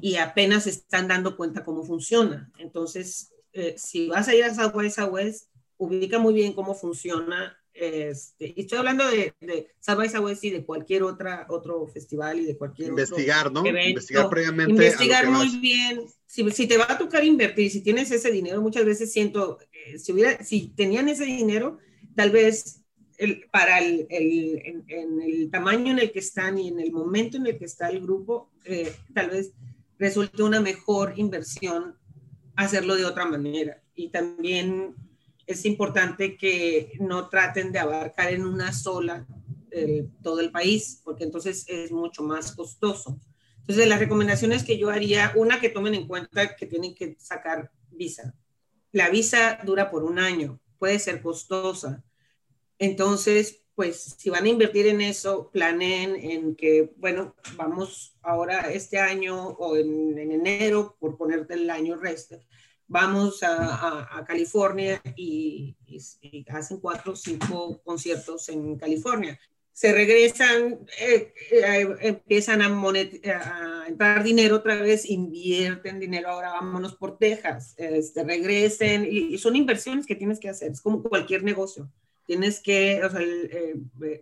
y 0.00 0.16
apenas 0.16 0.66
están 0.66 1.08
dando 1.08 1.36
cuenta 1.36 1.64
cómo 1.64 1.84
funciona. 1.84 2.50
Entonces, 2.58 3.32
si 3.76 4.08
vas 4.08 4.28
a 4.28 4.34
ir 4.34 4.44
a 4.44 4.54
South 4.54 4.72
by 4.72 4.90
Southwest, 4.90 5.48
ubica 5.76 6.18
muy 6.18 6.34
bien 6.34 6.52
cómo 6.52 6.74
funciona 6.74 7.60
este, 7.72 8.52
y 8.56 8.62
estoy 8.62 8.78
hablando 8.78 9.08
de, 9.08 9.32
de 9.40 9.68
South 9.80 9.96
by 9.96 10.08
Southwest 10.08 10.44
y 10.44 10.50
de 10.50 10.64
cualquier 10.64 11.02
otra, 11.02 11.46
otro 11.48 11.86
festival 11.86 12.40
y 12.40 12.44
de 12.44 12.56
cualquier 12.56 12.90
Investigar, 12.90 13.50
¿no? 13.52 13.64
Investigar 13.64 14.28
previamente. 14.28 14.72
Investigar 14.72 15.28
muy 15.30 15.48
bien. 15.58 16.02
Si, 16.26 16.48
si, 16.50 16.66
te 16.66 16.76
va 16.76 16.86
a 16.88 16.98
tocar 16.98 17.24
invertir, 17.24 17.70
si 17.70 17.80
tienes 17.80 18.10
ese 18.10 18.30
dinero, 18.30 18.60
muchas 18.60 18.84
veces 18.84 19.12
siento, 19.12 19.58
eh, 19.72 19.98
si, 19.98 20.12
hubiera, 20.12 20.42
si 20.44 20.68
tenían 20.76 21.08
ese 21.08 21.24
dinero, 21.24 21.78
tal 22.14 22.30
vez 22.30 22.79
el, 23.20 23.44
para 23.50 23.78
el, 23.78 24.06
el 24.08 24.84
en, 24.88 25.20
el 25.20 25.50
tamaño 25.50 25.92
en 25.92 25.98
el 25.98 26.10
que 26.10 26.20
están 26.20 26.58
y 26.58 26.68
en 26.68 26.80
el 26.80 26.90
momento 26.90 27.36
en 27.36 27.46
el 27.46 27.58
que 27.58 27.66
está 27.66 27.90
el 27.90 28.00
grupo, 28.00 28.50
eh, 28.64 28.94
tal 29.14 29.28
vez 29.28 29.52
resulte 29.98 30.42
una 30.42 30.60
mejor 30.60 31.12
inversión 31.16 31.96
hacerlo 32.56 32.96
de 32.96 33.04
otra 33.04 33.26
manera. 33.26 33.82
Y 33.94 34.08
también 34.08 34.94
es 35.46 35.66
importante 35.66 36.38
que 36.38 36.92
no 36.98 37.28
traten 37.28 37.72
de 37.72 37.78
abarcar 37.78 38.32
en 38.32 38.46
una 38.46 38.72
sola 38.72 39.26
eh, 39.70 40.08
todo 40.22 40.40
el 40.40 40.50
país, 40.50 41.02
porque 41.04 41.24
entonces 41.24 41.66
es 41.68 41.92
mucho 41.92 42.22
más 42.22 42.52
costoso. 42.52 43.20
Entonces, 43.58 43.86
las 43.86 44.00
recomendaciones 44.00 44.64
que 44.64 44.78
yo 44.78 44.88
haría, 44.88 45.32
una 45.36 45.60
que 45.60 45.68
tomen 45.68 45.94
en 45.94 46.08
cuenta 46.08 46.56
que 46.56 46.64
tienen 46.64 46.94
que 46.94 47.16
sacar 47.18 47.70
visa. 47.90 48.34
La 48.92 49.10
visa 49.10 49.60
dura 49.64 49.90
por 49.90 50.04
un 50.04 50.18
año, 50.18 50.58
puede 50.78 50.98
ser 50.98 51.20
costosa. 51.20 52.02
Entonces, 52.80 53.62
pues 53.74 54.16
si 54.18 54.30
van 54.30 54.46
a 54.46 54.48
invertir 54.48 54.86
en 54.86 55.00
eso, 55.02 55.50
planeen 55.52 56.16
en 56.16 56.56
que, 56.56 56.92
bueno, 56.96 57.36
vamos 57.56 58.16
ahora 58.22 58.72
este 58.72 58.98
año 58.98 59.48
o 59.48 59.76
en, 59.76 60.18
en 60.18 60.32
enero, 60.32 60.96
por 60.98 61.16
ponerte 61.16 61.54
el 61.54 61.70
año 61.70 61.96
resto, 61.96 62.40
vamos 62.88 63.42
a, 63.42 64.24
California 64.26 65.00
y, 65.14 65.76
hacen 66.48 66.80
cuatro 66.80 67.12
o 67.12 67.16
cinco 67.16 67.80
conciertos 67.84 68.48
en 68.48 68.76
California. 68.76 69.38
Se 69.72 69.92
regresan, 69.92 70.86
eh, 71.00 71.32
eh, 71.52 71.96
empiezan 72.00 72.62
a, 72.62 72.66
a, 72.66 73.88
entrar 73.88 74.24
dinero 74.24 74.56
otra 74.56 74.76
vez, 74.76 75.08
invierten 75.08 76.00
dinero, 76.00 76.30
ahora 76.30 76.50
vámonos 76.50 76.96
por 76.96 77.18
Texas, 77.18 77.74
este, 77.76 78.24
regresen, 78.24 79.06
y, 79.10 79.36
son 79.38 79.54
inversiones 79.56 80.06
que 80.06 80.16
tienes 80.16 80.40
que 80.40 80.48
hacer, 80.48 80.72
es 80.72 80.80
como 80.80 81.02
cualquier 81.02 81.42
negocio. 81.42 81.90
Tienes 82.30 82.60
que, 82.60 83.02
o 83.02 83.10
sea, 83.10 83.20
eh, 83.22 83.74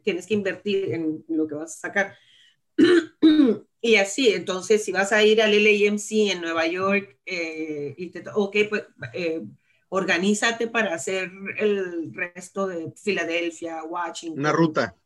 tienes 0.03 0.27
que 0.27 0.33
invertir 0.33 0.95
en 0.95 1.27
lo 1.29 1.47
que 1.47 1.57
vas 1.57 1.75
a 1.77 1.89
sacar. 1.89 2.17
Y 3.81 3.97
así, 3.97 4.31
entonces, 4.31 4.83
si 4.83 4.93
vas 4.93 5.13
a 5.13 5.23
ir 5.23 5.41
al 5.41 5.53
LAMC 5.53 6.33
en 6.33 6.41
Nueva 6.41 6.67
York, 6.67 7.19
eh, 7.27 7.95
y 7.97 8.09
te, 8.09 8.25
ok, 8.35 8.57
pues 8.69 8.85
eh, 9.13 9.43
organízate 9.91 10.69
para 10.69 10.95
hacer 10.95 11.31
el 11.59 12.13
resto 12.13 12.67
de 12.67 12.93
Filadelfia, 12.97 13.85
Washington. 13.85 14.41
Una 14.41 14.53
ruta. 14.53 14.97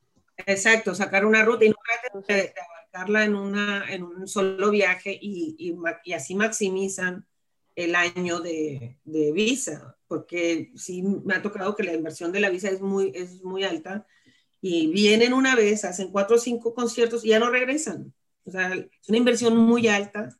Exacto, 0.46 0.94
sacar 0.94 1.26
una 1.26 1.44
ruta 1.44 1.64
y 1.64 1.70
no 1.70 1.74
trates 1.84 2.54
de, 2.54 2.54
abarcarla 2.62 3.24
en, 3.24 3.34
una, 3.34 3.92
en 3.92 4.04
un 4.04 4.28
solo 4.28 4.70
viaje 4.70 5.18
y, 5.20 5.56
y, 5.58 5.74
y 6.04 6.12
así 6.14 6.34
maximizan 6.34 7.26
el 7.74 7.94
año 7.94 8.40
de, 8.40 8.96
de, 9.04 9.32
visa, 9.32 9.96
porque 10.12 10.70
sí 10.76 11.02
me 11.02 11.32
ha 11.32 11.40
tocado 11.40 11.74
que 11.74 11.84
la 11.84 11.94
inversión 11.94 12.32
de 12.32 12.40
la 12.40 12.50
visa 12.50 12.68
es 12.68 12.82
muy, 12.82 13.12
es 13.14 13.42
muy 13.42 13.64
alta 13.64 14.06
y 14.60 14.88
vienen 14.88 15.32
una 15.32 15.56
vez, 15.56 15.86
hacen 15.86 16.10
cuatro 16.10 16.36
o 16.36 16.38
cinco 16.38 16.74
conciertos 16.74 17.24
y 17.24 17.28
ya 17.28 17.38
no 17.38 17.48
regresan. 17.48 18.12
O 18.44 18.50
sea, 18.50 18.74
es 18.74 19.08
una 19.08 19.16
inversión 19.16 19.56
muy 19.56 19.88
alta 19.88 20.38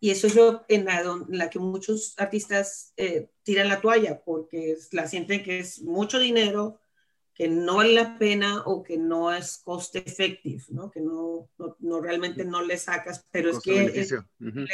y 0.00 0.10
eso 0.10 0.26
es 0.26 0.34
lo 0.34 0.64
en 0.66 0.86
la, 0.86 1.48
que 1.48 1.60
muchos 1.60 2.14
artistas 2.16 2.92
eh, 2.96 3.30
tiran 3.44 3.68
la 3.68 3.80
toalla 3.80 4.20
porque 4.24 4.76
la 4.90 5.06
sienten 5.06 5.44
que 5.44 5.60
es 5.60 5.80
mucho 5.80 6.18
dinero, 6.18 6.80
que 7.38 7.46
no 7.46 7.76
vale 7.76 7.94
la 7.94 8.18
pena 8.18 8.62
o 8.66 8.82
que 8.82 8.98
no 8.98 9.32
es 9.32 9.58
cost 9.58 9.94
effective, 9.94 10.64
¿no? 10.70 10.90
que 10.90 11.00
no, 11.00 11.48
no, 11.78 12.00
realmente 12.00 12.44
no 12.44 12.62
le 12.62 12.76
sacas, 12.76 13.24
pero 13.30 13.50
es 13.50 13.60
que 13.60 13.84
es, 13.84 14.12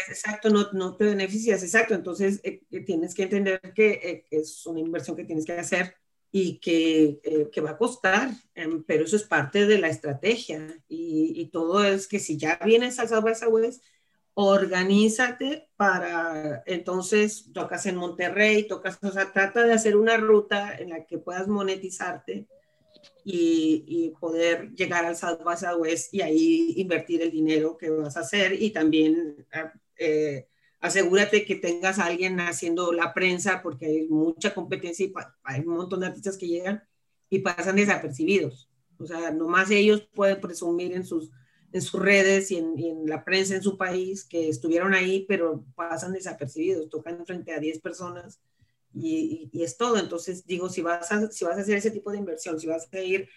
exacto, 0.08 0.48
no, 0.48 0.72
no, 0.72 0.96
te 0.96 1.04
beneficias, 1.04 1.62
exacto, 1.62 1.92
entonces 1.92 2.40
eh, 2.42 2.62
eh, 2.70 2.80
tienes 2.80 3.14
que 3.14 3.24
entender 3.24 3.60
que 3.74 4.24
es 4.30 4.64
una 4.64 4.80
inversión 4.80 5.14
que 5.14 5.26
tienes 5.26 5.44
que 5.44 5.52
hacer 5.52 5.94
y 6.32 6.58
que, 6.58 7.20
eh, 7.22 7.50
que, 7.52 7.60
va 7.60 7.72
a 7.72 7.76
costar, 7.76 8.30
em, 8.54 8.82
pero 8.82 9.04
eso 9.04 9.16
es 9.16 9.24
parte 9.24 9.66
de 9.66 9.78
la 9.78 9.88
estrategia 9.88 10.66
y, 10.88 11.38
y, 11.38 11.50
todo 11.50 11.84
es 11.84 12.08
que 12.08 12.18
si 12.18 12.38
ya 12.38 12.58
vienes 12.64 12.98
al 12.98 13.08
South 13.08 13.24
by 13.24 13.34
Southwest, 13.34 13.84
organízate 14.34 15.68
para, 15.76 16.62
entonces 16.66 17.52
tocas 17.52 17.86
en 17.86 17.96
Monterrey, 17.96 18.66
tocas, 18.66 18.98
o 19.02 19.10
sea, 19.10 19.32
trata 19.32 19.64
de 19.64 19.72
hacer 19.72 19.96
una 19.96 20.16
ruta 20.16 20.76
en 20.76 20.90
la 20.90 21.06
que 21.06 21.18
puedas 21.18 21.46
monetizarte 21.46 22.48
y, 23.24 24.12
poder 24.20 24.72
llegar 24.72 25.04
al 25.04 25.16
South 25.16 25.42
by 25.44 25.56
Southwest 25.56 26.12
y 26.12 26.20
ahí 26.22 26.74
invertir 26.76 27.22
el 27.22 27.30
dinero 27.30 27.76
que 27.76 27.90
vas 27.90 28.16
a 28.16 28.20
hacer 28.20 28.60
y 28.60 28.70
también 28.70 29.46
eh, 29.98 30.48
asegúrate 30.80 31.44
que 31.44 31.56
tengas 31.56 31.98
a 31.98 32.06
alguien 32.06 32.40
haciendo 32.40 32.92
la 32.92 33.14
prensa 33.14 33.62
porque 33.62 33.86
hay 33.86 34.08
mucha 34.08 34.54
competencia 34.54 35.06
y 35.06 35.12
hay 35.44 35.60
un 35.60 35.76
montón 35.76 36.00
de 36.00 36.06
artistas 36.06 36.36
que 36.36 36.48
llegan 36.48 36.82
y 37.30 37.38
pasan 37.40 37.76
desapercibidos. 37.76 38.70
O 38.98 39.06
sea, 39.06 39.30
nomás 39.30 39.70
ellos 39.70 40.08
pueden 40.14 40.40
presumir 40.40 40.92
en 40.92 41.04
sus, 41.04 41.30
en 41.74 41.82
sus 41.82 42.00
redes 42.00 42.50
y 42.50 42.56
en, 42.56 43.04
la 43.04 43.22
prensa 43.22 43.54
en 43.54 43.62
su 43.62 43.76
país 43.76 44.24
que 44.24 44.48
estuvieron 44.48 44.94
ahí, 44.94 45.26
pero 45.28 45.62
pasan 45.74 46.14
desapercibidos, 46.14 46.88
tocan 46.88 47.26
frente 47.26 47.52
a 47.52 47.58
10 47.58 47.80
personas 47.80 48.40
y, 48.94 49.50
y, 49.52 49.62
es 49.62 49.76
todo. 49.76 49.98
Entonces, 49.98 50.46
digo, 50.46 50.70
si 50.70 50.80
vas, 50.80 51.12
a, 51.12 51.30
si 51.30 51.44
vas 51.44 51.58
a 51.58 51.60
hacer 51.60 51.76
ese 51.76 51.90
tipo 51.90 52.10
de 52.10 52.18
inversión, 52.18 52.58
si 52.58 52.66
vas 52.66 52.88
a 52.90 53.00
ir, 53.00 53.28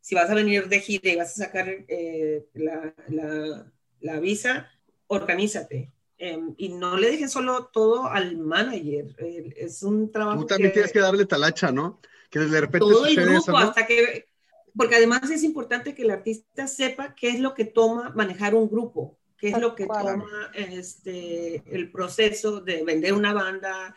si 0.00 0.14
vas 0.14 0.28
a 0.28 0.34
venir 0.34 0.68
de 0.68 0.80
gira 0.80 1.10
y 1.10 1.16
vas 1.16 1.32
a 1.40 1.44
sacar 1.46 1.68
eh, 1.88 2.44
la, 2.52 2.94
la, 3.08 3.72
la 4.00 4.20
visa, 4.20 4.68
organízate 5.06 5.94
Em, 6.16 6.54
y 6.56 6.68
no 6.68 6.96
le 6.96 7.10
dejen 7.10 7.28
solo 7.28 7.66
todo 7.72 8.06
al 8.06 8.36
manager. 8.36 9.14
Eh, 9.18 9.52
es 9.56 9.82
un 9.82 10.10
trabajo. 10.12 10.40
Tú 10.40 10.46
también 10.46 10.72
tienes 10.72 10.92
que 10.92 11.00
darle 11.00 11.26
talacha, 11.26 11.72
¿no? 11.72 12.00
Que 12.30 12.38
de 12.40 12.60
repente 12.60 12.78
todo 12.78 13.06
el 13.06 13.16
grupo, 13.16 13.56
hasta 13.56 13.86
que. 13.86 14.28
Porque 14.76 14.96
además 14.96 15.30
es 15.30 15.44
importante 15.44 15.94
que 15.94 16.02
el 16.02 16.10
artista 16.10 16.66
sepa 16.66 17.14
qué 17.14 17.28
es 17.28 17.40
lo 17.40 17.54
que 17.54 17.64
toma 17.64 18.10
manejar 18.10 18.54
un 18.54 18.68
grupo, 18.68 19.18
qué 19.38 19.50
es 19.50 19.58
lo 19.58 19.74
que 19.74 19.86
toma 19.86 20.50
este, 20.54 21.62
el 21.66 21.90
proceso 21.92 22.60
de 22.60 22.82
vender 22.82 23.12
una 23.12 23.32
banda, 23.32 23.94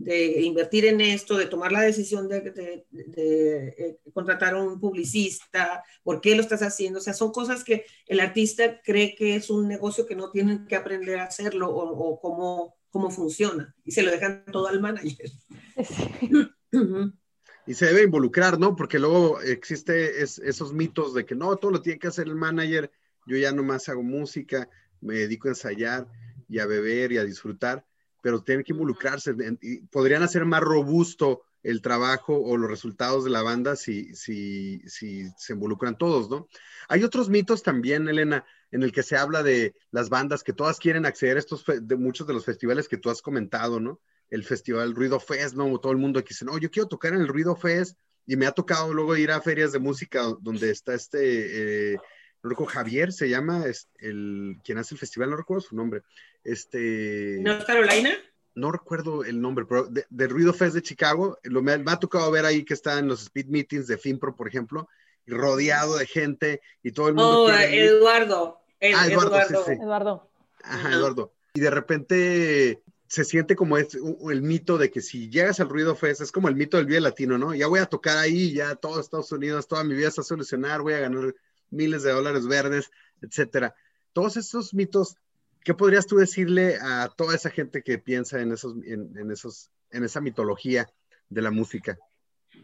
de 0.00 0.40
invertir 0.42 0.86
en 0.86 1.00
esto, 1.00 1.36
de 1.36 1.46
tomar 1.46 1.72
la 1.72 1.82
decisión 1.82 2.26
de, 2.28 2.86
eh, 3.16 3.98
contratar 4.14 4.54
a 4.54 4.62
un 4.62 4.80
publicista, 4.80 5.84
por 6.02 6.20
qué 6.20 6.34
lo 6.34 6.40
estás 6.40 6.62
haciendo. 6.62 7.00
O 7.00 7.02
sea, 7.02 7.12
son 7.12 7.32
cosas 7.32 7.64
que 7.64 7.84
el 8.06 8.20
artista 8.20 8.80
cree 8.82 9.14
que 9.14 9.36
es 9.36 9.50
un 9.50 9.68
negocio 9.68 10.06
que 10.06 10.16
no 10.16 10.30
tienen 10.30 10.66
que 10.66 10.76
aprender 10.76 11.18
a 11.18 11.24
hacerlo 11.24 11.70
o, 11.70 12.18
cómo, 12.20 12.76
cómo 12.88 13.10
funciona. 13.10 13.74
Y 13.84 13.92
se 13.92 14.02
lo 14.02 14.10
dejan 14.10 14.44
todo 14.50 14.68
al 14.68 14.80
manager. 14.80 15.30
y 17.66 17.74
se 17.74 17.86
debe 17.86 18.02
involucrar, 18.02 18.58
¿no? 18.58 18.76
Porque 18.76 18.98
luego 18.98 19.40
existe 19.40 20.22
esos 20.22 20.72
mitos 20.72 21.14
de 21.14 21.24
que 21.24 21.34
no, 21.34 21.56
todo 21.56 21.70
lo 21.70 21.82
tiene 21.82 21.98
que 21.98 22.08
hacer 22.08 22.26
el 22.26 22.34
manager, 22.34 22.90
yo 23.26 23.36
ya 23.36 23.52
nomás 23.52 23.88
hago 23.88 24.02
música, 24.02 24.68
me 25.00 25.14
dedico 25.14 25.48
a 25.48 25.52
ensayar 25.52 26.06
y 26.48 26.58
a 26.58 26.66
beber 26.66 27.12
y 27.12 27.18
a 27.18 27.24
disfrutar 27.24 27.84
pero 28.22 28.42
tienen 28.42 28.64
que 28.64 28.72
involucrarse 28.72 29.34
y 29.60 29.80
podrían 29.86 30.22
hacer 30.22 30.44
más 30.44 30.60
robusto 30.60 31.42
el 31.62 31.82
trabajo 31.82 32.36
o 32.36 32.56
los 32.56 32.70
resultados 32.70 33.24
de 33.24 33.30
la 33.30 33.42
banda 33.42 33.76
si, 33.76 34.14
si, 34.14 34.80
si 34.88 35.30
se 35.36 35.52
involucran 35.52 35.98
todos, 35.98 36.30
¿no? 36.30 36.48
Hay 36.88 37.04
otros 37.04 37.28
mitos 37.28 37.62
también, 37.62 38.08
Elena, 38.08 38.46
en 38.70 38.82
el 38.82 38.92
que 38.92 39.02
se 39.02 39.16
habla 39.16 39.42
de 39.42 39.74
las 39.90 40.08
bandas 40.08 40.42
que 40.42 40.54
todas 40.54 40.78
quieren 40.78 41.04
acceder 41.04 41.36
a 41.36 41.40
estos, 41.40 41.64
de 41.66 41.96
muchos 41.96 42.26
de 42.26 42.32
los 42.32 42.46
festivales 42.46 42.88
que 42.88 42.96
tú 42.96 43.10
has 43.10 43.20
comentado, 43.20 43.78
¿no? 43.78 44.00
El 44.30 44.44
festival 44.44 44.94
Ruido 44.94 45.20
Fest, 45.20 45.54
¿no? 45.54 45.78
Todo 45.78 45.92
el 45.92 45.98
mundo 45.98 46.22
que 46.22 46.30
dice, 46.30 46.44
no, 46.44 46.56
yo 46.58 46.70
quiero 46.70 46.88
tocar 46.88 47.12
en 47.12 47.20
el 47.20 47.28
Ruido 47.28 47.56
Fest 47.56 47.98
y 48.26 48.36
me 48.36 48.46
ha 48.46 48.52
tocado 48.52 48.94
luego 48.94 49.16
ir 49.16 49.30
a 49.30 49.40
ferias 49.40 49.72
de 49.72 49.78
música 49.78 50.22
donde 50.40 50.70
está 50.70 50.94
este, 50.94 51.94
eh, 51.94 51.96
no 52.42 52.50
recuerdo, 52.50 52.72
Javier 52.72 53.12
se 53.12 53.28
llama, 53.28 53.66
es 53.66 53.88
el, 53.98 54.56
quien 54.64 54.78
hace 54.78 54.94
el 54.94 54.98
festival, 54.98 55.30
no 55.30 55.36
recuerdo 55.36 55.60
su 55.60 55.76
nombre. 55.76 56.02
Este. 56.42 57.38
¿No 57.40 57.62
Carolina? 57.64 58.10
No 58.54 58.72
recuerdo 58.72 59.24
el 59.24 59.40
nombre, 59.40 59.64
pero 59.66 59.88
de, 59.88 60.26
Ruido 60.26 60.52
Fest 60.52 60.74
de 60.74 60.82
Chicago, 60.82 61.38
lo, 61.44 61.62
me, 61.62 61.72
ha 61.72 62.00
tocado 62.00 62.30
ver 62.30 62.44
ahí 62.44 62.64
que 62.64 62.74
está 62.74 62.98
en 62.98 63.08
los 63.08 63.22
speed 63.22 63.46
meetings 63.46 63.86
de 63.86 63.96
FIMPRO, 63.96 64.34
por 64.34 64.48
ejemplo, 64.48 64.88
rodeado 65.26 65.98
de 65.98 66.06
gente 66.06 66.60
y 66.82 66.92
todo 66.92 67.08
el 67.08 67.14
mundo. 67.14 67.44
Oh, 67.44 67.50
Eduardo. 67.50 68.60
ah, 68.94 69.06
Eduardo. 69.06 69.38
Eduardo. 69.68 70.30
Ajá, 70.62 70.92
Eduardo. 70.92 71.32
Y 71.54 71.60
de 71.60 71.70
repente 71.70 72.82
se 73.10 73.24
siente 73.24 73.56
como 73.56 73.76
es 73.76 73.98
el 74.30 74.40
mito 74.40 74.78
de 74.78 74.88
que 74.88 75.00
si 75.00 75.28
llegas 75.28 75.58
al 75.58 75.68
Ruido 75.68 75.96
Fest, 75.96 76.20
es 76.20 76.30
como 76.30 76.48
el 76.48 76.54
mito 76.54 76.76
del 76.76 76.86
Vive 76.86 77.00
Latino, 77.00 77.38
¿no? 77.38 77.52
Ya 77.52 77.66
voy 77.66 77.80
a 77.80 77.86
tocar 77.86 78.16
ahí, 78.16 78.52
ya 78.52 78.76
todo 78.76 79.00
Estados 79.00 79.32
Unidos, 79.32 79.66
toda 79.66 79.82
mi 79.82 79.96
vida 79.96 80.06
está 80.06 80.20
a 80.20 80.24
solucionar, 80.24 80.80
voy 80.80 80.92
a 80.92 81.00
ganar 81.00 81.34
miles 81.70 82.04
de 82.04 82.12
dólares 82.12 82.46
verdes, 82.46 82.88
etcétera. 83.20 83.74
Todos 84.12 84.36
estos 84.36 84.74
mitos, 84.74 85.16
¿qué 85.64 85.74
podrías 85.74 86.06
tú 86.06 86.18
decirle 86.18 86.76
a 86.80 87.08
toda 87.08 87.34
esa 87.34 87.50
gente 87.50 87.82
que 87.82 87.98
piensa 87.98 88.40
en 88.40 88.52
esos, 88.52 88.76
en, 88.86 89.28
esos, 89.32 89.72
en 89.90 90.04
esa 90.04 90.20
mitología 90.20 90.88
de 91.30 91.42
la 91.42 91.50
música? 91.50 91.98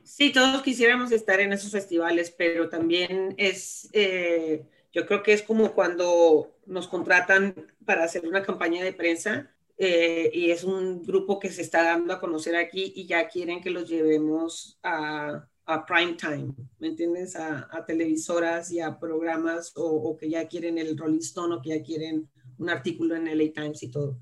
Sí, 0.05 0.31
todos 0.31 0.63
quisiéramos 0.63 1.11
estar 1.11 1.41
en 1.41 1.53
esos 1.55 1.73
festivales, 1.73 2.31
pero 2.31 2.69
también 2.69 3.35
es, 3.37 3.89
eh, 3.93 4.65
yo 4.93 5.07
creo 5.07 5.25
que 5.25 5.33
es 5.33 5.43
como 5.43 5.73
cuando 5.73 6.57
nos 6.67 6.87
contratan 6.87 7.67
para 7.85 8.05
hacer 8.05 8.25
una 8.29 8.45
campaña 8.45 8.85
de 8.85 8.93
prensa 8.93 9.51
eh, 9.79 10.31
y 10.33 10.51
es 10.51 10.65
un 10.65 11.03
grupo 11.03 11.39
que 11.39 11.51
se 11.51 11.63
está 11.63 11.83
dando 11.83 12.15
a 12.15 12.21
conocer 12.21 12.57
aquí 12.57 12.93
y 12.97 13.07
ya 13.07 13.29
quieren 13.29 13.61
que 13.61 13.71
los 13.71 13.89
llevemos 13.89 14.79
a, 14.83 15.47
a 15.67 15.85
prime 15.85 16.15
time, 16.15 16.55
¿me 16.79 16.89
entiendes? 16.89 17.37
A, 17.37 17.85
televisoras 17.87 18.71
y 18.71 18.81
a 18.81 18.99
programas 18.99 19.73
o, 19.75 20.17
que 20.17 20.31
ya 20.31 20.47
quieren 20.47 20.79
el 20.79 20.97
Rolling 20.97 21.19
Stone 21.19 21.55
o 21.55 21.63
que 21.63 21.71
ya 21.71 21.83
quieren 21.83 22.29
un 22.59 22.71
artículo 22.71 23.17
en 23.17 23.27
LA 23.27 23.53
Times 23.53 23.83
y 23.83 23.91
todo. 23.91 24.19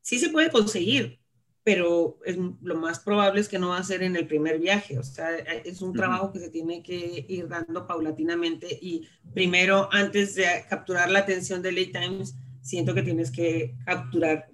Sí 0.00 0.18
se 0.18 0.30
puede 0.30 0.50
conseguir, 0.50 1.20
pero 1.62 2.18
es, 2.24 2.36
lo 2.62 2.76
más 2.76 2.98
probable 2.98 3.42
es 3.42 3.48
que 3.48 3.58
no 3.58 3.68
va 3.68 3.78
a 3.78 3.84
ser 3.84 4.02
en 4.02 4.16
el 4.16 4.26
primer 4.26 4.58
viaje. 4.58 4.98
O 4.98 5.02
sea, 5.02 5.36
es 5.36 5.82
un 5.82 5.92
trabajo 5.92 6.32
que 6.32 6.40
se 6.40 6.50
tiene 6.50 6.82
que 6.82 7.26
ir 7.28 7.46
dando 7.46 7.86
paulatinamente 7.86 8.66
y 8.80 9.06
primero, 9.34 9.88
antes 9.92 10.34
de 10.34 10.46
capturar 10.68 11.10
la 11.10 11.20
atención 11.20 11.60
de 11.60 11.72
LA 11.72 12.00
Times, 12.00 12.34
siento 12.62 12.94
que 12.94 13.02
tienes 13.02 13.30
que 13.30 13.76
capturar 13.84 14.48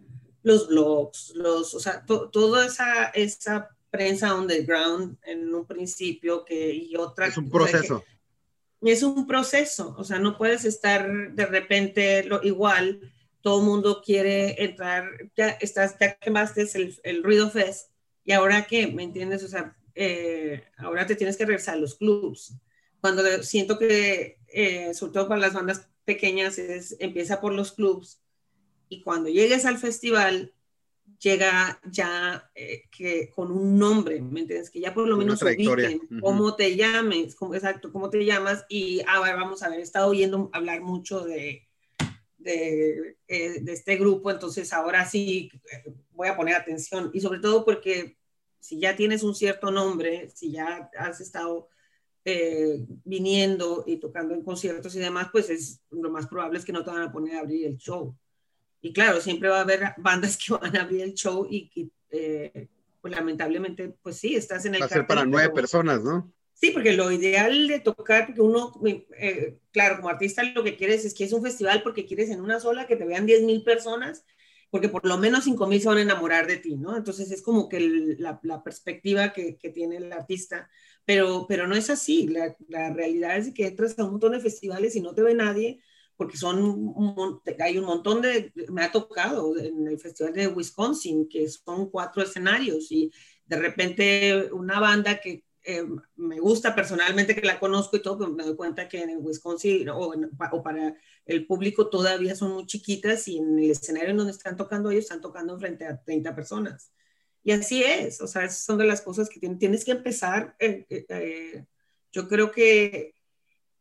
los 0.46 0.68
blogs, 0.68 1.32
los, 1.34 1.74
o 1.74 1.80
sea, 1.80 2.04
toda 2.06 2.66
esa, 2.66 3.06
esa 3.06 3.68
prensa 3.90 4.32
underground 4.32 5.18
en 5.24 5.52
un 5.52 5.66
principio 5.66 6.44
que, 6.44 6.72
y 6.72 6.94
otra. 6.94 7.26
Es 7.26 7.36
un 7.36 7.50
proceso. 7.50 8.04
es 8.80 9.02
un 9.02 9.26
proceso, 9.26 9.96
o 9.98 10.04
sea, 10.04 10.20
no 10.20 10.38
puedes 10.38 10.64
estar 10.64 11.32
de 11.32 11.46
repente 11.46 12.22
lo, 12.22 12.44
igual, 12.44 13.12
todo 13.40 13.58
el 13.58 13.66
mundo 13.66 14.00
quiere 14.04 14.62
entrar, 14.62 15.10
ya, 15.36 15.48
estás, 15.60 15.96
ya 15.98 16.16
quemaste 16.16 16.68
el, 16.74 16.96
el 17.02 17.24
ruido 17.24 17.50
fest, 17.50 17.90
y 18.24 18.30
ahora 18.30 18.68
qué, 18.68 18.86
¿me 18.86 19.02
entiendes? 19.02 19.42
O 19.42 19.48
sea, 19.48 19.76
eh, 19.96 20.62
ahora 20.76 21.06
te 21.06 21.16
tienes 21.16 21.36
que 21.36 21.44
regresar 21.44 21.74
a 21.74 21.78
los 21.78 21.96
clubs. 21.96 22.54
Cuando 23.00 23.42
siento 23.42 23.80
que, 23.80 24.38
eh, 24.46 24.94
sobre 24.94 25.12
todo 25.12 25.26
para 25.26 25.40
las 25.40 25.54
bandas 25.54 25.88
pequeñas, 26.04 26.56
es, 26.60 26.94
empieza 27.00 27.40
por 27.40 27.52
los 27.52 27.72
clubs, 27.72 28.20
y 28.88 29.02
cuando 29.02 29.28
llegues 29.28 29.64
al 29.64 29.78
festival, 29.78 30.52
llega 31.20 31.80
ya 31.90 32.50
eh, 32.54 32.84
que 32.90 33.30
con 33.30 33.50
un 33.50 33.78
nombre, 33.78 34.20
¿me 34.20 34.40
entiendes? 34.40 34.70
Que 34.70 34.80
ya 34.80 34.92
por 34.92 35.08
lo 35.08 35.16
menos 35.16 35.42
ubiquen 35.42 36.00
cómo 36.20 36.54
te 36.54 36.76
llames, 36.76 37.34
cómo, 37.34 37.54
exacto, 37.54 37.92
cómo 37.92 38.10
te 38.10 38.24
llamas 38.24 38.64
y 38.68 39.02
ahora 39.08 39.34
vamos 39.36 39.62
a 39.62 39.68
ver, 39.68 39.80
he 39.80 39.82
estado 39.82 40.08
oyendo 40.08 40.50
hablar 40.52 40.82
mucho 40.82 41.24
de, 41.24 41.66
de, 42.38 43.16
eh, 43.28 43.60
de, 43.60 43.72
este 43.72 43.96
grupo, 43.96 44.30
entonces 44.30 44.72
ahora 44.72 45.04
sí 45.08 45.50
eh, 45.72 45.92
voy 46.10 46.28
a 46.28 46.36
poner 46.36 46.54
atención 46.54 47.10
y 47.14 47.20
sobre 47.20 47.40
todo 47.40 47.64
porque 47.64 48.16
si 48.60 48.80
ya 48.80 48.96
tienes 48.96 49.22
un 49.22 49.34
cierto 49.34 49.70
nombre, 49.70 50.30
si 50.34 50.52
ya 50.52 50.90
has 50.98 51.20
estado 51.20 51.68
viniendo 53.04 53.84
y 53.86 53.98
tocando 53.98 54.34
en 54.34 54.42
conciertos 54.42 54.96
y 54.96 54.98
demás, 54.98 55.28
pues 55.30 55.48
es 55.48 55.80
lo 55.92 56.10
más 56.10 56.26
probable 56.26 56.58
es 56.58 56.64
que 56.64 56.72
no 56.72 56.82
te 56.82 56.90
van 56.90 57.02
a 57.02 57.12
poner 57.12 57.36
a 57.36 57.40
abrir 57.40 57.64
el 57.68 57.76
show. 57.76 58.16
Y 58.86 58.92
claro, 58.92 59.20
siempre 59.20 59.48
va 59.48 59.58
a 59.58 59.62
haber 59.62 59.80
bandas 59.96 60.36
que 60.36 60.52
van 60.52 60.76
a 60.76 60.82
abrir 60.82 61.02
el 61.02 61.14
show 61.14 61.46
y, 61.50 61.90
eh, 62.10 62.68
pues 63.00 63.12
lamentablemente, 63.12 63.96
pues 64.00 64.16
sí, 64.16 64.36
estás 64.36 64.64
en 64.64 64.76
el... 64.76 64.82
Va 64.82 64.86
a 64.86 64.88
ser 64.88 65.06
para 65.06 65.24
nueve 65.24 65.52
personas, 65.52 66.04
¿no? 66.04 66.32
Sí, 66.54 66.70
porque 66.70 66.92
lo 66.92 67.10
ideal 67.10 67.66
de 67.66 67.80
tocar, 67.80 68.26
porque 68.26 68.40
uno, 68.40 68.72
eh, 69.18 69.58
claro, 69.72 69.96
como 69.96 70.08
artista 70.08 70.42
lo 70.42 70.62
que 70.62 70.76
quieres 70.76 71.04
es 71.04 71.14
que 71.14 71.24
es 71.24 71.32
un 71.32 71.42
festival 71.42 71.82
porque 71.82 72.06
quieres 72.06 72.30
en 72.30 72.40
una 72.40 72.60
sola 72.60 72.86
que 72.86 72.96
te 72.96 73.04
vean 73.04 73.26
10 73.26 73.42
mil 73.42 73.62
personas, 73.62 74.24
porque 74.70 74.88
por 74.88 75.04
lo 75.04 75.18
menos 75.18 75.44
5 75.44 75.66
mil 75.66 75.80
se 75.80 75.88
van 75.88 75.98
a 75.98 76.02
enamorar 76.02 76.46
de 76.46 76.56
ti, 76.56 76.76
¿no? 76.76 76.96
Entonces 76.96 77.30
es 77.32 77.42
como 77.42 77.68
que 77.68 77.80
la, 78.18 78.38
la, 78.42 78.62
perspectiva 78.62 79.32
que, 79.32 79.56
que, 79.56 79.70
tiene 79.70 79.96
el 79.96 80.12
artista, 80.12 80.70
pero, 81.04 81.46
pero 81.48 81.66
no 81.66 81.74
es 81.74 81.90
así, 81.90 82.28
la, 82.28 82.56
la 82.68 82.92
realidad 82.92 83.36
es 83.36 83.52
que 83.52 83.66
entras 83.66 83.98
a 83.98 84.04
un 84.04 84.12
montón 84.12 84.32
de 84.32 84.40
festivales 84.40 84.96
y 84.96 85.00
no 85.00 85.12
te 85.12 85.22
ve 85.22 85.34
nadie, 85.34 85.80
porque 86.16 86.36
son 86.36 86.94
hay 87.60 87.78
un 87.78 87.84
montón 87.84 88.22
de, 88.22 88.52
me 88.70 88.82
ha 88.82 88.92
tocado 88.92 89.56
en 89.58 89.86
el 89.86 89.98
Festival 89.98 90.32
de 90.32 90.48
Wisconsin, 90.48 91.28
que 91.28 91.48
son 91.48 91.90
cuatro 91.90 92.22
escenarios 92.22 92.90
y 92.90 93.10
de 93.44 93.56
repente 93.56 94.48
una 94.52 94.80
banda 94.80 95.20
que 95.20 95.44
eh, 95.68 95.84
me 96.14 96.38
gusta 96.38 96.76
personalmente, 96.76 97.34
que 97.34 97.44
la 97.44 97.58
conozco 97.58 97.96
y 97.96 98.02
todo, 98.02 98.18
pero 98.18 98.30
me 98.30 98.44
doy 98.44 98.54
cuenta 98.54 98.88
que 98.88 99.02
en 99.02 99.18
Wisconsin 99.18 99.88
o, 99.88 100.12
o, 100.52 100.62
para 100.62 100.94
el 101.24 101.44
público 101.44 101.88
todavía 101.88 102.36
son 102.36 102.52
muy 102.52 102.66
chiquitas 102.66 103.26
y 103.26 103.38
en 103.38 103.58
el 103.58 103.72
escenario 103.72 104.10
en 104.10 104.16
donde 104.16 104.32
están 104.32 104.56
tocando 104.56 104.92
ellos 104.92 105.04
están 105.04 105.20
tocando 105.20 105.58
frente 105.58 105.84
a 105.84 106.00
30 106.00 106.36
personas. 106.36 106.92
Y 107.42 107.50
así 107.50 107.82
es, 107.82 108.20
o 108.20 108.28
sea, 108.28 108.44
esas 108.44 108.64
son 108.64 108.78
de 108.78 108.86
las 108.86 109.00
cosas 109.00 109.28
que 109.28 109.40
tienes 109.40 109.84
que 109.84 109.90
empezar. 109.90 110.54
Eh, 110.60 110.86
eh, 110.88 111.64
yo 112.12 112.28
creo 112.28 112.52
que 112.52 113.15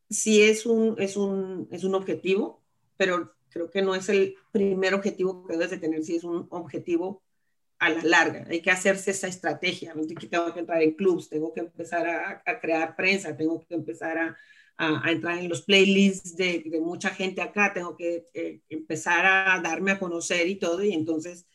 sí 0.09 0.41
es 0.43 0.65
un, 0.65 0.95
es 0.99 1.17
un, 1.17 1.67
es 1.71 1.83
un 1.83 1.95
objetivo, 1.95 2.61
pero 2.97 3.33
creo 3.49 3.69
que 3.69 3.81
no 3.81 3.95
es 3.95 4.09
el 4.09 4.35
primer 4.51 4.93
objetivo 4.93 5.45
que 5.45 5.53
debes 5.53 5.71
de 5.71 5.77
tener, 5.77 6.03
si 6.03 6.17
es 6.17 6.23
un 6.23 6.47
objetivo 6.49 7.23
a 7.79 7.89
la 7.89 8.03
larga. 8.03 8.45
Hay 8.49 8.61
que 8.61 8.71
hacerse 8.71 9.11
esa 9.11 9.27
estrategia. 9.27 9.93
Tengo 10.29 10.53
que 10.53 10.59
entrar 10.59 10.81
en 10.81 10.93
clubs, 10.93 11.29
tengo 11.29 11.53
que 11.53 11.61
empezar 11.61 12.07
a, 12.07 12.59
crear 12.59 12.95
prensa, 12.95 13.35
tengo 13.35 13.65
que 13.65 13.75
empezar 13.75 14.17
a, 14.17 14.37
entrar 15.09 15.37
en 15.37 15.47
los 15.47 15.61
playlists 15.61 16.35
de, 16.35 16.63
de, 16.65 16.81
mucha 16.81 17.09
gente 17.09 17.41
acá, 17.41 17.71
tengo 17.73 17.95
que 17.95 18.25
eh, 18.33 18.59
empezar 18.67 19.25
a 19.25 19.61
darme 19.61 19.91
a 19.91 19.99
conocer 19.99 20.47
y 20.47 20.55
todo. 20.55 20.83
Y 20.83 20.93
entonces 20.93 21.45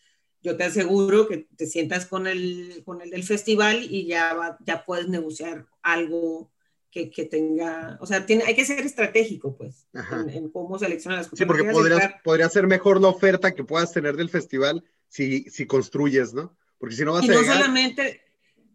yo 0.42 0.56
te 0.56 0.64
aseguro 0.64 1.28
que 1.28 1.48
te 1.56 1.66
sientas 1.66 2.06
con 2.06 2.26
el, 2.26 2.82
con 2.84 3.02
el 3.02 3.10
del 3.10 3.24
festival 3.24 3.86
y 3.90 4.06
ya, 4.06 4.58
ya 4.64 4.84
puedes 4.84 5.08
negociar 5.08 5.66
algo 5.82 6.50
que, 6.90 7.10
que, 7.10 7.24
tenga, 7.24 7.98
o 8.00 8.06
sea, 8.06 8.26
tiene, 8.26 8.44
hay 8.44 8.54
que 8.54 8.64
ser 8.64 8.84
estratégico, 8.84 9.56
pues, 9.56 9.86
en, 10.28 10.48
cómo 10.50 10.78
seleccionar 10.78 11.18
las 11.18 11.28
cosas. 11.28 11.38
Sí, 11.38 11.46
porque 11.46 11.64
podría 12.24 12.48
ser 12.48 12.66
mejor 12.66 13.00
la 13.00 13.08
oferta 13.08 13.52
que 13.52 13.64
puedas 13.64 13.92
tener 13.92 14.16
del 14.16 14.28
festival 14.28 14.84
si, 15.08 15.44
si 15.50 15.66
construyes, 15.66 16.34
¿no? 16.34 16.56
Porque 16.78 16.96
si 16.96 17.04
no 17.04 17.12
vas 17.12 17.24
y 17.24 17.30
a 17.30 17.34
no 17.34 17.44
solamente, 17.44 18.22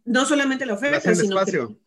no 0.06 0.26
solamente 0.26 0.66
la 0.66 0.76
oferta, 0.76 1.16
sino 1.16 1.40
espacio, 1.40 1.78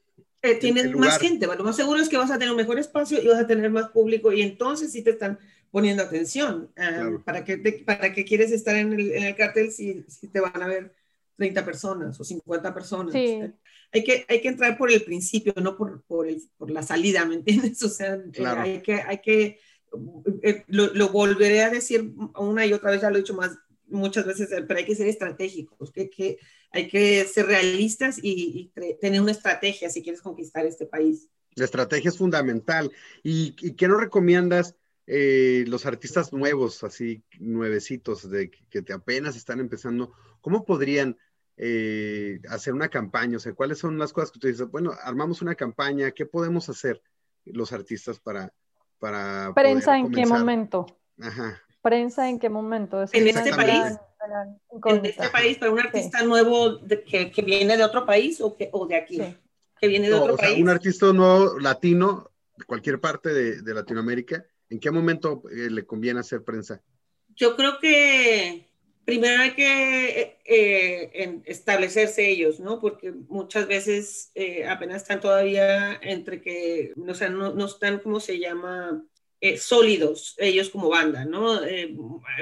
que 0.43 0.53
eh, 0.53 0.55
tienes 0.57 0.95
más 0.95 1.19
gente, 1.19 1.47
lo 1.47 1.65
más 1.65 1.77
seguro 1.77 2.01
es 2.01 2.09
que 2.09 2.17
vas 2.17 2.31
a 2.31 2.39
tener 2.39 2.51
un 2.51 2.57
mejor 2.57 2.79
espacio 2.79 3.23
y 3.23 3.27
vas 3.27 3.41
a 3.41 3.47
tener 3.47 3.71
más 3.71 3.91
público 3.91 4.33
y 4.33 4.43
entonces 4.43 4.93
sí 4.93 5.03
te 5.03 5.11
están 5.11 5.39
poniendo 5.71 6.03
atención. 6.03 6.71
Ah, 6.77 7.11
¿para, 7.25 7.45
qué 7.45 7.59
¿Para 7.85 8.13
qué 8.13 8.25
quieres 8.25 8.53
estar 8.53 8.77
en 8.77 8.93
el, 8.93 9.13
en 9.13 9.25
el 9.25 9.37
cartel 9.37 9.71
si, 9.71 10.05
si 10.09 10.29
te 10.29 10.41
van 10.41 10.63
a 10.63 10.67
ver 10.67 10.93
30 11.39 11.65
personas 11.65 12.21
o 12.21 12.25
50 12.25 12.75
personas? 12.75 13.15
Sí 13.15 13.41
hay 13.93 14.05
que, 14.05 14.25
hay 14.29 14.41
que 14.41 14.49
entrar 14.49 14.77
por 14.77 14.91
el 14.91 15.03
principio, 15.03 15.55
no 15.63 15.77
por, 15.77 16.03
por, 16.03 16.29
el, 16.29 16.43
por 16.57 16.71
la 16.71 16.83
salida, 16.83 17.25
¿me 17.25 17.37
entiendes? 17.37 17.83
O 17.89 17.89
sea, 17.89 18.15
eh, 18.15 18.45
hay 18.45 18.83
que, 18.83 18.95
hay 18.95 19.19
que 19.19 19.59
eh, 20.43 20.65
lo, 20.69 20.93
lo, 20.95 21.09
volveré 21.09 21.63
a 21.63 21.71
decir 21.71 22.13
una 22.37 22.67
y 22.67 22.73
otra 22.73 22.91
vez, 22.91 23.01
ya 23.01 23.11
lo 23.11 23.17
he 23.17 23.21
dicho 23.21 23.35
más 23.35 23.57
muchas 23.87 24.27
veces, 24.27 24.51
pero 24.67 24.79
hay 24.79 24.85
que 24.85 24.95
ser 24.95 25.09
estratégicos, 25.09 25.91
que, 25.91 26.11
que 26.11 26.39
hay 26.71 26.89
que 26.89 27.25
ser 27.25 27.47
realistas 27.47 28.19
y, 28.23 28.71
tener 29.01 29.23
una 29.23 29.33
estrategia 29.33 29.89
si 29.89 30.03
quieres 30.03 30.21
conquistar 30.21 30.67
este 30.67 30.85
país. 30.85 31.29
La 31.55 31.65
estrategia 31.65 32.11
es 32.11 32.19
fundamental. 32.19 32.93
¿Y, 33.23 33.57
y 33.61 33.73
qué 33.73 33.89
nos 33.89 34.01
recomiendas 34.01 34.77
eh, 35.07 35.65
los 35.67 35.87
artistas 35.87 36.35
nuevos, 36.35 36.85
así 36.85 37.23
nuevecitos, 37.39 38.31
de 38.31 38.51
que 38.51 38.83
te 38.83 38.93
apenas 38.93 39.37
están 39.37 39.59
empezando? 39.59 40.13
¿Cómo 40.43 40.67
podrían 40.67 41.17
eh, 41.59 42.41
hacer 42.49 42.73
una 42.73 42.89
campaña? 42.89 43.37
O 43.37 43.41
sea, 43.41 43.53
¿cuáles 43.53 43.79
son 43.79 43.99
las 43.99 44.13
cosas 44.13 44.31
que 44.31 44.39
tú 44.39 44.47
dices? 44.47 44.71
Bueno, 44.71 44.93
armamos 45.03 45.43
una 45.43 45.55
campaña, 45.55 46.13
¿qué 46.13 46.25
podemos 46.25 46.69
hacer 46.69 47.03
los 47.45 47.73
artistas 47.73 48.21
para... 48.21 48.53
para 48.99 49.53
¿Prensa 49.55 49.99
en 49.99 50.11
qué 50.11 50.25
momento? 50.25 50.87
Ajá. 51.21 51.61
¿Prensa 51.83 52.29
en 52.29 52.39
qué 52.39 52.49
momento? 52.49 53.03
en 53.13 53.29
este 53.29 53.55
país. 53.55 53.99
en 54.85 55.05
este 55.05 55.29
país, 55.31 55.59
para 55.59 55.73
un 55.73 55.81
artista 55.81 56.23
nuevo 56.23 56.81
que, 57.07 57.31
que, 57.31 57.43
viene 57.43 57.77
de 57.77 57.85
otro 57.85 58.05
país 58.05 58.41
o, 58.41 58.57
que, 58.57 58.69
o 58.73 58.87
de 58.87 58.97
aquí. 58.97 59.21
Que 59.81 59.89
viene 59.89 60.09
de 60.09 60.15
otro 60.15 60.37
país. 60.37 60.61
un 60.61 60.69
artista 60.69 61.13
nuevo 61.13 61.59
latino, 61.59 62.31
de 62.57 62.65
cualquier 62.65 63.01
parte 63.01 63.33
de, 63.33 63.63
de 63.63 63.75
Latinoamérica, 63.75 64.45
¿en 64.71 64.81
qué 64.81 64.91
momento 64.91 65.43
eh, 65.51 65.71
le 65.71 65.87
conviene 65.87 66.21
hacer 66.21 66.43
prensa? 66.43 66.83
Yo 67.35 67.57
creo 67.57 67.79
que 67.79 68.68
primero 69.09 69.41
hay 69.41 69.53
que 69.53 70.37
eh, 70.45 71.41
establecerse 71.47 72.29
ellos, 72.29 72.61
¿no? 72.61 72.79
Porque 72.79 73.11
muchas 73.11 73.67
veces 73.67 74.31
eh, 74.35 74.67
apenas 74.67 75.01
están 75.01 75.19
todavía 75.19 75.99
entre 76.03 76.43
que, 76.43 76.93
o 76.95 77.15
sea, 77.15 77.31
no, 77.31 77.55
no 77.55 77.65
están, 77.65 78.01
¿cómo 78.01 78.21
se 78.21 78.39
llama? 78.39 79.03
Eh, 79.41 79.57
sólidos 79.57 80.35
ellos 80.37 80.69
como 80.69 80.91
banda, 80.91 81.25
¿no? 81.25 81.65
he 81.65 81.95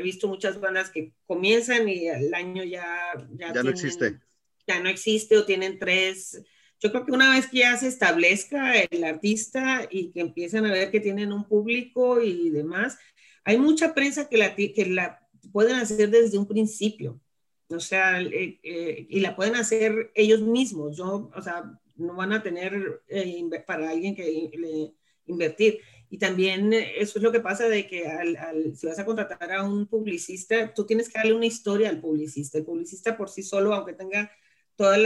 visto 0.02 0.26
muchas 0.26 0.58
bandas 0.58 0.90
que 0.90 1.12
comienzan 1.26 1.88
y 1.88 2.08
el 2.08 2.34
año 2.34 2.64
ya... 2.64 3.12
Ya, 3.38 3.52
ya 3.52 3.62
no 3.62 3.70
existe. 3.70 4.18
Ya 4.66 4.80
no 4.80 4.88
existe 4.88 5.38
o 5.38 5.44
tienen 5.44 5.78
tres. 5.78 6.42
Yo 6.80 6.90
creo 6.90 7.06
que 7.06 7.12
una 7.12 7.30
vez 7.30 7.46
que 7.46 7.58
ya 7.58 7.76
se 7.76 7.86
establezca 7.86 8.74
el 8.74 9.04
artista 9.04 9.86
y 9.88 10.10
que 10.10 10.18
empiezan 10.18 10.66
a 10.66 10.72
ver 10.72 10.90
que 10.90 10.98
tienen 10.98 11.32
un 11.32 11.44
público 11.44 12.20
y 12.20 12.50
demás, 12.50 12.98
hay 13.44 13.56
mucha 13.56 13.94
prensa 13.94 14.28
que 14.28 14.38
la, 14.38 14.56
que 14.56 14.86
la 14.88 15.26
pueden 15.53 15.76
hacer 15.76 16.11
desde 16.11 16.38
un 16.38 16.47
principio, 16.47 17.20
o 17.68 17.80
sea, 17.80 18.20
eh, 18.20 18.61
eh, 18.62 19.07
y 19.09 19.20
la 19.20 19.34
pueden 19.34 19.57
hacer 19.57 20.12
ellos 20.14 20.40
mismos, 20.40 20.97
yo, 20.97 21.30
o 21.34 21.42
sea, 21.42 21.78
no 21.97 22.14
van 22.14 22.32
a 22.32 22.42
tener 22.42 23.03
eh, 23.09 23.49
para 23.66 23.90
alguien 23.90 24.14
que 24.14 24.51
le 24.57 24.94
invertir. 25.26 25.80
Y 26.09 26.18
también 26.18 26.72
eso 26.72 27.18
es 27.18 27.22
lo 27.22 27.32
que 27.32 27.40
pasa 27.40 27.68
de 27.68 27.86
que 27.86 28.07
al, 28.07 28.76
si 28.76 28.86
vas 28.86 28.99
a 28.99 29.05
contratar 29.05 29.53
a 29.53 29.64
un 29.64 29.86
publicista, 29.86 30.72
tú 30.72 30.86
tienes 30.86 31.09
que 31.09 31.18
darle 31.18 31.34
una 31.34 31.47
historia 31.47 31.88
al 31.88 32.01
publicista. 32.01 32.59
El 32.59 32.64
publicista 32.64 33.16
por 33.16 33.28
sí 33.28 33.42
solo, 33.42 33.74
aunque 33.74 33.92
tenga 33.92 34.30
todos 34.76 34.99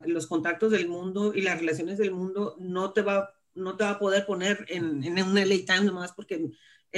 los 0.00 0.26
contactos 0.26 0.72
del 0.72 0.88
mundo 0.88 1.32
y 1.34 1.42
las 1.42 1.58
relaciones 1.58 1.98
del 1.98 2.10
mundo, 2.10 2.56
no 2.58 2.92
te 2.92 3.02
va, 3.02 3.34
no 3.54 3.76
te 3.76 3.84
va 3.84 3.90
a 3.90 3.98
poder 3.98 4.26
poner 4.26 4.64
en, 4.68 5.04
en 5.04 5.22
un 5.22 5.38
LA 5.38 5.64
Times 5.64 5.84
nomás 5.84 6.12
porque 6.12 6.50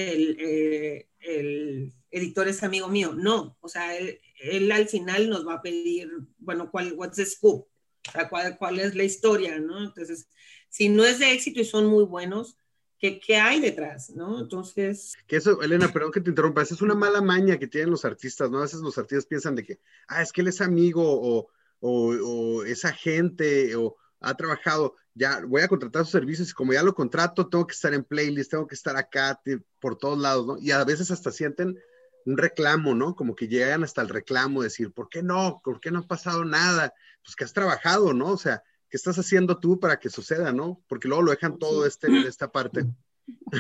el, 0.07 1.07
el 1.21 1.93
editor 2.11 2.49
es 2.49 2.63
amigo 2.63 2.89
mío. 2.89 3.15
No, 3.15 3.57
o 3.61 3.69
sea, 3.69 3.97
él, 3.97 4.73
al 4.73 4.89
final 4.89 5.29
nos 5.29 5.47
va 5.47 5.55
a 5.55 5.63
pedir, 5.63 6.11
bueno, 6.39 6.71
¿cuál, 6.71 6.93
what's 6.95 7.17
the 7.17 7.27
scoop? 7.27 7.67
O 8.15 8.29
¿cuál, 8.31 8.57
¿cuál, 8.59 8.79
es 8.79 8.95
la 8.95 9.05
historia, 9.05 9.59
no? 9.59 9.85
Entonces, 9.85 10.29
si 10.69 10.89
no 10.89 11.05
es 11.05 11.19
de 11.19 11.33
éxito 11.33 11.61
y 11.61 11.65
son 11.65 11.87
muy 11.87 12.05
buenos, 12.05 12.57
¿qué, 12.99 13.21
qué 13.21 13.37
hay 13.37 13.61
detrás, 13.61 14.11
no? 14.11 14.41
Entonces... 14.41 15.15
Que 15.27 15.37
eso, 15.37 15.61
Elena, 15.63 15.93
perdón 15.93 16.13
que 16.13 16.21
te 16.21 16.31
interrumpa, 16.31 16.63
es 16.63 16.81
una 16.81 16.95
mala 16.95 17.21
maña 17.21 17.59
que 17.59 17.67
tienen 17.67 17.91
los 17.91 18.05
artistas, 18.05 18.51
¿no? 18.51 18.59
A 18.59 18.63
veces 18.63 18.81
los 18.81 18.97
artistas 18.97 19.27
piensan 19.27 19.55
de 19.55 19.65
que, 19.65 19.81
ah, 20.09 20.23
es 20.23 20.33
que 20.33 20.41
él 20.41 20.49
es 20.49 20.61
amigo 20.61 21.03
o, 21.05 21.49
o, 21.81 22.09
o 22.09 22.65
es 22.65 22.85
agente 22.85 23.77
o 23.77 23.97
ha 24.21 24.35
trabajado, 24.35 24.97
ya 25.19 25.41
voy 25.45 25.63
a 25.63 25.69
contratar 25.69 26.05
sus 26.05 26.13
servicios 26.13 26.51
y 26.51 26.53
como 26.53 26.73
ya 26.73 26.83
lo 26.83 26.95
contrato, 26.95 27.49
tengo 27.49 27.67
que 27.67 27.75
estar 27.75 27.93
en 27.93 28.05
playlist, 28.05 28.53
tengo 28.53 28.67
que 28.67 28.75
estar 28.75 28.97
acá 28.97 29.41
por 29.81 29.99
todos 29.99 30.19
lados, 30.19 30.47
¿no? 30.47 30.59
Y 30.59 30.71
a 30.71 30.85
veces 30.85 31.11
hasta 31.11 31.33
sienten 31.33 31.79
un 32.25 32.39
reclamo, 32.39 32.95
¿no? 32.95 33.17
Como 33.17 33.35
que 33.35 33.49
llegan 33.49 33.83
hasta 33.83 34.03
el 34.03 34.09
reclamo, 34.09 34.63
decir, 34.63 34.93
¿por 34.93 35.09
qué 35.09 35.23
no? 35.23 35.61
¿Por 35.65 35.81
qué 35.81 35.91
no 35.91 36.01
ha 36.01 36.07
pasado 36.07 36.45
nada? 36.45 36.95
Pues 37.25 37.35
que 37.35 37.45
has 37.45 37.53
trabajado, 37.53 38.15
¿no? 38.15 38.29
O 38.29 38.39
sea, 38.39 38.63
¿qué 38.89 38.97
estás 38.97 39.19
haciendo 39.19 39.59
tú 39.59 39.81
para 39.81 39.99
que 39.99 40.11
suceda, 40.11 40.53
¿no? 40.53 40.81
Porque 40.89 41.09
luego 41.09 41.23
lo 41.23 41.31
dejan 41.33 41.59
todo 41.59 41.85
este, 41.85 42.09
esta 42.27 42.53
parte. 42.53 42.87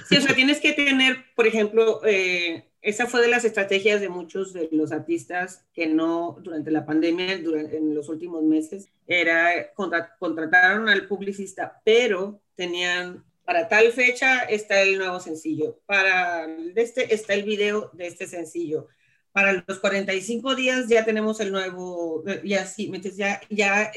Sí, 0.08 0.16
o 0.16 0.20
sea, 0.20 0.34
tienes 0.34 0.60
que 0.60 0.72
tener, 0.72 1.24
por 1.34 1.46
ejemplo, 1.46 2.00
eh, 2.04 2.64
esa 2.82 3.06
fue 3.06 3.22
de 3.22 3.28
las 3.28 3.44
estrategias 3.44 4.00
de 4.00 4.08
muchos 4.08 4.52
de 4.52 4.68
los 4.72 4.92
artistas 4.92 5.64
que 5.72 5.86
no, 5.86 6.38
durante 6.42 6.70
la 6.70 6.86
pandemia, 6.86 7.38
durante, 7.38 7.76
en 7.76 7.94
los 7.94 8.08
últimos 8.08 8.42
meses, 8.42 8.88
era, 9.06 9.72
contrataron 9.74 10.88
al 10.88 11.06
publicista, 11.06 11.80
pero 11.84 12.40
tenían 12.54 13.24
para 13.48 13.66
tal 13.66 13.92
fecha 13.92 14.40
está 14.40 14.82
el 14.82 14.98
nuevo 14.98 15.20
sencillo, 15.20 15.80
para 15.86 16.46
este 16.76 17.14
está 17.14 17.32
el 17.32 17.44
video 17.44 17.90
de 17.94 18.06
este 18.06 18.26
sencillo. 18.26 18.88
Para 19.32 19.64
los 19.66 19.78
45 19.78 20.54
días 20.54 20.86
ya 20.88 21.02
tenemos 21.06 21.40
el 21.40 21.50
nuevo, 21.50 22.22
ya 22.44 22.66
sí, 22.66 22.92
ya, 23.16 23.40
ya 23.48 23.90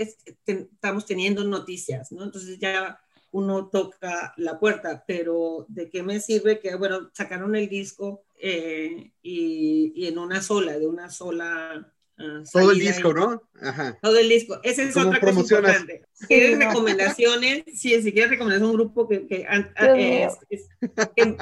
estamos 0.45 1.05
teniendo 1.05 1.43
noticias, 1.43 2.13
¿no? 2.13 2.23
Entonces 2.23 2.59
ya 2.59 3.01
uno 3.31 3.69
toca 3.69 4.33
la 4.37 4.59
puerta, 4.59 5.03
pero 5.07 5.65
¿de 5.69 5.89
qué 5.89 6.03
me 6.03 6.19
sirve 6.19 6.59
que, 6.59 6.75
bueno, 6.75 7.09
sacaron 7.13 7.55
el 7.55 7.69
disco 7.69 8.23
eh, 8.39 9.11
y, 9.21 9.93
y, 9.95 10.07
en 10.07 10.17
una 10.17 10.41
sola, 10.41 10.77
de 10.77 10.87
una 10.87 11.09
sola 11.09 11.91
Ah, 12.21 12.43
todo 12.51 12.71
el 12.71 12.79
disco, 12.79 13.13
¿no? 13.13 13.41
Ajá. 13.61 13.97
Todo 14.01 14.17
el 14.17 14.29
disco. 14.29 14.59
Esa 14.63 14.83
es 14.83 14.95
otra 14.95 15.19
cosa 15.19 15.39
importante. 15.39 16.03
¿Quieres 16.27 16.59
recomendaciones? 16.59 17.63
Sí, 17.73 17.99
si 18.01 18.11
quieres 18.11 18.31
recomendaciones, 18.31 18.69
un 18.69 18.73
grupo 18.73 19.07
que, 19.07 19.27
que, 19.27 19.47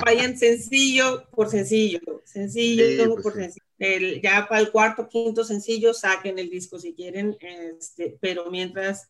vayan 0.06 0.38
sencillo 0.38 1.28
por 1.32 1.50
sencillo, 1.50 2.00
sencillo 2.24 3.14
pues 3.14 3.24
por 3.24 3.34
sencillo. 3.34 3.66
ya 4.22 4.48
para 4.48 4.62
el 4.62 4.72
cuarto, 4.72 5.10
quinto 5.10 5.44
sencillo, 5.44 5.94
saquen 5.94 6.40
el 6.40 6.50
disco 6.50 6.80
si 6.80 6.94
quieren, 6.94 7.38
este, 7.42 8.18
pero 8.22 8.50
mientras 8.50 9.10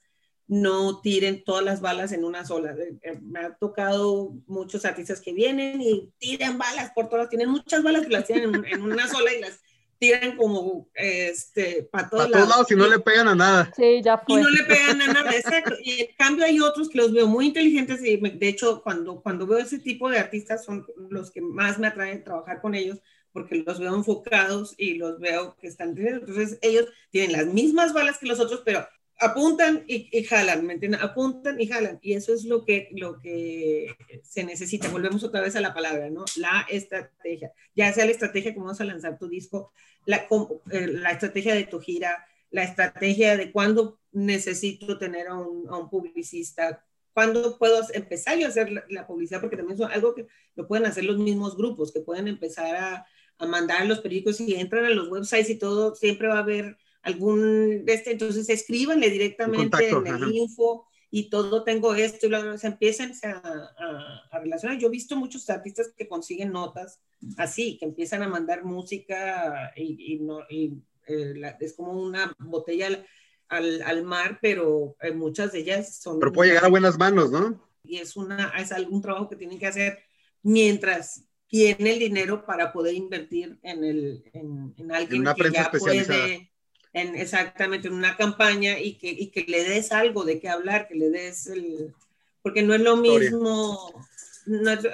no 0.50 1.00
tiren 1.00 1.43
todas 1.43 1.64
las 1.64 1.80
balas 1.80 2.12
en 2.12 2.26
una 2.26 2.43
sola. 2.43 2.72
Eh, 2.72 2.97
eh, 3.04 3.20
me 3.22 3.39
ha 3.39 3.54
tocado 3.54 4.34
muchos 4.47 4.84
artistas 4.84 5.22
que 5.22 5.32
vienen 5.32 5.80
y 5.80 6.12
tiran 6.18 6.58
balas 6.58 6.91
por 6.91 7.08
todas, 7.08 7.30
tienen 7.30 7.50
muchas 7.50 7.84
balas 7.84 8.08
que 8.08 8.14
las 8.14 8.26
tienen 8.26 8.56
en, 8.56 8.66
en 8.66 8.82
una 8.82 9.08
sola 9.08 9.32
y 9.32 9.41
las 9.41 9.62
tiran 10.00 10.38
como 10.38 10.89
este, 10.95 11.84
para 11.91 12.10
todos, 12.10 12.30
lados. 12.30 12.72
y 12.72 12.76
no 12.76 12.88
le 12.88 13.00
pegan 13.00 13.28
a 13.28 13.36
nada. 13.36 13.72
Sí, 13.76 14.02
ya 14.02 14.18
fue. 14.18 14.39
Y 14.39 14.43
no 14.43 14.50
le 14.50 14.64
pegan 14.64 15.02
a 15.04 15.14
nada, 15.14 15.32
exacto. 15.32 15.76
Y 15.84 16.02
en 16.02 16.16
cambio 16.18 16.45
hay 16.45 16.60
otros 16.60 16.89
que 16.89 16.97
los 16.97 17.14
veo 17.14 17.28
muy 17.28 17.47
inteligentes 17.47 18.04
y 18.04 18.18
de 18.18 18.47
hecho 18.47 18.82
cuando, 18.82 19.22
cuando 19.22 19.45
veo 19.45 19.60
ese 19.60 19.78
tipo 19.78 20.10
de 20.10 20.18
artistas 20.18 20.66
son 20.66 20.84
los 21.10 21.30
que 21.30 21.41
más 21.41 21.78
me 21.78 21.88
atraen 21.88 22.24
trabajar 22.24 22.60
con 22.60 22.74
ellos 22.74 23.00
porque 23.32 23.56
los 23.56 23.80
veo 23.80 23.93
enfocados 23.93 24.74
y 24.78 24.95
los 24.95 25.20
veo 25.20 25.56
que 25.58 25.68
están, 25.68 25.95
entonces 25.95 26.58
ellos 26.64 26.88
tienen 27.12 27.34
las 27.34 27.45
mismas 27.45 27.93
balas 27.93 28.18
que 28.18 28.26
los 28.26 28.39
otros, 28.39 28.64
pero 28.66 28.88
apuntan 29.20 29.84
y, 29.88 30.24
jalan, 30.24 30.65
¿me 30.65 30.74
entienden? 30.74 31.01
Apuntan 31.01 31.59
y 31.59 31.67
jalan. 31.67 31.99
Y 32.01 32.13
eso 32.13 32.34
es 32.34 32.45
lo 32.45 32.63
que, 32.63 32.89
lo 32.91 33.20
que 33.20 33.95
se 34.24 34.43
necesita. 34.43 34.89
Volvemos 34.89 35.24
otra 35.24 35.41
vez 35.41 35.55
a 35.55 35.61
la 35.61 35.74
palabra, 35.74 36.09
¿no? 36.09 36.26
La 36.38 36.65
estrategia. 36.70 37.51
Ya 37.76 37.91
sea 37.93 38.05
la 38.05 38.11
estrategia 38.11 38.53
que 38.53 38.59
vamos 38.59 38.80
a 38.80 38.86
lanzar 38.86 39.17
tu 39.17 39.28
disco, 39.28 39.74
la, 40.05 40.28
eh, 40.72 40.88
la 40.88 41.11
estrategia 41.11 41.53
de 41.53 41.65
tu 41.65 41.80
gira, 41.80 42.26
la 42.49 42.63
estrategia 42.63 43.38
de 43.38 43.51
cuándo 43.51 43.99
necesito 44.11 44.97
tener 44.97 45.28
a 45.28 45.36
un, 45.36 45.67
a 45.70 45.78
un 45.78 45.89
publicista, 45.89 46.84
cuándo 47.13 47.57
puedo 47.57 47.82
empezar 47.93 48.38
yo 48.38 48.45
a 48.45 48.49
hacer 48.49 48.72
la, 48.88 49.05
publicidad, 49.05 49.41
porque 49.41 49.57
también 49.57 49.80
es 49.80 49.86
algo 49.88 50.15
que 50.15 50.28
lo 50.55 50.67
pueden 50.67 50.86
hacer 50.86 51.03
los 51.03 51.17
mismos 51.17 51.57
grupos, 51.57 51.91
que 51.91 51.99
pueden 51.99 52.28
empezar 52.28 52.76
a, 52.76 53.05
a 53.38 53.45
mandar 53.45 53.86
los 53.86 53.99
periódicos 53.99 54.39
y 54.39 54.55
entran 54.55 54.86
a 54.86 54.89
los 54.89 55.09
websites 55.09 55.49
y 55.49 55.55
todo, 55.55 55.93
siempre 55.95 56.30
va 56.30 56.36
a 56.36 56.39
haber 56.39 56.78
algún 57.02 57.84
este, 57.88 58.12
entonces 58.12 58.50
escríbanle 58.50 59.10
directamente 59.10 59.89
en 59.89 60.08
el 60.08 60.36
info 60.36 60.86
y 61.12 61.30
todo 61.30 61.64
tengo 61.64 61.95
esto 61.95 62.28
y 62.28 62.30
luego 62.30 62.58
se 62.58 62.68
empiezan 62.68 63.14
a, 63.24 64.28
a, 64.32 64.39
relacionar. 64.39 64.78
Yo 64.78 64.88
he 64.88 64.91
visto 64.91 65.16
muchos 65.16 65.50
artistas 65.50 65.91
que 65.97 66.08
consiguen 66.08 66.52
notas 66.52 67.00
así, 67.38 67.78
que 67.78 67.86
empiezan 67.86 68.22
a 68.22 68.28
mandar 68.28 68.64
música 68.64 69.72
y, 69.76 70.14
y 70.14 70.20
no, 70.20 70.41
y, 70.50 70.78
eh, 71.08 71.56
es 71.60 71.74
como 71.74 71.93
una 71.93 72.36
botella 72.38 73.04
al, 73.47 73.82
al 73.82 74.04
mar, 74.04 74.38
pero 74.41 74.95
eh, 75.02 75.12
muchas 75.12 75.52
de 75.52 75.60
ellas 75.60 75.97
son... 75.97 76.20
Pero 76.20 76.32
puede 76.32 76.50
llegar 76.50 76.66
a 76.66 76.70
buenas 76.70 76.97
manos, 77.00 77.32
¿no? 77.32 77.68
Y 77.84 77.97
es, 77.97 78.16
una, 78.16 78.54
es 78.60 78.72
algún 78.72 79.02
trabajo 79.02 79.28
que 79.28 79.36
tienen 79.36 79.58
que 79.58 79.66
hacer 79.66 80.00
mientras 80.43 81.26
tiene 81.47 81.93
el 81.93 82.00
dinero 82.00 82.45
para 82.45 82.72
poder 82.72 82.93
invertir 82.93 83.58
en, 83.64 83.84
el, 83.84 84.24
en, 84.34 84.76
en 84.78 84.91
alguien 84.91 85.22
una 85.22 85.34
que 85.34 85.50
ya 85.52 85.72
puede 85.72 86.52
en, 86.94 87.16
exactamente 87.16 87.88
en 87.88 87.94
una 87.94 88.18
campaña 88.18 88.80
y 88.80 88.96
que, 88.96 89.10
y 89.10 89.28
que 89.28 89.46
le 89.48 89.64
des 89.64 89.92
algo 89.92 90.24
de 90.24 90.40
qué 90.40 90.50
hablar, 90.50 90.88
que 90.88 90.96
le 90.96 91.10
des 91.10 91.48
el... 91.48 91.94
Porque 92.42 92.64
no 92.64 92.74
es 92.74 92.82
lo 92.82 92.96
mismo, 92.96 93.92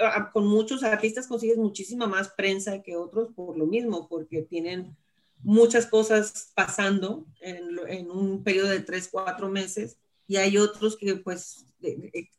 ah, 0.02 0.32
con 0.34 0.48
muchos 0.48 0.84
artistas 0.84 1.28
consigues 1.28 1.58
muchísima 1.58 2.08
más 2.08 2.30
prensa 2.30 2.82
que 2.82 2.96
otros 2.96 3.30
por 3.36 3.58
lo 3.58 3.68
mismo, 3.68 4.08
porque 4.08 4.42
tienen 4.42 4.96
muchas 5.44 5.86
cosas 5.86 6.52
pasando 6.56 7.24
en, 7.42 7.80
en 7.88 8.10
un 8.10 8.44
periodo 8.44 8.70
de 8.70 8.80
tres, 8.80 9.08
cuatro 9.12 9.48
meses 9.48 9.98
y 10.28 10.38
hay 10.38 10.58
otros 10.58 10.98
que 10.98 11.16
pues 11.16 11.66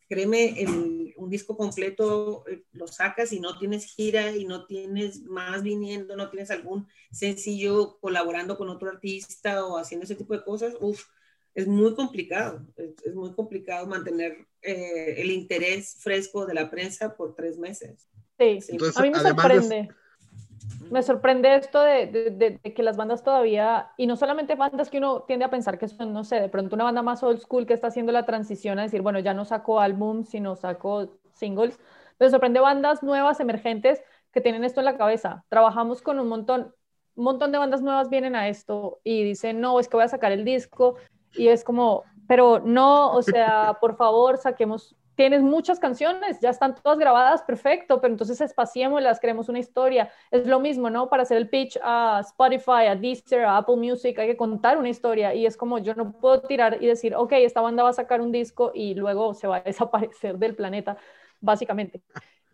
créeme, 0.08 0.64
un 1.16 1.30
disco 1.30 1.56
completo 1.56 2.44
eh, 2.48 2.62
lo 2.72 2.86
sacas 2.86 3.32
y 3.32 3.40
no 3.40 3.58
tienes 3.58 3.84
gira 3.86 4.32
y 4.32 4.44
no 4.44 4.66
tienes 4.66 5.22
más 5.22 5.62
viniendo, 5.62 6.16
no 6.16 6.30
tienes 6.30 6.50
algún 6.50 6.88
sencillo 7.10 7.98
colaborando 8.00 8.56
con 8.56 8.68
otro 8.68 8.88
artista 8.88 9.64
o 9.64 9.78
haciendo 9.78 10.04
ese 10.04 10.14
tipo 10.14 10.34
de 10.34 10.44
cosas, 10.44 10.74
uf, 10.80 11.04
es 11.54 11.66
muy 11.66 11.94
complicado, 11.94 12.66
es, 12.76 13.14
muy 13.14 13.32
complicado 13.32 13.86
mantener 13.86 14.46
eh, 14.62 15.14
el 15.18 15.30
interés 15.30 15.96
fresco 16.00 16.46
de 16.46 16.54
la 16.54 16.70
prensa 16.70 17.16
por 17.16 17.34
tres 17.34 17.58
meses. 17.58 18.08
Sí, 18.38 18.58
a 18.94 19.02
mí 19.02 19.10
me 19.10 19.20
sorprende 19.20 19.88
me 20.90 21.02
sorprende 21.02 21.54
esto 21.54 21.80
de, 21.80 22.60
que 22.62 22.82
las 22.82 22.96
bandas 22.96 23.22
todavía, 23.22 23.90
y 23.96 24.06
no 24.06 24.16
solamente 24.16 24.54
bandas 24.54 24.90
que 24.90 24.98
uno 24.98 25.22
tiende 25.22 25.44
a 25.44 25.50
pensar 25.50 25.78
que 25.78 25.88
son, 25.88 26.12
no 26.12 26.24
sé, 26.24 26.40
de 26.40 26.48
pronto 26.48 26.74
una 26.74 26.84
banda 26.84 27.02
más 27.02 27.22
old 27.22 27.40
school 27.40 27.66
que 27.66 27.74
está 27.74 27.88
haciendo 27.88 28.12
la 28.12 28.24
transición 28.24 28.78
a 28.78 28.82
decir, 28.82 29.02
bueno, 29.02 29.18
ya 29.18 29.34
no 29.34 29.44
saco 29.44 29.80
álbum, 29.80 30.24
sino 30.24 30.56
saco 30.56 31.18
singles, 31.32 31.78
me 32.18 32.30
sorprende 32.30 32.60
bandas 32.60 33.02
nuevas, 33.02 33.40
emergentes, 33.40 34.02
que 34.32 34.40
tienen 34.40 34.64
esto 34.64 34.80
en 34.80 34.86
la 34.86 34.96
cabeza. 34.96 35.44
Trabajamos 35.48 36.02
con 36.02 36.18
un 36.20 36.28
montón, 36.28 36.74
un 37.14 37.24
montón 37.24 37.52
de 37.52 37.58
bandas 37.58 37.82
nuevas 37.82 38.10
vienen 38.10 38.36
a 38.36 38.48
esto 38.48 39.00
y 39.02 39.24
dicen, 39.24 39.60
no, 39.60 39.80
es 39.80 39.88
que 39.88 39.96
voy 39.96 40.04
a 40.04 40.08
sacar 40.08 40.32
el 40.32 40.44
disco, 40.44 40.96
y 41.32 41.48
es 41.48 41.64
como, 41.64 42.04
pero 42.28 42.60
no, 42.60 43.12
o 43.12 43.22
sea, 43.22 43.78
por 43.80 43.96
favor, 43.96 44.38
saquemos 44.38 44.96
tienes 45.16 45.42
muchas 45.42 45.80
canciones, 45.80 46.38
ya 46.40 46.50
están 46.50 46.74
todas 46.74 46.98
grabadas, 46.98 47.42
perfecto, 47.42 48.00
pero 48.00 48.12
entonces 48.12 48.40
las 49.00 49.18
creemos 49.18 49.48
una 49.48 49.58
historia. 49.58 50.10
Es 50.30 50.46
lo 50.46 50.60
mismo, 50.60 50.90
¿no? 50.90 51.08
Para 51.08 51.22
hacer 51.22 51.38
el 51.38 51.48
pitch 51.48 51.78
a 51.82 52.20
Spotify, 52.20 52.86
a 52.88 52.94
Deezer, 52.94 53.44
a 53.44 53.56
Apple 53.56 53.76
Music, 53.76 54.18
hay 54.18 54.28
que 54.28 54.36
contar 54.36 54.76
una 54.76 54.90
historia 54.90 55.34
y 55.34 55.46
es 55.46 55.56
como 55.56 55.78
yo 55.78 55.94
no 55.94 56.12
puedo 56.12 56.42
tirar 56.42 56.78
y 56.80 56.86
decir, 56.86 57.14
ok, 57.14 57.32
esta 57.32 57.62
banda 57.62 57.82
va 57.82 57.90
a 57.90 57.94
sacar 57.94 58.20
un 58.20 58.30
disco 58.30 58.72
y 58.74 58.94
luego 58.94 59.34
se 59.34 59.48
va 59.48 59.56
a 59.56 59.60
desaparecer 59.64 60.38
del 60.38 60.54
planeta, 60.54 60.98
básicamente. 61.40 62.02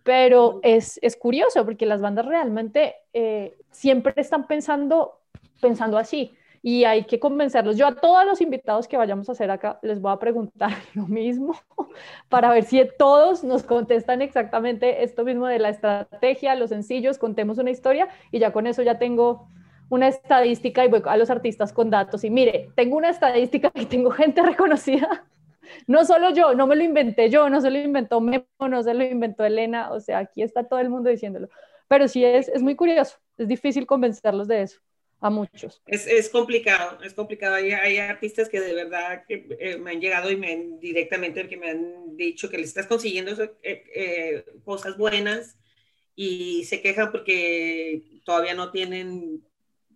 Pero 0.04 0.60
es, 0.62 0.98
es 1.02 1.16
curioso 1.16 1.64
porque 1.64 1.86
las 1.86 2.00
bandas 2.00 2.26
realmente 2.26 2.94
eh, 3.12 3.56
siempre 3.70 4.14
están 4.16 4.46
pensando, 4.46 5.20
pensando 5.60 5.98
así 5.98 6.36
y 6.62 6.84
hay 6.84 7.04
que 7.04 7.18
convencerlos. 7.18 7.76
Yo 7.76 7.88
a 7.88 7.94
todos 7.96 8.24
los 8.24 8.40
invitados 8.40 8.86
que 8.86 8.96
vayamos 8.96 9.28
a 9.28 9.32
hacer 9.32 9.50
acá 9.50 9.80
les 9.82 10.00
voy 10.00 10.12
a 10.12 10.18
preguntar 10.18 10.70
lo 10.94 11.06
mismo 11.06 11.56
para 12.28 12.50
ver 12.50 12.64
si 12.64 12.80
todos 12.96 13.42
nos 13.42 13.64
contestan 13.64 14.22
exactamente 14.22 15.02
esto 15.02 15.24
mismo 15.24 15.46
de 15.48 15.58
la 15.58 15.70
estrategia, 15.70 16.54
los 16.54 16.70
sencillos, 16.70 17.18
contemos 17.18 17.58
una 17.58 17.70
historia 17.70 18.08
y 18.30 18.38
ya 18.38 18.52
con 18.52 18.66
eso 18.66 18.82
ya 18.82 18.98
tengo 18.98 19.48
una 19.88 20.08
estadística 20.08 20.84
y 20.84 20.88
voy 20.88 21.02
a 21.04 21.16
los 21.16 21.28
artistas 21.28 21.72
con 21.72 21.90
datos 21.90 22.24
y 22.24 22.30
mire, 22.30 22.70
tengo 22.76 22.96
una 22.96 23.10
estadística 23.10 23.70
y 23.74 23.86
tengo 23.86 24.10
gente 24.10 24.40
reconocida. 24.46 25.26
No 25.86 26.04
solo 26.04 26.30
yo, 26.30 26.54
no 26.54 26.66
me 26.66 26.76
lo 26.76 26.82
inventé 26.82 27.30
yo, 27.30 27.48
no 27.48 27.60
se 27.60 27.70
lo 27.70 27.78
inventó 27.78 28.20
Memo, 28.20 28.46
no 28.68 28.82
se 28.82 28.94
lo 28.94 29.04
inventó 29.04 29.44
Elena, 29.44 29.90
o 29.90 30.00
sea, 30.00 30.18
aquí 30.18 30.42
está 30.42 30.64
todo 30.64 30.80
el 30.80 30.90
mundo 30.90 31.10
diciéndolo. 31.10 31.48
Pero 31.88 32.08
sí 32.08 32.24
es, 32.24 32.48
es 32.48 32.62
muy 32.62 32.74
curioso, 32.74 33.18
es 33.36 33.48
difícil 33.48 33.86
convencerlos 33.86 34.48
de 34.48 34.62
eso 34.62 34.80
a 35.22 35.30
muchos. 35.30 35.80
Es, 35.86 36.06
es 36.08 36.28
complicado, 36.28 37.00
es 37.02 37.14
complicado. 37.14 37.54
Hay, 37.54 37.70
hay, 37.70 37.98
artistas 37.98 38.48
que 38.48 38.60
de 38.60 38.74
verdad 38.74 39.24
que, 39.26 39.46
eh, 39.60 39.78
me 39.78 39.92
han 39.92 40.00
llegado 40.00 40.32
y 40.32 40.36
me 40.36 40.52
han 40.52 40.80
directamente 40.80 41.48
que 41.48 41.56
me 41.56 41.70
han 41.70 42.16
dicho 42.16 42.50
que 42.50 42.58
les 42.58 42.68
estás 42.68 42.88
consiguiendo 42.88 43.30
eh, 43.40 43.56
eh, 43.62 44.44
cosas 44.64 44.98
buenas 44.98 45.56
y 46.16 46.64
se 46.64 46.82
quejan 46.82 47.12
porque 47.12 48.20
todavía 48.24 48.54
no 48.54 48.72
tienen, 48.72 49.46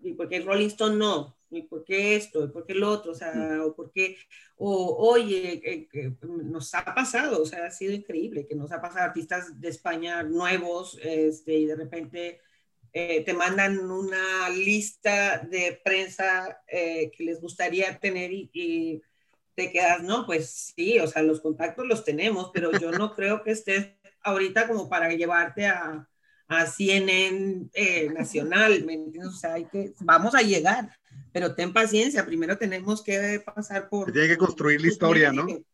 y 0.01 0.13
porque 0.13 0.41
Rolling 0.41 0.69
Stone 0.69 0.97
no, 0.97 1.37
y 1.51 1.63
por 1.63 1.85
qué 1.85 2.15
esto, 2.15 2.45
y 2.45 2.49
por 2.49 2.65
qué 2.65 2.75
lo 2.75 2.89
otro, 2.89 3.11
o 3.11 3.15
sea, 3.15 3.35
mm. 3.35 3.61
o 3.63 3.75
por 3.75 3.91
qué, 3.91 4.17
o 4.57 5.11
oye, 5.11 5.89
nos 6.23 6.73
ha 6.73 6.85
pasado, 6.85 7.43
o 7.43 7.47
sea, 7.47 7.67
ha 7.67 7.71
sido 7.73 7.93
increíble 7.93 8.47
que 8.47 8.55
nos 8.55 8.71
ha 8.71 8.81
pasado 8.81 9.07
artistas 9.07 9.61
de 9.61 9.69
España 9.71 10.23
nuevos, 10.23 11.01
este, 11.03 11.55
y 11.55 11.67
de 11.67 11.75
repente 11.75 12.41
eh, 12.99 13.23
te 13.27 13.35
mandan 13.35 13.79
una 13.91 14.49
lista 14.49 15.37
de 15.51 15.79
prensa 15.85 16.63
eh, 16.67 17.11
que 17.15 17.25
les 17.25 17.43
gustaría 17.43 17.99
tener 17.99 18.31
y, 18.33 19.03
te 19.55 19.71
quedas, 19.71 20.03
no, 20.03 20.25
pues 20.25 20.73
sí, 20.75 20.99
o 20.99 21.07
sea, 21.07 21.23
los 21.23 21.43
contactos 21.43 21.87
los 21.87 22.05
tenemos, 22.05 22.51
pero 22.55 22.73
yo 22.79 22.91
no 22.93 23.15
creo 23.17 23.43
que 23.43 23.51
estés 23.51 23.89
ahorita 24.23 24.67
como 24.67 24.89
para 24.89 25.11
llevarte 25.13 25.67
a, 25.67 26.09
a 26.49 26.67
CNN 26.67 27.69
eh, 27.75 28.09
nacional, 28.15 28.83
¿me 28.87 28.95
entiendes? 28.95 29.35
O 29.35 29.37
sea, 29.37 29.55
hay 29.55 29.67
que, 29.67 29.93
vamos 30.01 30.35
a 30.35 30.41
llegar, 30.41 30.91
pero 31.33 31.55
ten 31.55 31.75
paciencia, 31.75 32.25
primero 32.25 32.57
tenemos 32.57 33.03
que 33.03 33.43
pasar 33.45 33.91
por... 33.91 34.11
Tiene 34.11 34.29
que 34.29 34.39
construir 34.39 34.81
la 34.81 34.89
historia, 34.89 35.33
¿no? 35.33 35.45
O 35.45 35.65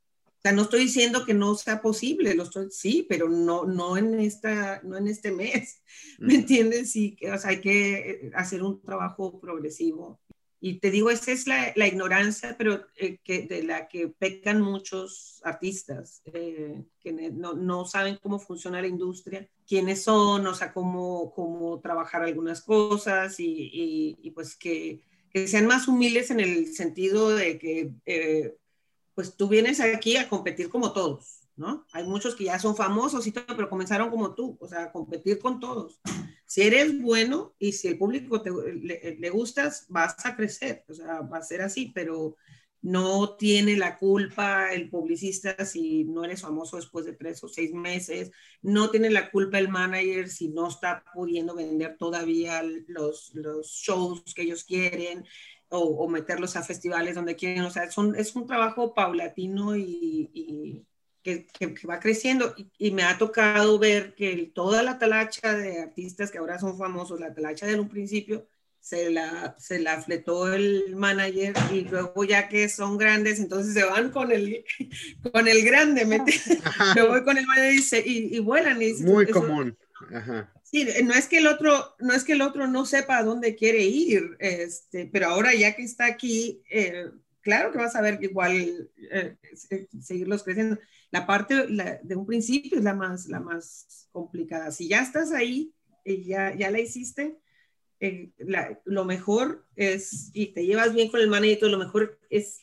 sea, 0.42 0.52
no 0.52 0.62
estoy 0.62 0.80
diciendo 0.80 1.24
que 1.24 1.34
no 1.34 1.54
sea 1.54 1.80
posible, 1.80 2.34
lo 2.34 2.42
estoy, 2.42 2.66
sí, 2.70 3.06
pero 3.08 3.28
no, 3.28 3.64
no, 3.64 3.96
en, 3.96 4.18
esta, 4.18 4.80
no 4.82 4.96
en 4.96 5.06
este 5.06 5.30
mes, 5.30 5.82
¿me 6.18 6.34
entiendes? 6.34 6.90
Sí, 6.90 7.16
o 7.32 7.38
sea, 7.38 7.50
hay 7.50 7.60
que 7.60 7.94
eh, 7.94 8.30
hacer 8.34 8.62
un 8.62 8.82
trabajo 8.82 9.40
progresivo. 9.40 10.20
Y 10.64 10.78
te 10.78 10.92
digo, 10.92 11.10
esa 11.10 11.32
es 11.32 11.48
la, 11.48 11.72
la 11.74 11.88
ignorancia, 11.88 12.54
pero 12.56 12.86
eh, 12.96 13.18
que, 13.24 13.46
de 13.46 13.64
la 13.64 13.88
que 13.88 14.08
pecan 14.08 14.60
muchos 14.60 15.40
artistas, 15.44 16.22
eh, 16.32 16.84
que 17.00 17.12
no, 17.12 17.54
no, 17.54 17.84
saben 17.84 18.16
cómo 18.22 18.38
funciona 18.38 18.80
la 18.80 18.86
industria, 18.86 19.48
quiénes 19.66 20.04
son, 20.04 20.46
o 20.46 20.54
sea, 20.54 20.72
cómo, 20.72 21.32
cómo 21.34 21.80
trabajar 21.80 22.22
algunas 22.22 22.62
cosas 22.62 23.40
y, 23.40 23.70
y, 23.72 24.18
y 24.22 24.30
pues 24.30 24.54
que, 24.54 25.02
que, 25.30 25.48
sean 25.48 25.66
más 25.66 25.88
humildes 25.88 26.30
en 26.30 26.38
el 26.38 26.72
sentido 26.72 27.30
de 27.30 27.58
que 27.58 28.54
pues 29.14 29.36
tú 29.36 29.48
vienes 29.48 29.80
aquí 29.80 30.16
a 30.16 30.28
competir 30.28 30.68
como 30.68 30.92
todos, 30.92 31.40
¿no? 31.56 31.86
Hay 31.92 32.04
muchos 32.04 32.34
que 32.34 32.44
ya 32.44 32.58
son 32.58 32.76
famosos 32.76 33.26
y 33.26 33.32
todo, 33.32 33.44
pero 33.48 33.68
comenzaron 33.68 34.10
como 34.10 34.34
tú, 34.34 34.56
o 34.60 34.68
sea, 34.68 34.84
a 34.84 34.92
competir 34.92 35.38
con 35.38 35.60
todos. 35.60 36.00
Si 36.46 36.62
eres 36.62 37.00
bueno 37.00 37.54
y 37.58 37.72
si 37.72 37.88
el 37.88 37.98
público 37.98 38.42
te, 38.42 38.50
le, 38.50 39.30
gustas, 39.30 39.86
vas 39.88 40.14
a 40.24 40.36
crecer, 40.36 40.84
o 40.88 40.94
sea, 40.94 41.22
va 41.22 41.38
a 41.38 41.42
ser 41.42 41.62
así, 41.62 41.92
pero 41.94 42.36
no 42.82 43.36
tiene 43.36 43.76
la 43.76 43.96
culpa 43.96 44.72
el 44.72 44.90
publicista 44.90 45.64
si 45.64 46.04
no 46.04 46.24
eres 46.24 46.42
famoso 46.42 46.76
después 46.76 47.06
de 47.06 47.12
tres 47.12 47.42
o 47.44 47.48
seis 47.48 47.72
meses, 47.72 48.32
no 48.60 48.90
tiene 48.90 49.08
la 49.08 49.30
culpa 49.30 49.58
el 49.58 49.68
manager 49.68 50.28
si 50.28 50.48
no 50.48 50.68
está 50.68 51.04
pudiendo 51.14 51.54
vender 51.54 51.96
todavía 51.96 52.62
los, 52.88 53.32
los 53.34 53.68
shows 53.68 54.34
que 54.34 54.42
ellos 54.42 54.64
quieren, 54.64 55.24
o, 55.72 56.08
meterlos 56.08 56.56
a 56.56 56.62
festivales 56.62 57.14
donde 57.14 57.36
quieren. 57.36 57.64
O 57.64 57.70
sea, 57.70 57.90
son, 57.90 58.14
es 58.14 58.34
un 58.36 58.46
trabajo 58.46 58.94
paulatino 58.94 59.76
y, 59.76 60.84
que, 61.22 61.46
va 61.88 62.00
creciendo. 62.00 62.54
Y, 62.78 62.90
me 62.90 63.02
ha 63.02 63.18
tocado 63.18 63.78
ver 63.78 64.14
que 64.14 64.50
toda 64.54 64.82
la 64.82 64.98
talacha 64.98 65.54
de 65.54 65.80
artistas 65.80 66.30
que 66.30 66.38
ahora 66.38 66.58
son 66.58 66.78
famosos, 66.78 67.20
la 67.20 67.34
talacha 67.34 67.66
de 67.66 67.80
un 67.80 67.88
principio, 67.88 68.46
se 68.80 69.10
la, 69.10 69.54
se 69.58 69.78
la 69.78 70.02
fletó 70.02 70.52
el 70.52 70.96
manager 70.96 71.54
y 71.72 71.82
luego 71.82 72.24
ya 72.24 72.48
que 72.48 72.68
son 72.68 72.98
grandes, 72.98 73.38
entonces 73.38 73.74
se 73.74 73.84
van 73.84 74.10
con 74.10 74.32
el, 74.32 74.64
con 75.32 75.46
el 75.48 75.64
grande. 75.64 76.04
Me, 76.04 76.18
voy 77.02 77.22
con 77.24 77.38
el 77.38 77.46
manager 77.46 78.06
y, 78.06 78.36
y, 78.36 78.38
vuelan. 78.40 78.82
Y, 78.82 78.94
Muy 78.94 79.26
común. 79.26 79.76
Sí, 80.62 80.86
no 81.04 81.14
es 81.14 81.28
que 81.28 81.38
el 81.38 81.46
otro, 81.46 81.94
no 81.98 82.14
es 82.14 82.24
que 82.24 82.32
el 82.32 82.42
otro 82.42 82.66
no 82.66 82.86
sepa 82.86 83.18
a 83.18 83.24
dónde 83.24 83.54
quiere 83.54 83.82
ir, 83.82 84.36
este, 84.38 85.06
pero 85.06 85.28
ahora 85.28 85.54
ya 85.54 85.74
que 85.74 85.82
está 85.82 86.06
aquí, 86.06 86.62
eh, 86.70 87.10
claro 87.40 87.72
que 87.72 87.78
vas 87.78 87.94
a 87.94 88.00
ver 88.00 88.18
igual 88.22 88.90
eh, 89.10 89.36
seguirlos 90.00 90.42
creciendo. 90.42 90.78
La 91.10 91.26
parte 91.26 91.66
de 91.66 92.16
un 92.16 92.26
principio 92.26 92.78
es 92.78 92.84
la 92.84 92.94
más, 92.94 93.26
la 93.26 93.40
más 93.40 94.08
complicada. 94.12 94.70
Si 94.70 94.88
ya 94.88 95.02
estás 95.02 95.32
ahí 95.32 95.74
y 96.04 96.24
ya, 96.24 96.54
ya 96.54 96.70
la 96.70 96.80
hiciste, 96.80 97.36
eh, 98.00 98.30
lo 98.84 99.04
mejor 99.04 99.66
es, 99.76 100.30
y 100.32 100.46
te 100.46 100.64
llevas 100.64 100.94
bien 100.94 101.10
con 101.10 101.20
el 101.20 101.28
manager, 101.28 101.70
lo 101.70 101.78
mejor 101.78 102.18
es 102.30 102.62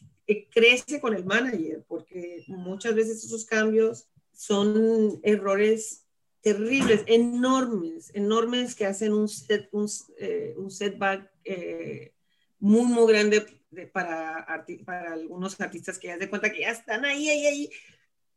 crece 0.51 0.99
con 0.99 1.15
el 1.15 1.25
manager, 1.25 1.83
porque 1.87 2.43
muchas 2.47 2.95
veces 2.95 3.23
esos 3.23 3.45
cambios 3.45 4.09
son 4.31 5.19
errores 5.23 6.05
terribles, 6.41 7.03
enormes, 7.07 8.11
enormes 8.13 8.75
que 8.75 8.85
hacen 8.85 9.13
un, 9.13 9.27
set, 9.27 9.67
un, 9.71 9.87
eh, 10.17 10.53
un 10.57 10.71
setback 10.71 11.29
eh, 11.43 12.13
muy, 12.59 12.85
muy 12.85 13.11
grande 13.11 13.45
para, 13.91 14.65
para 14.85 15.13
algunos 15.13 15.59
artistas 15.59 15.99
que 15.99 16.07
ya 16.07 16.17
se 16.17 16.29
cuenta 16.29 16.51
que 16.51 16.61
ya 16.61 16.71
están 16.71 17.05
ahí, 17.05 17.29
ahí, 17.29 17.45
ahí, 17.45 17.69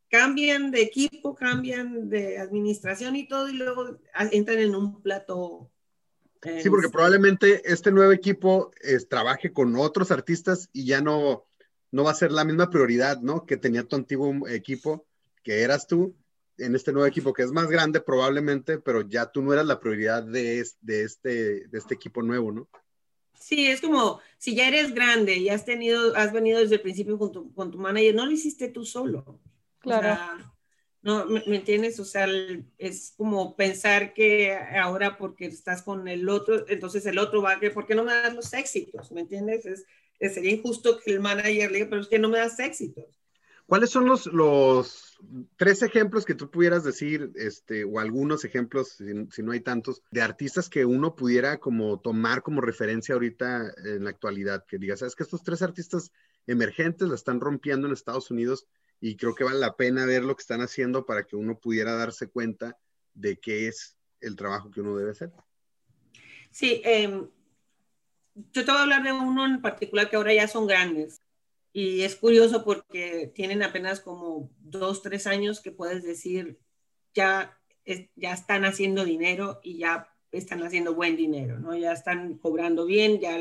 cambian 0.09 0.71
de 0.71 0.81
equipo, 0.81 1.33
cambian 1.33 2.09
de 2.09 2.37
administración 2.37 3.15
y 3.15 3.27
todo, 3.27 3.49
y 3.49 3.53
luego 3.53 3.97
entran 4.31 4.59
en 4.59 4.75
un 4.75 5.01
plato. 5.01 5.71
Eh, 6.43 6.61
sí, 6.61 6.69
porque 6.69 6.89
probablemente 6.89 7.61
este 7.65 7.91
nuevo 7.91 8.11
equipo 8.11 8.71
trabaje 9.09 9.53
con 9.53 9.75
otros 9.77 10.11
artistas 10.11 10.69
y 10.73 10.85
ya 10.85 11.01
no, 11.01 11.45
no 11.91 12.03
va 12.03 12.11
a 12.11 12.15
ser 12.15 12.31
la 12.31 12.43
misma 12.43 12.69
prioridad, 12.69 13.21
¿no? 13.21 13.45
Que 13.45 13.55
tenía 13.55 13.83
tu 13.83 13.95
antiguo 13.95 14.47
equipo, 14.47 15.07
que 15.41 15.61
eras 15.61 15.87
tú, 15.87 16.15
en 16.57 16.75
este 16.75 16.91
nuevo 16.91 17.07
equipo 17.07 17.33
que 17.33 17.43
es 17.43 17.51
más 17.51 17.67
grande 17.67 18.01
probablemente, 18.01 18.77
pero 18.79 19.01
ya 19.01 19.31
tú 19.31 19.41
no 19.41 19.53
eras 19.53 19.65
la 19.65 19.79
prioridad 19.79 20.23
de, 20.23 20.65
de, 20.81 21.03
este, 21.03 21.67
de 21.67 21.77
este 21.77 21.93
equipo 21.93 22.21
nuevo, 22.21 22.51
¿no? 22.51 22.69
Sí, 23.39 23.67
es 23.67 23.81
como 23.81 24.21
si 24.37 24.55
ya 24.55 24.67
eres 24.67 24.93
grande 24.93 25.35
y 25.35 25.49
has 25.49 25.65
tenido, 25.65 26.15
has 26.15 26.31
venido 26.31 26.59
desde 26.59 26.75
el 26.75 26.81
principio 26.81 27.17
con 27.17 27.31
tu, 27.31 27.53
con 27.53 27.71
tu 27.71 27.77
manager, 27.77 28.15
no 28.15 28.25
lo 28.25 28.31
hiciste 28.31 28.69
tú 28.69 28.85
solo. 28.85 29.41
Claro. 29.79 30.17
no, 31.01 31.25
¿me, 31.25 31.57
entiendes? 31.57 31.99
O 31.99 32.05
sea, 32.05 32.25
es 32.77 33.13
como 33.17 33.57
pensar 33.57 34.13
que 34.13 34.55
ahora 34.55 35.17
porque 35.17 35.45
estás 35.45 35.81
con 35.81 36.07
el 36.07 36.29
otro, 36.29 36.65
entonces 36.69 37.05
el 37.05 37.19
otro 37.19 37.41
va 37.41 37.53
a 37.53 37.59
que, 37.59 37.69
¿por 37.69 37.85
qué 37.85 37.95
no 37.95 38.05
me 38.05 38.13
das 38.13 38.33
los 38.33 38.53
éxitos? 38.53 39.11
¿Me 39.11 39.21
entiendes? 39.21 39.65
Es, 39.65 39.85
sería 40.33 40.51
injusto 40.51 40.97
que 41.03 41.11
el 41.11 41.19
manager 41.19 41.69
le 41.69 41.79
diga, 41.79 41.89
pero 41.89 42.01
es 42.01 42.07
que 42.07 42.19
no 42.19 42.29
me 42.29 42.37
das 42.37 42.57
éxitos. 42.59 43.22
¿Cuáles 43.73 43.89
son 43.89 44.05
los, 44.05 45.17
tres 45.55 45.81
ejemplos 45.81 46.25
que 46.25 46.35
tú 46.35 46.51
pudieras 46.51 46.83
decir, 46.83 47.31
este, 47.33 47.83
o 47.83 47.99
algunos 47.99 48.45
ejemplos, 48.45 48.99
si, 49.31 49.41
no 49.41 49.51
hay 49.51 49.61
tantos, 49.61 50.03
de 50.11 50.21
artistas 50.21 50.69
que 50.69 50.85
uno 50.85 51.15
pudiera 51.15 51.57
como 51.57 51.99
tomar 51.99 52.43
como 52.43 52.61
referencia 52.61 53.15
ahorita 53.15 53.73
en 53.83 54.03
la 54.03 54.11
actualidad? 54.11 54.63
Que 54.67 54.77
digas, 54.77 54.99
sabes 54.99 55.15
que 55.15 55.23
estos 55.23 55.41
tres 55.41 55.63
artistas 55.63 56.11
emergentes 56.45 57.09
la 57.09 57.15
están 57.15 57.39
rompiendo 57.39 57.87
en 57.87 57.93
Estados 57.93 58.29
Unidos 58.29 58.67
y 59.01 59.15
creo 59.15 59.33
que 59.33 59.43
vale 59.43 59.57
la 59.57 59.75
pena 59.75 60.05
ver 60.05 60.23
lo 60.23 60.35
que 60.35 60.41
están 60.41 60.61
haciendo 60.61 61.07
para 61.07 61.23
que 61.23 61.35
uno 61.35 61.57
pudiera 61.57 61.95
darse 61.95 62.27
cuenta 62.27 62.77
de 63.15 63.37
qué 63.37 63.67
es 63.69 63.97
el 64.21 64.35
trabajo 64.35 64.69
que 64.69 64.81
uno 64.81 64.95
debe 64.97 65.09
hacer. 65.09 65.31
Sí, 66.51 66.79
em, 66.85 67.27
yo 68.35 68.65
te 68.65 68.71
voy 68.71 68.77
a 68.77 68.83
hablar 68.83 69.01
de 69.01 69.13
uno 69.13 69.47
en 69.47 69.63
particular 69.63 70.11
que 70.11 70.15
ahora 70.15 70.31
ya 70.31 70.47
son 70.47 70.67
grandes. 70.67 71.22
Y 71.73 72.01
es 72.03 72.15
curioso 72.15 72.63
porque 72.63 73.31
tienen 73.33 73.63
apenas 73.63 73.99
como 73.99 74.51
dos, 74.59 75.01
tres 75.01 75.25
años 75.25 75.59
que 75.59 75.71
puedes 75.71 76.03
decir, 76.03 76.59
ya, 77.15 77.59
ya 78.15 78.33
están 78.33 78.63
haciendo 78.63 79.03
dinero 79.03 79.59
y 79.63 79.79
ya 79.79 80.07
están 80.31 80.63
haciendo 80.63 80.93
buen 80.93 81.17
dinero, 81.17 81.59
¿no? 81.59 81.75
Ya 81.75 81.91
están 81.93 82.37
cobrando 82.37 82.85
bien, 82.85 83.19
ya 83.19 83.39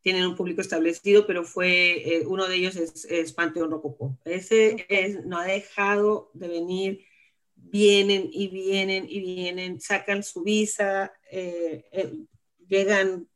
tienen 0.00 0.26
un 0.26 0.36
público 0.36 0.60
establecido, 0.60 1.26
pero 1.26 1.44
fue, 1.44 2.16
eh, 2.16 2.26
uno 2.26 2.46
de 2.46 2.56
ellos 2.56 2.76
es, 2.76 3.32
Panteón 3.32 3.70
Rococó. 3.70 4.18
Ese 4.24 4.86
es, 4.88 5.24
no 5.24 5.38
ha 5.38 5.46
dejado 5.46 6.30
de 6.34 6.48
venir, 6.48 7.04
vienen 7.54 8.28
y 8.32 8.48
vienen 8.48 9.06
y 9.08 9.20
vienen, 9.20 9.80
sacan 9.80 10.22
su 10.22 10.42
visa, 10.42 11.12
eh, 11.30 11.84
eh, 11.90 12.12
llegan 12.68 13.28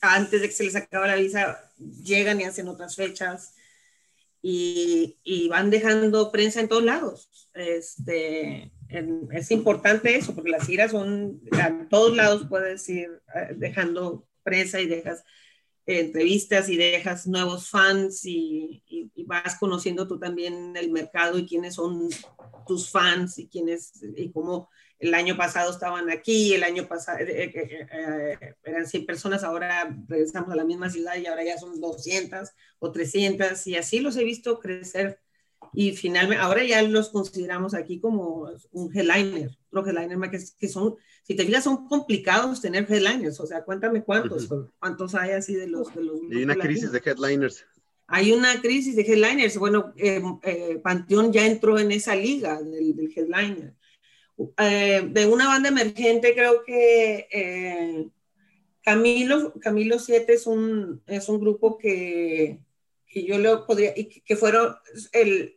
antes 0.00 0.40
de 0.40 0.48
que 0.48 0.54
se 0.54 0.64
les 0.64 0.76
acabe 0.76 1.08
la 1.08 1.16
visa, 1.16 1.70
llegan 2.02 2.40
y 2.40 2.44
hacen 2.44 2.68
otras 2.68 2.96
fechas 2.96 3.54
y, 4.42 5.48
van 5.48 5.70
dejando 5.70 6.30
prensa 6.30 6.60
en 6.60 6.68
todos 6.68 6.84
lados. 6.84 7.50
Este, 7.54 8.72
es 9.32 9.50
importante 9.50 10.16
eso, 10.16 10.34
porque 10.34 10.50
las 10.50 10.66
giras 10.66 10.90
son, 10.90 11.40
a 11.52 11.88
todos 11.88 12.14
lados 12.14 12.46
puedes 12.48 12.86
ir 12.88 13.22
eh, 13.34 13.54
dejando 13.56 14.26
prensa 14.42 14.80
y 14.80 14.86
dejas 14.86 15.24
entrevistas 15.86 16.68
y 16.68 16.76
dejas 16.76 17.26
nuevos 17.26 17.68
fans 17.68 18.24
y, 18.24 18.82
y, 18.86 19.24
vas 19.24 19.56
conociendo 19.58 20.06
tú 20.06 20.18
también 20.18 20.76
el 20.76 20.90
mercado 20.90 21.38
y 21.38 21.46
quiénes 21.46 21.74
son 21.74 22.08
tus 22.66 22.90
fans 22.90 23.38
y 23.38 23.48
quiénes 23.48 23.92
y 24.16 24.30
cómo 24.30 24.68
el 24.98 25.14
año 25.14 25.36
pasado 25.36 25.70
estaban 25.70 26.10
aquí, 26.10 26.54
el 26.54 26.62
año 26.62 26.86
pasado 26.86 27.18
eh, 27.18 27.52
eh, 27.54 27.86
eh, 27.92 28.54
eran 28.62 28.86
100 28.86 29.06
personas, 29.06 29.44
ahora 29.44 29.94
regresamos 30.08 30.50
a 30.50 30.56
la 30.56 30.64
misma 30.64 30.88
ciudad 30.90 31.16
y 31.16 31.26
ahora 31.26 31.44
ya 31.44 31.58
son 31.58 31.80
200 31.80 32.50
o 32.78 32.92
300 32.92 33.66
y 33.66 33.76
así 33.76 34.00
los 34.00 34.16
he 34.16 34.24
visto 34.24 34.58
crecer. 34.58 35.20
Y 35.72 35.92
finalmente 35.92 36.42
ahora 36.42 36.62
ya 36.62 36.82
los 36.82 37.08
consideramos 37.08 37.74
aquí 37.74 37.98
como 37.98 38.48
un 38.70 38.96
headliner, 38.96 39.50
otro 39.70 39.84
headliner 39.86 40.30
que, 40.30 40.38
que 40.58 40.68
son, 40.68 40.94
si 41.24 41.34
te 41.34 41.44
fijas, 41.44 41.64
son 41.64 41.88
complicados 41.88 42.60
tener 42.60 42.86
headliners, 42.88 43.40
o 43.40 43.46
sea, 43.46 43.64
cuéntame 43.64 44.04
cuántos, 44.04 44.48
cuántos 44.78 45.14
hay 45.14 45.32
así 45.32 45.54
de 45.54 45.66
los... 45.66 45.92
De 45.94 46.04
los 46.04 46.20
hay 46.30 46.44
una 46.44 46.54
crisis 46.54 46.92
de 46.92 47.02
headliners. 47.04 47.64
Hay 48.06 48.32
una 48.32 48.60
crisis 48.60 48.94
de 48.94 49.02
headliners, 49.02 49.56
bueno, 49.56 49.92
Panteón 50.82 51.32
ya 51.32 51.44
entró 51.46 51.78
en 51.78 51.90
esa 51.90 52.14
liga 52.14 52.62
del, 52.62 52.94
del 52.94 53.12
headliner 53.16 53.74
eh, 54.58 55.08
de 55.10 55.26
una 55.26 55.46
banda 55.46 55.68
emergente, 55.68 56.34
creo 56.34 56.64
que 56.64 57.28
eh, 57.30 58.08
Camilo, 58.82 59.54
Camilo 59.60 59.98
7 59.98 60.32
es 60.32 60.46
un, 60.46 61.02
es 61.06 61.28
un 61.28 61.40
grupo 61.40 61.78
que, 61.78 62.58
que 63.06 63.24
yo 63.24 63.38
lo 63.38 63.66
podría, 63.66 63.94
que 63.94 64.36
fueron, 64.36 64.74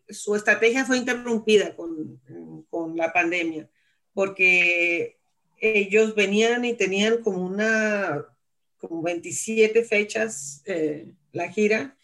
su 0.10 0.36
estrategia 0.36 0.86
fue 0.86 0.98
interrumpida 0.98 1.76
con, 1.76 2.22
con 2.70 2.96
la 2.96 3.12
pandemia, 3.12 3.70
porque 4.14 5.18
ellos 5.60 6.16
venían 6.16 6.66
y 6.66 6.74
tenían 6.74 7.24
como 7.24 7.44
una, 7.44 8.26
como 8.78 9.02
27 9.02 9.84
fechas 9.84 10.62
eh, 10.66 11.08
la 11.32 11.50
gira, 11.50 11.98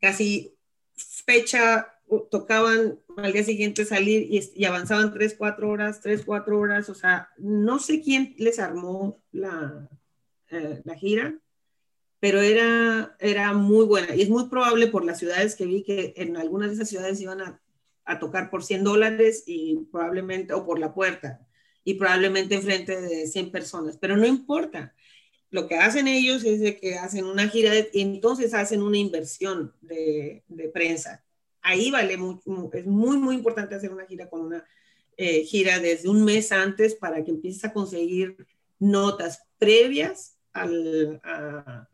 casi 0.00 0.54
fecha 0.96 1.97
tocaban 2.30 2.98
al 3.16 3.32
día 3.32 3.44
siguiente 3.44 3.84
salir 3.84 4.28
y, 4.30 4.64
avanzaban 4.64 5.12
tres, 5.12 5.34
cuatro 5.36 5.70
horas, 5.70 6.00
tres, 6.00 6.22
cuatro 6.24 6.58
horas, 6.58 6.88
o 6.88 6.94
sea, 6.94 7.30
no 7.36 7.78
sé 7.78 8.00
quién 8.02 8.34
les 8.38 8.58
armó 8.58 9.20
la, 9.32 9.88
eh, 10.50 10.80
la 10.84 10.94
gira, 10.94 11.38
pero 12.20 12.40
era, 12.40 13.16
era 13.20 13.52
muy 13.52 13.86
buena 13.86 14.14
y 14.14 14.22
es 14.22 14.30
muy 14.30 14.48
probable 14.48 14.88
por 14.88 15.04
las 15.04 15.18
ciudades 15.18 15.54
que 15.54 15.66
vi 15.66 15.82
que 15.82 16.14
en 16.16 16.36
algunas 16.36 16.68
de 16.68 16.74
esas 16.74 16.88
ciudades 16.88 17.20
iban 17.20 17.40
a, 17.40 17.60
tocar 18.20 18.48
por 18.48 18.64
100 18.64 18.84
dólares 18.84 19.44
y 19.46 19.86
probablemente, 19.92 20.54
o 20.54 20.64
por 20.64 20.78
la 20.78 20.94
puerta, 20.94 21.46
y 21.84 21.94
probablemente 21.94 22.54
enfrente 22.54 22.98
de 22.98 23.26
100 23.26 23.50
personas, 23.50 23.98
pero 23.98 24.16
no 24.16 24.26
importa. 24.26 24.94
Lo 25.50 25.68
que 25.68 25.76
hacen 25.76 26.08
ellos 26.08 26.42
es 26.44 26.78
que 26.80 26.94
hacen 26.96 27.26
una 27.26 27.48
gira 27.48 27.72
y 27.92 28.00
entonces 28.00 28.54
hacen 28.54 28.82
una 28.82 28.96
inversión 28.96 29.74
de 29.82 30.42
prensa 30.72 31.22
ahí 31.68 31.90
vale, 31.90 32.14
es 32.72 32.86
muy, 32.86 33.18
muy 33.18 33.34
importante 33.36 33.74
hacer 33.74 33.92
una 33.92 34.06
gira 34.06 34.28
con 34.28 34.40
una 34.40 34.64
eh, 35.16 35.44
gira 35.44 35.78
desde 35.78 36.08
un 36.08 36.24
mes 36.24 36.50
antes 36.50 36.94
para 36.94 37.22
que 37.22 37.30
empieces 37.30 37.64
a 37.64 37.72
conseguir 37.72 38.46
notas 38.78 39.44
previas 39.58 40.38
a, 40.54 41.86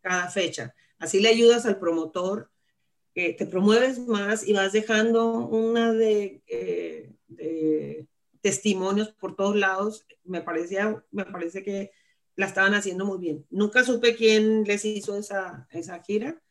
cada 0.00 0.30
fecha. 0.30 0.74
Así 0.98 1.20
le 1.20 1.28
ayudas 1.28 1.66
al 1.66 1.78
promotor, 1.78 2.50
te 3.12 3.46
promueves 3.46 3.98
más 3.98 4.46
y 4.46 4.54
vas 4.54 4.72
dejando 4.72 5.46
una 5.46 5.92
de, 5.92 6.42
eh, 6.46 7.12
de, 7.28 8.06
testimonios 8.40 9.12
por 9.12 9.36
todos 9.36 9.54
lados. 9.54 10.06
Me, 10.24 10.40
parecía, 10.40 11.04
me 11.10 11.24
parece 11.26 11.62
que 11.62 11.92
la 12.36 12.46
estaban 12.46 12.74
haciendo 12.74 13.04
muy 13.04 13.18
bien. 13.18 13.46
Nunca 13.50 13.84
supe 13.84 14.16
quién 14.16 14.64
les 14.64 14.84
hizo 14.84 15.16
esa, 15.16 15.68
esa 15.70 16.02
gira, 16.02 16.42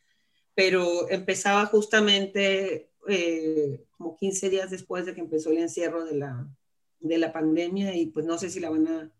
pero 0.55 1.09
empezaba 1.09 1.65
justamente 1.65 2.89
eh, 3.07 3.85
como 3.97 4.15
15 4.17 4.49
días 4.49 4.69
después 4.69 5.05
de 5.05 5.13
que 5.13 5.21
empezó 5.21 5.51
el 5.51 5.57
encierro 5.57 6.05
de 6.05 6.15
la, 6.15 6.47
de 6.99 7.17
la 7.17 7.33
pandemia 7.33 7.95
y 7.95 8.07
pues 8.07 8.25
no 8.25 8.37
sé 8.37 8.49
si 8.49 8.59
la 8.59 8.69
van 8.69 8.87
a, 8.87 9.11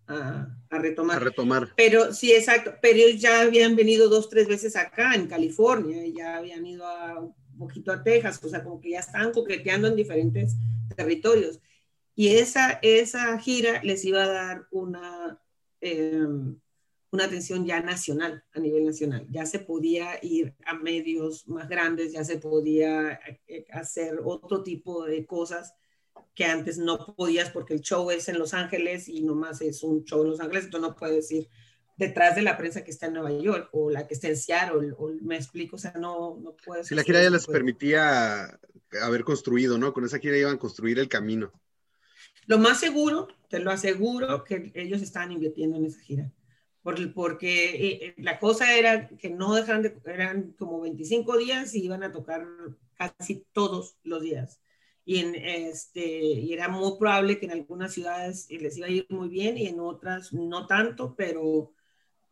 a, 0.70 0.78
retomar. 0.80 1.18
A 1.18 1.20
retomar. 1.20 1.74
Pero 1.76 2.14
sí, 2.14 2.32
exacto, 2.32 2.74
pero 2.82 2.98
ellos 3.00 3.22
ya 3.22 3.42
habían 3.42 3.76
venido 3.76 4.10
dos, 4.10 4.30
tres 4.30 4.48
veces 4.48 4.76
acá 4.76 5.16
en 5.16 5.28
California, 5.28 6.06
y 6.06 6.14
ya 6.14 6.38
habían 6.38 6.66
ido 6.66 6.86
a, 6.86 7.20
un 7.20 7.58
poquito 7.58 7.92
a 7.92 8.02
Texas, 8.02 8.42
o 8.44 8.50
sea, 8.50 8.64
como 8.64 8.80
que 8.80 8.92
ya 8.92 9.00
estaban 9.00 9.32
coqueteando 9.32 9.88
en 9.88 9.96
diferentes 9.96 10.56
territorios. 10.96 11.60
Y 12.16 12.30
esa, 12.30 12.80
esa 12.82 13.38
gira 13.40 13.82
les 13.84 14.06
iba 14.06 14.24
a 14.24 14.28
dar 14.28 14.68
una... 14.72 15.40
Em, 15.82 16.58
una 17.14 17.26
atención 17.26 17.64
ya 17.64 17.80
nacional, 17.80 18.44
a 18.54 18.60
nivel 18.60 18.88
nacional. 18.88 19.28
Ya 19.30 19.46
se 19.46 19.60
podía 19.60 20.18
ir 20.24 20.56
a 20.66 20.74
medios 20.74 21.48
más 21.48 21.70
grandes, 21.70 22.12
ya 22.12 22.24
se 22.24 22.40
podía 22.40 23.20
eh, 23.48 23.68
hacer 23.72 24.20
otro 24.24 24.64
tipo 24.64 25.06
de 25.06 25.24
cosas 25.24 25.76
que 26.34 26.46
antes 26.46 26.80
no 26.80 27.14
podías 27.16 27.52
porque 27.52 27.76
el 27.76 27.82
show 27.82 28.10
es 28.10 28.30
en 28.30 28.40
Los 28.40 28.56
Ángeles 28.56 29.08
y 29.08 29.22
nomás 29.22 29.62
es 29.62 29.84
un 29.84 30.04
show 30.04 30.24
en 30.24 30.32
Los 30.32 30.40
Ángeles, 30.40 30.66
entonces 30.66 30.90
no 30.90 30.96
puedes 30.96 31.32
ir 31.32 31.48
detrás 31.98 32.36
de 32.36 32.42
la 32.42 32.58
prensa 32.58 32.84
que 32.84 32.90
está 32.90 33.06
en 33.06 33.14
Nueva 33.14 33.32
York 33.32 33.70
o 33.74 33.92
la 33.92 34.08
que 34.08 34.16
está 34.16 34.30
en 34.30 34.38
Seattle, 34.38 34.94
o, 34.98 35.12
me 35.22 35.36
explico, 35.36 35.76
o 35.76 35.80
sea, 35.80 35.94
no, 35.94 36.40
no 36.42 36.56
puedes. 36.66 36.88
Si 36.88 36.96
la 36.96 37.04
gira 37.04 37.22
ya 37.22 37.30
les 37.30 37.46
permitía 37.46 38.60
haber 39.04 39.24
construido, 39.24 39.78
¿no? 39.78 39.94
Con 39.94 40.04
esa 40.04 40.18
gira 40.18 40.36
iban 40.36 40.56
a 40.56 40.60
construir 40.60 40.98
el 40.98 41.10
camino. 41.10 41.52
Lo 42.48 42.58
más 42.58 42.80
seguro, 42.80 43.28
te 43.50 43.60
lo 43.60 43.70
aseguro, 43.70 44.44
que 44.44 44.72
ellos 44.74 45.04
estaban 45.04 45.32
invirtiendo 45.32 45.78
en 45.78 45.86
esa 45.86 46.00
gira 46.00 46.32
porque 46.84 47.66
eh, 47.76 48.06
eh, 48.08 48.16
la 48.18 48.40
cosa 48.40 48.76
era 48.76 49.08
que 49.08 49.30
no 49.30 49.56
dejaran 49.56 49.82
de, 49.82 49.96
eran 50.06 50.52
como 50.54 50.82
25 50.82 51.38
días 51.38 51.74
y 51.74 51.86
iban 51.86 52.04
a 52.04 52.12
tocar 52.12 52.46
casi 52.96 53.46
todos 53.54 53.98
los 54.04 54.22
días. 54.22 54.60
Y, 55.06 55.20
en, 55.20 55.36
este, 55.36 56.06
y 56.06 56.54
era 56.54 56.70
muy 56.70 56.98
probable 56.98 57.40
que 57.40 57.46
en 57.46 57.52
algunas 57.52 57.94
ciudades 57.94 58.48
les 58.50 58.78
iba 58.78 58.88
a 58.88 58.90
ir 58.90 59.06
muy 59.10 59.30
bien 59.30 59.58
y 59.58 59.68
en 59.68 59.80
otras 59.80 60.34
no 60.34 60.66
tanto, 60.68 61.16
pero, 61.16 61.74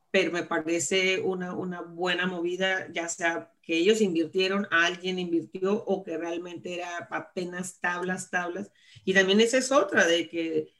pero 0.09 0.31
me 0.31 0.43
parece 0.43 1.19
una, 1.19 1.53
una 1.53 1.81
buena 1.81 2.27
movida, 2.27 2.91
ya 2.91 3.09
sea 3.09 3.51
que 3.61 3.77
ellos 3.77 4.01
invirtieron, 4.01 4.67
alguien 4.71 5.19
invirtió 5.19 5.83
o 5.83 6.03
que 6.03 6.17
realmente 6.17 6.75
era 6.75 6.97
apenas 7.09 7.79
tablas, 7.79 8.29
tablas. 8.29 8.71
Y 9.05 9.13
también 9.13 9.41
esa 9.41 9.57
es 9.57 9.71
otra, 9.71 10.05
de 10.07 10.29
que 10.29 10.73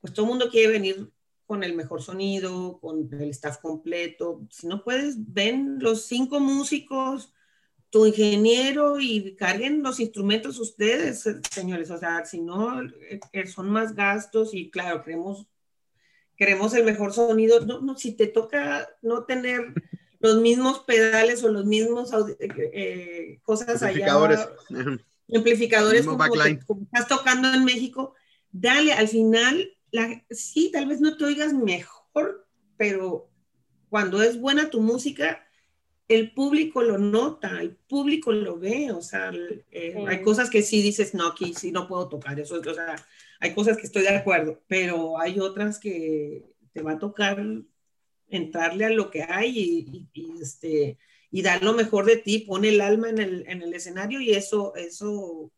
pues 0.00 0.12
todo 0.12 0.26
el 0.26 0.30
mundo 0.30 0.50
quiere 0.50 0.72
venir 0.72 1.10
con 1.46 1.64
el 1.64 1.74
mejor 1.74 2.02
sonido, 2.02 2.78
con 2.80 3.08
el 3.12 3.30
staff 3.30 3.58
completo. 3.58 4.42
Si 4.50 4.66
no 4.66 4.82
puedes, 4.82 5.16
ven 5.18 5.78
los 5.80 6.06
cinco 6.06 6.40
músicos, 6.40 7.32
tu 7.90 8.06
ingeniero 8.06 8.98
y 8.98 9.36
carguen 9.36 9.82
los 9.82 10.00
instrumentos 10.00 10.58
ustedes, 10.58 11.28
señores. 11.50 11.90
O 11.90 11.98
sea, 11.98 12.24
si 12.24 12.40
no, 12.40 12.82
eh, 12.82 13.46
son 13.46 13.70
más 13.70 13.94
gastos 13.94 14.54
y 14.54 14.70
claro, 14.70 15.02
queremos, 15.04 15.46
queremos 16.36 16.72
el 16.74 16.84
mejor 16.84 17.12
sonido. 17.12 17.60
No, 17.66 17.82
no, 17.82 17.96
si 17.96 18.12
te 18.12 18.28
toca 18.28 18.88
no 19.02 19.24
tener 19.24 19.74
los 20.20 20.40
mismos 20.40 20.80
pedales 20.80 21.44
o 21.44 21.48
los 21.48 21.66
mismos 21.66 22.12
eh, 22.14 22.48
eh, 22.72 23.40
cosas 23.42 23.82
amplificadores. 23.82 24.38
allá. 24.70 24.98
Amplificadores. 25.34 26.06
como, 26.06 26.24
como, 26.66 26.82
estás 26.84 27.08
tocando 27.08 27.52
en 27.52 27.64
México, 27.64 28.14
dale, 28.50 28.94
al 28.94 29.08
final, 29.08 29.70
la, 29.92 30.24
sí, 30.30 30.70
tal 30.72 30.86
vez 30.86 31.00
no 31.00 31.16
te 31.16 31.24
oigas 31.24 31.52
mejor, 31.52 32.48
pero 32.76 33.30
cuando 33.88 34.22
es 34.22 34.40
buena 34.40 34.70
tu 34.70 34.80
música, 34.80 35.46
el 36.08 36.32
público 36.32 36.82
lo 36.82 36.98
nota, 36.98 37.60
el 37.60 37.76
público 37.76 38.32
lo 38.32 38.58
ve, 38.58 38.90
o 38.90 39.02
sea, 39.02 39.30
eh, 39.70 39.94
hay 40.06 40.22
cosas 40.22 40.50
que 40.50 40.62
sí 40.62 40.82
dices, 40.82 41.14
no, 41.14 41.28
aquí 41.28 41.54
sí 41.54 41.70
no 41.70 41.86
puedo 41.86 42.08
tocar 42.08 42.40
eso, 42.40 42.58
o 42.58 42.74
sea, 42.74 42.96
hay 43.38 43.54
cosas 43.54 43.76
que 43.76 43.86
estoy 43.86 44.02
de 44.02 44.16
acuerdo, 44.16 44.62
pero 44.66 45.20
hay 45.20 45.38
otras 45.38 45.78
que 45.78 46.44
te 46.72 46.82
va 46.82 46.92
a 46.92 46.98
tocar 46.98 47.44
entrarle 48.28 48.86
a 48.86 48.90
lo 48.90 49.10
que 49.10 49.22
hay 49.22 50.08
y, 50.14 50.32
este, 50.40 50.98
y 51.30 51.42
dar 51.42 51.62
lo 51.62 51.74
mejor 51.74 52.06
de 52.06 52.16
ti, 52.16 52.40
pone 52.40 52.70
el 52.70 52.80
alma 52.80 53.10
en 53.10 53.18
el, 53.18 53.44
en 53.46 53.62
el 53.62 53.74
escenario 53.74 54.20
y 54.20 54.32
eso, 54.32 54.74
eso 54.74 55.52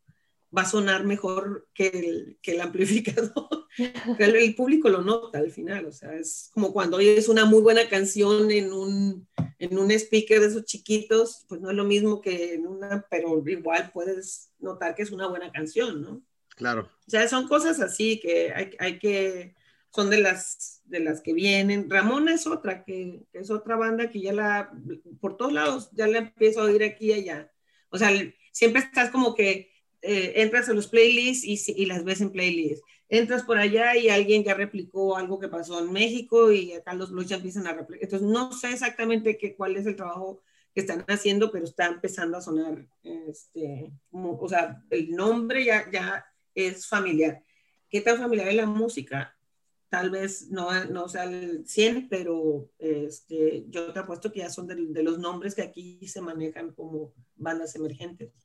va 0.55 0.63
a 0.63 0.69
sonar 0.69 1.03
mejor 1.03 1.67
que 1.73 1.87
el, 1.87 2.37
que 2.41 2.53
el 2.53 2.61
amplificador. 2.61 3.67
el, 4.19 4.35
el, 4.35 4.55
público 4.55 4.89
lo 4.89 5.01
nota 5.01 5.39
al 5.39 5.51
final, 5.51 5.85
o 5.85 5.91
sea, 5.91 6.13
es 6.15 6.49
como 6.53 6.71
cuando 6.71 6.97
oyes 6.97 7.27
una 7.27 7.45
muy 7.45 7.61
buena 7.61 7.89
canción 7.89 8.49
en 8.51 8.71
un, 8.71 9.27
en 9.59 9.77
un 9.77 9.91
speaker 9.91 10.39
de 10.39 10.47
esos 10.47 10.65
chiquitos, 10.65 11.45
pues 11.47 11.61
no 11.61 11.69
es 11.71 11.75
lo 11.75 11.83
mismo 11.83 12.21
que 12.21 12.53
en 12.53 12.67
una, 12.67 13.05
pero 13.09 13.43
igual 13.47 13.91
puedes 13.93 14.51
notar 14.59 14.95
que 14.95 15.03
es 15.03 15.11
una 15.11 15.27
buena 15.27 15.51
canción, 15.51 16.01
¿no? 16.01 16.21
Claro. 16.55 16.89
O 17.05 17.09
sea, 17.09 17.27
son 17.27 17.47
cosas 17.47 17.81
así 17.81 18.19
que 18.19 18.53
hay, 18.53 18.71
hay 18.79 18.99
que, 18.99 19.55
son 19.93 20.09
de 20.09 20.19
las, 20.19 20.81
de 20.85 21.01
las 21.01 21.21
que 21.21 21.33
vienen. 21.33 21.89
Ramona 21.89 22.33
es 22.33 22.47
otra, 22.47 22.83
que, 22.85 23.25
que, 23.31 23.39
es 23.39 23.51
otra 23.51 23.75
banda 23.75 24.09
que 24.09 24.21
ya 24.21 24.31
la, 24.31 24.71
por 25.19 25.35
todos 25.35 25.51
lados, 25.51 25.89
ya 25.91 26.07
la 26.07 26.19
empiezo 26.19 26.61
a 26.61 26.65
oír 26.65 26.83
aquí 26.83 27.07
y 27.07 27.13
allá. 27.13 27.51
O 27.89 27.97
sea, 27.97 28.09
siempre 28.51 28.81
estás 28.81 29.09
como 29.09 29.35
que 29.35 29.74
eh, 30.07 30.41
entras 30.41 30.69
a 30.69 30.73
los 30.73 30.87
playlists 30.87 31.43
y, 31.67 31.85
las 31.87 32.03
ves 32.03 32.21
en 32.21 32.31
playlists. 32.31 32.85
Entras 33.09 33.41
por 33.41 33.57
allá 33.57 33.95
y 33.95 34.09
alguien 34.09 34.43
ya 34.43 34.53
replicó 34.53 35.17
algo 35.17 35.39
que 35.39 35.47
pasó 35.47 35.79
en 35.79 35.91
México 35.91 36.51
y 36.51 36.73
acá 36.73 36.93
los 36.93 37.11
blues 37.11 37.27
ya 37.27 37.37
empiezan 37.37 37.65
a 37.65 37.73
replicar. 37.73 38.03
Entonces, 38.03 38.27
no 38.27 38.51
sé 38.51 38.69
exactamente 38.69 39.37
qué, 39.37 39.55
cuál 39.55 39.75
es 39.77 39.87
el 39.87 39.95
trabajo 39.95 40.43
que 40.75 40.81
están 40.81 41.03
haciendo, 41.07 41.51
pero 41.51 41.65
está 41.65 41.87
empezando 41.87 42.37
a 42.37 42.41
sonar, 42.41 42.85
este, 43.01 43.91
como, 44.11 44.37
o 44.37 44.47
sea, 44.47 44.83
el 44.91 45.11
nombre 45.11 45.65
ya, 45.65 45.89
ya 45.91 46.23
es 46.53 46.85
familiar. 46.85 47.41
¿Qué 47.89 48.01
tan 48.01 48.17
familiar 48.19 48.49
es 48.49 48.55
la 48.55 48.67
música? 48.67 49.35
Tal 49.89 50.11
vez 50.11 50.51
no, 50.51 50.85
no 50.85 51.07
sea 51.07 51.23
el 51.23 51.65
100, 51.65 52.09
pero 52.09 52.69
este, 52.77 53.65
yo 53.69 53.91
te 53.91 53.99
apuesto 53.99 54.31
que 54.31 54.39
ya 54.39 54.49
son 54.51 54.67
de 54.67 55.03
los 55.03 55.17
nombres 55.17 55.55
que 55.55 55.63
aquí 55.63 56.05
se 56.07 56.21
manejan 56.21 56.73
como 56.73 57.11
bandas 57.35 57.75
emergentes. 57.75 58.44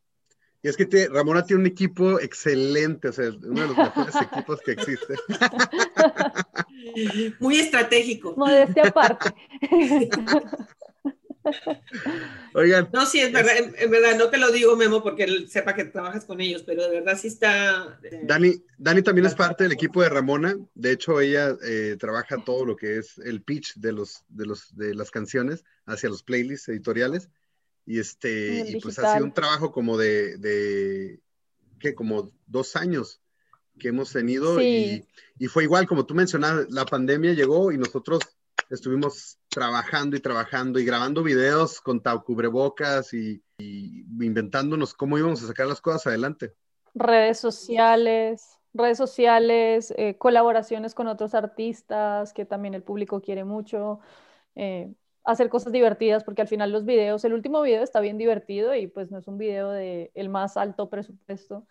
Y 0.62 0.68
es 0.68 0.76
que 0.76 0.84
te, 0.84 1.08
Ramona 1.08 1.44
tiene 1.44 1.60
un 1.60 1.66
equipo 1.66 2.20
excelente, 2.20 3.08
o 3.08 3.12
sea, 3.12 3.30
uno 3.30 3.62
de 3.62 3.68
los 3.68 3.76
mejores 3.76 4.14
equipos 4.32 4.60
que 4.60 4.72
existe. 4.72 5.14
Muy 7.40 7.58
estratégico. 7.58 8.34
Modestia 8.36 8.88
aparte. 8.88 9.34
Oigan. 12.54 12.90
No, 12.92 13.06
sí, 13.06 13.20
es 13.20 13.32
verdad, 13.32 13.56
en, 13.56 13.74
en, 13.78 13.90
verdad, 13.90 14.18
no 14.18 14.28
te 14.28 14.36
lo 14.36 14.50
digo, 14.50 14.76
Memo, 14.76 15.02
porque 15.02 15.24
él 15.24 15.48
sepa 15.48 15.74
que 15.74 15.84
trabajas 15.84 16.26
con 16.26 16.40
ellos, 16.40 16.62
pero 16.64 16.82
de 16.82 17.00
verdad 17.00 17.18
sí 17.18 17.28
está. 17.28 17.98
Eh, 18.02 18.20
Dani, 18.24 18.62
Dani 18.76 19.02
también 19.02 19.26
es 19.26 19.34
parte 19.34 19.64
del 19.64 19.72
equipo 19.72 20.02
de 20.02 20.10
Ramona. 20.10 20.54
De 20.74 20.92
hecho, 20.92 21.20
ella 21.20 21.56
eh, 21.64 21.96
trabaja 21.98 22.36
todo 22.44 22.66
lo 22.66 22.76
que 22.76 22.98
es 22.98 23.16
el 23.18 23.42
pitch 23.42 23.76
de 23.76 23.92
los, 23.92 24.24
de 24.28 24.46
los, 24.46 24.76
de 24.76 24.94
las 24.94 25.10
canciones 25.10 25.64
hacia 25.86 26.10
los 26.10 26.22
playlists 26.22 26.68
editoriales. 26.68 27.30
Y 27.90 27.98
este, 27.98 28.70
y 28.70 28.80
pues 28.80 29.00
ha 29.00 29.14
sido 29.14 29.24
un 29.24 29.34
trabajo 29.34 29.72
como 29.72 29.98
de, 29.98 30.36
de 30.36 31.18
¿qué? 31.80 31.92
Como 31.92 32.30
dos 32.46 32.76
años 32.76 33.20
que 33.80 33.88
hemos 33.88 34.12
tenido 34.12 34.60
sí. 34.60 35.04
y, 35.38 35.44
y, 35.44 35.48
fue 35.48 35.64
igual, 35.64 35.88
como 35.88 36.06
tú 36.06 36.14
mencionabas, 36.14 36.70
la 36.70 36.84
pandemia 36.84 37.32
llegó 37.32 37.72
y 37.72 37.78
nosotros 37.78 38.20
estuvimos 38.68 39.38
trabajando 39.48 40.16
y 40.16 40.20
trabajando 40.20 40.78
y 40.78 40.84
grabando 40.84 41.24
videos 41.24 41.80
con 41.80 42.00
cubrebocas 42.24 43.12
y, 43.12 43.42
y 43.58 44.04
inventándonos 44.24 44.94
cómo 44.94 45.18
íbamos 45.18 45.42
a 45.42 45.48
sacar 45.48 45.66
las 45.66 45.80
cosas 45.80 46.06
adelante. 46.06 46.54
Redes 46.94 47.40
sociales, 47.40 48.56
redes 48.72 48.98
sociales, 48.98 49.92
eh, 49.96 50.16
colaboraciones 50.16 50.94
con 50.94 51.08
otros 51.08 51.34
artistas 51.34 52.32
que 52.32 52.44
también 52.44 52.74
el 52.74 52.84
público 52.84 53.20
quiere 53.20 53.42
mucho. 53.42 53.98
Eh, 54.54 54.92
hacer 55.32 55.48
cosas 55.48 55.72
divertidas, 55.72 56.24
porque 56.24 56.42
al 56.42 56.48
final 56.48 56.72
los 56.72 56.84
videos, 56.84 57.24
el 57.24 57.34
último 57.34 57.62
video 57.62 57.82
está 57.82 58.00
bien 58.00 58.18
divertido 58.18 58.74
y 58.74 58.86
pues 58.86 59.10
no 59.10 59.18
es 59.18 59.28
un 59.28 59.38
video 59.38 59.70
de 59.70 60.10
el 60.14 60.28
más 60.28 60.56
alto 60.56 60.90
presupuesto. 60.90 61.66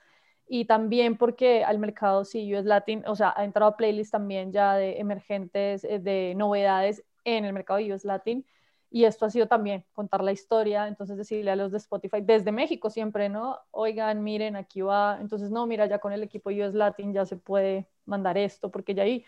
Y 0.47 0.65
también 0.65 1.17
porque 1.17 1.63
al 1.63 1.79
mercado 1.79 2.25
sí, 2.25 2.53
US 2.55 2.65
Latin, 2.65 3.03
o 3.07 3.15
sea, 3.15 3.33
ha 3.37 3.45
entrado 3.45 3.71
a 3.71 3.77
playlists 3.77 4.11
también 4.11 4.51
ya 4.51 4.75
de 4.75 4.99
emergentes, 4.99 5.83
eh, 5.83 5.99
de 5.99 6.33
novedades 6.35 7.03
en 7.23 7.45
el 7.45 7.53
mercado 7.53 7.79
de 7.79 7.93
US 7.93 8.03
Latin. 8.05 8.45
Y 8.91 9.05
esto 9.05 9.25
ha 9.25 9.29
sido 9.29 9.47
también 9.47 9.85
contar 9.93 10.23
la 10.23 10.31
historia, 10.31 10.87
entonces 10.87 11.17
decirle 11.17 11.51
a 11.51 11.55
los 11.55 11.71
de 11.71 11.77
Spotify, 11.77 12.21
desde 12.21 12.51
México 12.51 12.89
siempre, 12.89 13.29
¿no? 13.29 13.59
Oigan, 13.71 14.23
miren, 14.23 14.55
aquí 14.55 14.81
va. 14.81 15.19
Entonces, 15.21 15.51
no, 15.51 15.67
mira, 15.67 15.85
ya 15.85 15.99
con 15.99 16.11
el 16.13 16.23
equipo 16.23 16.49
US 16.49 16.73
Latin 16.73 17.13
ya 17.13 17.25
se 17.25 17.37
puede 17.37 17.87
mandar 18.05 18.37
esto, 18.37 18.71
porque 18.71 18.95
ya 18.95 19.03
hay, 19.03 19.23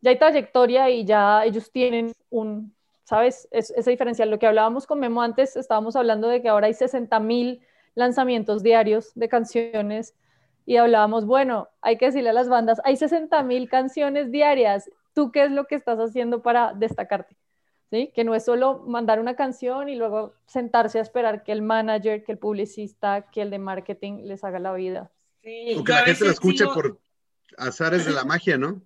ya 0.00 0.10
hay 0.10 0.18
trayectoria 0.18 0.90
y 0.90 1.04
ya 1.04 1.44
ellos 1.44 1.72
tienen 1.72 2.12
un, 2.30 2.74
¿sabes? 3.10 3.48
Es, 3.50 3.72
ese 3.72 3.90
diferencial. 3.90 4.30
Lo 4.30 4.38
que 4.38 4.46
hablábamos 4.46 4.86
con 4.86 5.00
Memo 5.00 5.20
antes, 5.20 5.56
estábamos 5.56 5.96
hablando 5.96 6.28
de 6.28 6.40
que 6.40 6.48
ahora 6.48 6.68
hay 6.68 6.74
60 6.74 7.18
mil 7.18 7.60
lanzamientos 7.96 8.62
diarios 8.62 9.10
de 9.16 9.28
canciones 9.28 10.14
y 10.64 10.76
hablábamos, 10.76 11.26
bueno, 11.26 11.68
hay 11.80 11.98
que 11.98 12.06
decirle 12.06 12.30
a 12.30 12.32
las 12.32 12.48
bandas, 12.48 12.80
hay 12.84 12.96
60 12.96 13.42
mil 13.42 13.68
canciones 13.68 14.30
diarias, 14.30 14.88
¿tú 15.12 15.32
qué 15.32 15.42
es 15.42 15.50
lo 15.50 15.64
que 15.64 15.74
estás 15.74 15.98
haciendo 15.98 16.40
para 16.40 16.72
destacarte? 16.72 17.36
¿Sí? 17.90 18.12
Que 18.14 18.22
no 18.22 18.36
es 18.36 18.44
solo 18.44 18.84
mandar 18.86 19.18
una 19.18 19.34
canción 19.34 19.88
y 19.88 19.96
luego 19.96 20.34
sentarse 20.46 21.00
a 21.00 21.02
esperar 21.02 21.42
que 21.42 21.50
el 21.50 21.62
manager, 21.62 22.22
que 22.22 22.30
el 22.30 22.38
publicista, 22.38 23.22
que 23.32 23.42
el 23.42 23.50
de 23.50 23.58
marketing 23.58 24.22
les 24.22 24.44
haga 24.44 24.60
la 24.60 24.72
vida. 24.72 25.10
Sí, 25.42 25.74
o 25.76 25.82
que 25.82 25.92
la 25.92 26.04
gente 26.04 26.26
lo 26.26 26.30
escuche 26.30 26.64
por 26.66 27.00
azares 27.58 28.06
de 28.06 28.12
la 28.12 28.22
magia, 28.32 28.56
¿no? 28.56 28.80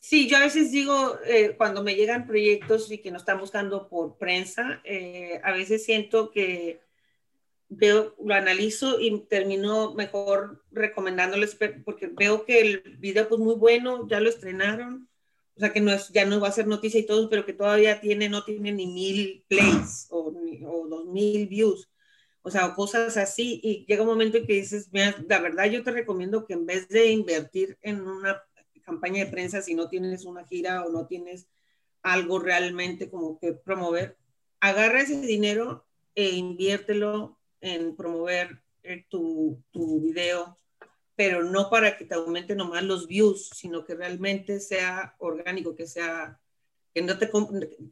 Sí, 0.00 0.28
yo 0.28 0.36
a 0.36 0.40
veces 0.40 0.70
digo, 0.70 1.18
eh, 1.26 1.56
cuando 1.56 1.82
me 1.82 1.96
llegan 1.96 2.26
proyectos 2.26 2.90
y 2.92 2.98
que 2.98 3.10
no 3.10 3.16
están 3.16 3.40
buscando 3.40 3.88
por 3.88 4.16
prensa, 4.16 4.80
eh, 4.84 5.40
a 5.42 5.50
veces 5.52 5.84
siento 5.84 6.30
que 6.30 6.80
veo, 7.68 8.14
lo 8.24 8.34
analizo 8.34 9.00
y 9.00 9.20
termino 9.28 9.94
mejor 9.94 10.64
recomendándoles, 10.72 11.56
porque 11.84 12.08
veo 12.08 12.44
que 12.44 12.60
el 12.60 12.80
video 12.98 13.28
pues 13.28 13.40
muy 13.40 13.56
bueno, 13.56 14.08
ya 14.08 14.20
lo 14.20 14.28
estrenaron, 14.30 15.08
o 15.56 15.60
sea 15.60 15.72
que 15.72 15.80
no 15.80 15.92
es, 15.92 16.10
ya 16.10 16.26
no 16.26 16.40
va 16.40 16.48
a 16.48 16.52
ser 16.52 16.68
noticia 16.68 17.00
y 17.00 17.06
todo, 17.06 17.28
pero 17.30 17.46
que 17.46 17.52
todavía 17.54 18.00
tiene, 18.00 18.28
no 18.28 18.44
tiene 18.44 18.72
ni 18.72 18.86
mil 18.86 19.44
plays 19.48 20.06
o, 20.10 20.32
o 20.66 20.88
dos 20.88 21.06
mil 21.06 21.48
views, 21.48 21.90
o 22.42 22.50
sea, 22.50 22.74
cosas 22.74 23.16
así, 23.16 23.60
y 23.64 23.84
llega 23.86 24.02
un 24.02 24.08
momento 24.08 24.38
en 24.38 24.46
que 24.46 24.54
dices, 24.54 24.90
mira, 24.92 25.16
la 25.28 25.40
verdad 25.40 25.66
yo 25.66 25.82
te 25.82 25.90
recomiendo 25.92 26.46
que 26.46 26.54
en 26.54 26.66
vez 26.66 26.88
de 26.88 27.10
invertir 27.10 27.78
en 27.82 28.02
una 28.06 28.42
campaña 28.82 29.24
de 29.24 29.30
prensa 29.30 29.62
si 29.62 29.74
no 29.74 29.88
tienes 29.88 30.24
una 30.24 30.44
gira 30.44 30.84
o 30.84 30.90
no 30.90 31.06
tienes 31.06 31.48
algo 32.02 32.38
realmente 32.38 33.10
como 33.10 33.38
que 33.38 33.52
promover, 33.52 34.16
agarra 34.60 35.02
ese 35.02 35.20
dinero 35.20 35.84
e 36.14 36.30
inviértelo 36.30 37.38
en 37.60 37.96
promover 37.96 38.62
eh, 38.82 39.06
tu, 39.08 39.62
tu 39.70 40.00
video, 40.00 40.58
pero 41.14 41.44
no 41.44 41.70
para 41.70 41.96
que 41.96 42.04
te 42.04 42.14
aumente 42.14 42.54
nomás 42.56 42.82
los 42.82 43.06
views, 43.06 43.50
sino 43.54 43.84
que 43.84 43.94
realmente 43.94 44.60
sea 44.60 45.14
orgánico, 45.18 45.76
que 45.76 45.86
sea 45.86 46.40
que 46.94 47.00
no 47.02 47.18
te 47.18 47.30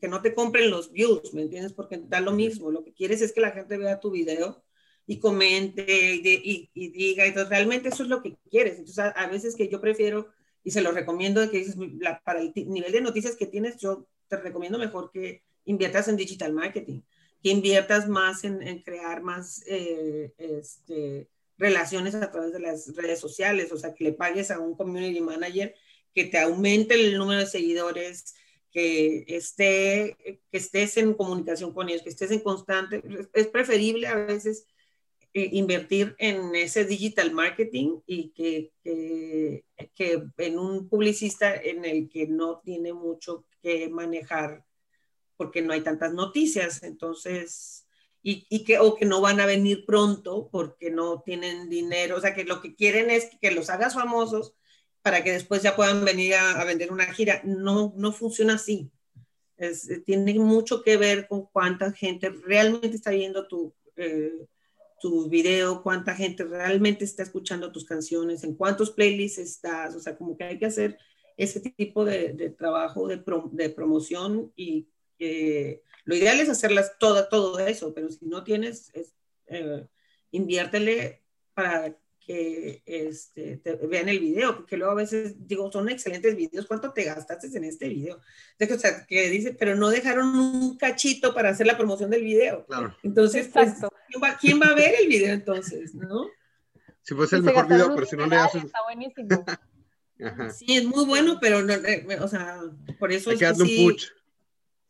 que 0.00 0.08
no 0.08 0.20
te 0.20 0.34
compren 0.34 0.70
los 0.70 0.92
views, 0.92 1.32
¿me 1.32 1.42
entiendes? 1.42 1.72
Porque 1.72 1.98
da 2.02 2.20
lo 2.20 2.32
mismo, 2.32 2.70
lo 2.70 2.84
que 2.84 2.92
quieres 2.92 3.22
es 3.22 3.32
que 3.32 3.40
la 3.40 3.52
gente 3.52 3.78
vea 3.78 4.00
tu 4.00 4.10
video 4.10 4.62
y 5.06 5.18
comente 5.18 6.14
y, 6.14 6.22
de, 6.22 6.32
y, 6.34 6.70
y 6.74 6.88
diga, 6.90 7.24
entonces 7.24 7.48
realmente 7.48 7.88
eso 7.88 8.02
es 8.02 8.08
lo 8.08 8.22
que 8.22 8.36
quieres. 8.50 8.78
Entonces 8.78 8.98
a, 8.98 9.08
a 9.08 9.26
veces 9.28 9.56
que 9.56 9.68
yo 9.68 9.80
prefiero 9.80 10.28
y 10.62 10.70
se 10.70 10.80
lo 10.80 10.92
recomiendo 10.92 11.48
que 11.50 11.58
dices, 11.58 11.76
la, 11.98 12.20
para 12.20 12.40
el 12.40 12.52
nivel 12.54 12.92
de 12.92 13.00
noticias 13.00 13.36
que 13.36 13.46
tienes, 13.46 13.76
yo 13.78 14.06
te 14.28 14.36
recomiendo 14.36 14.78
mejor 14.78 15.10
que 15.10 15.42
inviertas 15.64 16.08
en 16.08 16.16
digital 16.16 16.52
marketing, 16.52 17.00
que 17.42 17.50
inviertas 17.50 18.08
más 18.08 18.44
en, 18.44 18.62
en 18.62 18.82
crear 18.82 19.22
más 19.22 19.62
eh, 19.66 20.32
este, 20.38 21.28
relaciones 21.56 22.14
a 22.14 22.30
través 22.30 22.52
de 22.52 22.60
las 22.60 22.94
redes 22.94 23.20
sociales, 23.20 23.72
o 23.72 23.76
sea, 23.76 23.94
que 23.94 24.04
le 24.04 24.12
pagues 24.12 24.50
a 24.50 24.58
un 24.58 24.76
community 24.76 25.20
manager 25.20 25.74
que 26.14 26.24
te 26.24 26.38
aumente 26.38 26.94
el 26.94 27.16
número 27.16 27.40
de 27.40 27.46
seguidores, 27.46 28.34
que, 28.72 29.24
esté, 29.28 30.16
que 30.50 30.58
estés 30.58 30.96
en 30.96 31.14
comunicación 31.14 31.72
con 31.72 31.88
ellos, 31.88 32.02
que 32.02 32.10
estés 32.10 32.30
en 32.30 32.40
constante. 32.40 33.02
Es 33.32 33.48
preferible 33.48 34.06
a 34.06 34.14
veces 34.14 34.66
eh, 35.32 35.48
invertir 35.52 36.14
en 36.18 36.54
ese 36.54 36.84
digital 36.84 37.32
marketing 37.32 38.00
y 38.06 38.30
que, 38.30 38.72
que, 38.82 40.24
en 40.38 40.58
un 40.58 40.88
publicista 40.88 41.54
en 41.54 41.84
el 41.84 42.08
que 42.08 42.26
no 42.26 42.60
tiene 42.60 42.92
mucho 42.92 43.44
que 43.62 43.88
manejar 43.88 44.64
porque 45.36 45.62
no 45.62 45.72
hay 45.72 45.80
tantas 45.80 46.12
noticias, 46.12 46.82
entonces, 46.82 47.86
y, 48.22 48.46
y, 48.50 48.64
que, 48.64 48.78
o 48.78 48.94
que 48.94 49.06
no 49.06 49.20
van 49.20 49.40
a 49.40 49.46
venir 49.46 49.86
pronto 49.86 50.48
porque 50.52 50.90
no 50.90 51.22
tienen 51.22 51.70
dinero, 51.70 52.16
o 52.16 52.20
sea, 52.20 52.34
que 52.34 52.44
lo 52.44 52.60
que 52.60 52.74
quieren 52.74 53.08
es 53.08 53.30
que 53.40 53.50
los 53.50 53.70
hagas 53.70 53.94
famosos 53.94 54.54
para 55.02 55.24
que 55.24 55.32
después 55.32 55.62
ya 55.62 55.76
puedan 55.76 56.04
venir 56.04 56.34
a, 56.34 56.62
vender 56.64 56.92
una 56.92 57.06
gira. 57.12 57.40
No, 57.44 57.92
no 57.96 58.12
funciona 58.12 58.54
así. 58.54 58.90
Es, 59.56 59.88
tiene 60.04 60.34
mucho 60.34 60.82
que 60.82 60.96
ver 60.96 61.26
con 61.28 61.46
cuánta 61.46 61.92
gente 61.92 62.30
realmente 62.30 62.96
está 62.96 63.10
viendo 63.10 63.46
tu, 63.46 63.74
eh, 63.96 64.46
tu 65.00 65.28
video, 65.28 65.82
cuánta 65.82 66.14
gente 66.14 66.44
realmente 66.44 67.04
está 67.04 67.22
escuchando 67.22 67.72
tus 67.72 67.84
canciones, 67.84 68.44
en 68.44 68.54
cuántos 68.54 68.90
playlists 68.90 69.38
estás, 69.38 69.94
o 69.94 70.00
sea, 70.00 70.16
como 70.16 70.36
que 70.36 70.44
hay 70.44 70.58
que 70.58 70.66
hacer 70.66 70.98
ese 71.36 71.60
tipo 71.60 72.04
de, 72.04 72.34
de 72.34 72.50
trabajo 72.50 73.08
de, 73.08 73.22
de, 73.52 73.70
promoción 73.70 74.52
y 74.54 74.88
lo 76.04 76.16
ideal 76.16 76.40
es 76.40 76.48
hacerlas 76.48 76.98
todo, 76.98 77.28
todo 77.28 77.58
eso, 77.58 77.94
pero 77.94 78.10
si 78.10 78.26
no 78.26 78.44
tienes, 78.44 78.90
es, 78.94 79.14
eh, 79.46 79.86
inviértele 80.30 81.22
para 81.54 81.96
que 82.30 82.82
este, 82.86 83.56
te 83.56 83.74
vean 83.74 84.08
el 84.08 84.20
video, 84.20 84.54
porque 84.54 84.76
luego 84.76 84.92
a 84.92 84.96
veces 84.96 85.34
digo, 85.48 85.70
son 85.72 85.88
excelentes 85.88 86.36
videos, 86.36 86.66
¿cuánto 86.66 86.92
te 86.92 87.02
gastaste 87.02 87.48
en 87.58 87.64
este 87.64 87.88
video? 87.88 88.18
O 88.18 88.78
sea, 88.78 89.04
que 89.04 89.28
dice, 89.30 89.52
pero 89.52 89.74
no 89.74 89.90
dejaron 89.90 90.38
un 90.38 90.78
cachito 90.78 91.34
para 91.34 91.50
hacer 91.50 91.66
la 91.66 91.76
promoción 91.76 92.08
del 92.08 92.22
video. 92.22 92.64
Claro. 92.66 92.96
Entonces, 93.02 93.50
pues, 93.52 93.72
¿quién, 94.08 94.22
va, 94.22 94.38
¿quién, 94.40 94.60
va, 94.60 94.66
a 94.66 94.74
ver 94.76 94.94
el 95.00 95.08
video 95.08 95.34
entonces, 95.34 95.92
no? 95.92 96.28
Si 97.02 97.16
fuese 97.16 97.34
el 97.34 97.42
mejor 97.42 97.66
video, 97.66 97.92
pero 97.96 98.06
si 98.06 98.16
no 98.16 98.26
le 98.28 98.36
haces... 98.36 98.64
Está 98.64 98.78
buenísimo. 98.84 99.44
Sí, 100.54 100.76
es 100.76 100.84
muy 100.84 101.06
bueno, 101.06 101.38
pero 101.40 101.62
no, 101.62 101.72
eh, 101.72 102.06
o 102.20 102.28
sea, 102.28 102.60
por 102.98 103.10
eso 103.10 103.30
Hay 103.30 103.36
es 103.36 103.40
que 103.40 103.54
sí, 103.54 103.88
push. 103.90 104.08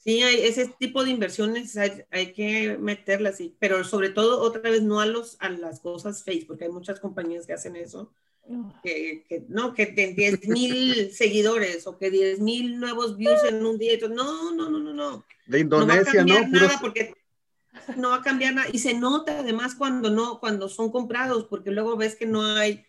Sí, 0.03 0.23
hay 0.23 0.41
ese 0.41 0.67
tipo 0.79 1.05
de 1.05 1.11
inversiones 1.11 1.77
hay, 1.77 2.05
hay, 2.11 2.33
que 2.33 2.79
meterlas, 2.79 3.37
sí, 3.37 3.55
pero 3.59 3.85
sobre 3.85 4.09
todo 4.09 4.41
otra 4.41 4.63
vez 4.71 4.83
no 4.83 4.99
a, 5.01 5.07
los, 5.07 5.37
a 5.41 5.51
las 5.51 5.81
cosas 5.81 6.25
fake, 6.25 6.47
porque 6.47 6.65
hay 6.65 6.71
muchas 6.71 7.01
compañías 7.01 7.47
que 7.47 7.53
hacen 7.53 7.77
eso, 7.77 8.11
que, 8.83 9.27
que 9.29 9.45
no, 9.49 9.75
que 9.75 9.87
de 9.87 10.15
10 10.15 10.49
mil 10.49 11.11
seguidores 11.13 11.87
o 11.87 11.99
que 11.99 12.11
10 12.11 12.41
mil 12.41 12.81
nuevos 12.81 13.19
views 13.19 13.45
en 13.47 13.65
un 13.65 13.77
día, 13.77 13.93
entonces, 13.93 14.17
no, 14.17 14.55
no, 14.55 14.71
no, 14.71 14.79
no, 14.79 14.95
no. 14.95 15.25
De 15.47 15.61
Indonesia, 15.61 16.25
no 16.25 16.35
va 16.35 16.41
a 16.41 16.45
¿no? 16.45 16.49
cambiar 16.49 16.49
nada 16.49 16.79
porque 16.81 17.15
no 17.97 18.09
va 18.09 18.17
a 18.17 18.23
cambiar 18.23 18.55
nada, 18.55 18.69
y 18.73 18.79
se 18.79 18.95
nota 18.95 19.41
además 19.41 19.75
cuando 19.75 20.09
no, 20.09 20.41
cuando 20.41 20.71
son 20.71 20.91
comprados, 20.91 21.45
porque 21.45 21.71
luego 21.71 21.99
ves 21.99 22.17
que 22.17 22.25
no 22.25 22.43
hay 22.43 22.87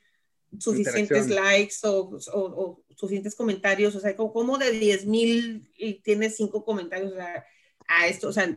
suficientes 0.59 1.27
likes 1.29 1.75
o, 1.83 2.17
o, 2.33 2.39
o, 2.39 2.80
suficientes 3.01 3.35
comentarios, 3.35 3.95
o 3.95 3.99
sea, 3.99 4.15
como, 4.15 4.59
de 4.59 4.71
10 4.71 5.07
mil 5.07 5.67
y 5.75 5.95
tienes 5.95 6.35
cinco 6.35 6.63
comentarios, 6.63 7.13
o 7.13 7.15
sea, 7.15 7.43
a 7.87 8.07
esto, 8.07 8.27
o 8.27 8.31
sea, 8.31 8.55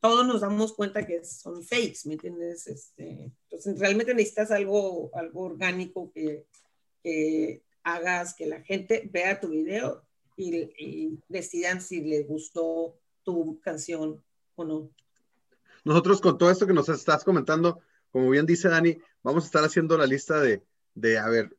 todos 0.00 0.26
nos 0.26 0.40
damos 0.40 0.72
cuenta 0.72 1.06
que 1.06 1.22
son 1.24 1.62
fakes, 1.62 2.00
¿me 2.06 2.14
entiendes? 2.14 2.66
Este, 2.66 3.30
entonces, 3.44 3.78
realmente 3.78 4.14
necesitas 4.14 4.50
algo, 4.50 5.10
algo 5.14 5.42
orgánico 5.42 6.10
que, 6.12 6.46
que 7.02 7.62
hagas 7.82 8.34
que 8.34 8.46
la 8.46 8.62
gente 8.62 9.08
vea 9.12 9.38
tu 9.38 9.50
video 9.50 10.02
y, 10.34 10.56
y 10.78 11.18
decidan 11.28 11.82
si 11.82 12.00
les 12.00 12.26
gustó 12.26 12.98
tu 13.22 13.60
canción 13.60 14.24
o 14.56 14.64
no. 14.64 14.90
Nosotros 15.84 16.22
con 16.22 16.38
todo 16.38 16.50
esto 16.50 16.66
que 16.66 16.72
nos 16.72 16.88
estás 16.88 17.22
comentando, 17.22 17.80
como 18.10 18.30
bien 18.30 18.46
dice 18.46 18.70
Dani, 18.70 18.98
vamos 19.22 19.44
a 19.44 19.46
estar 19.46 19.62
haciendo 19.62 19.98
la 19.98 20.06
lista 20.06 20.40
de, 20.40 20.64
de, 20.94 21.18
a 21.18 21.28
ver, 21.28 21.54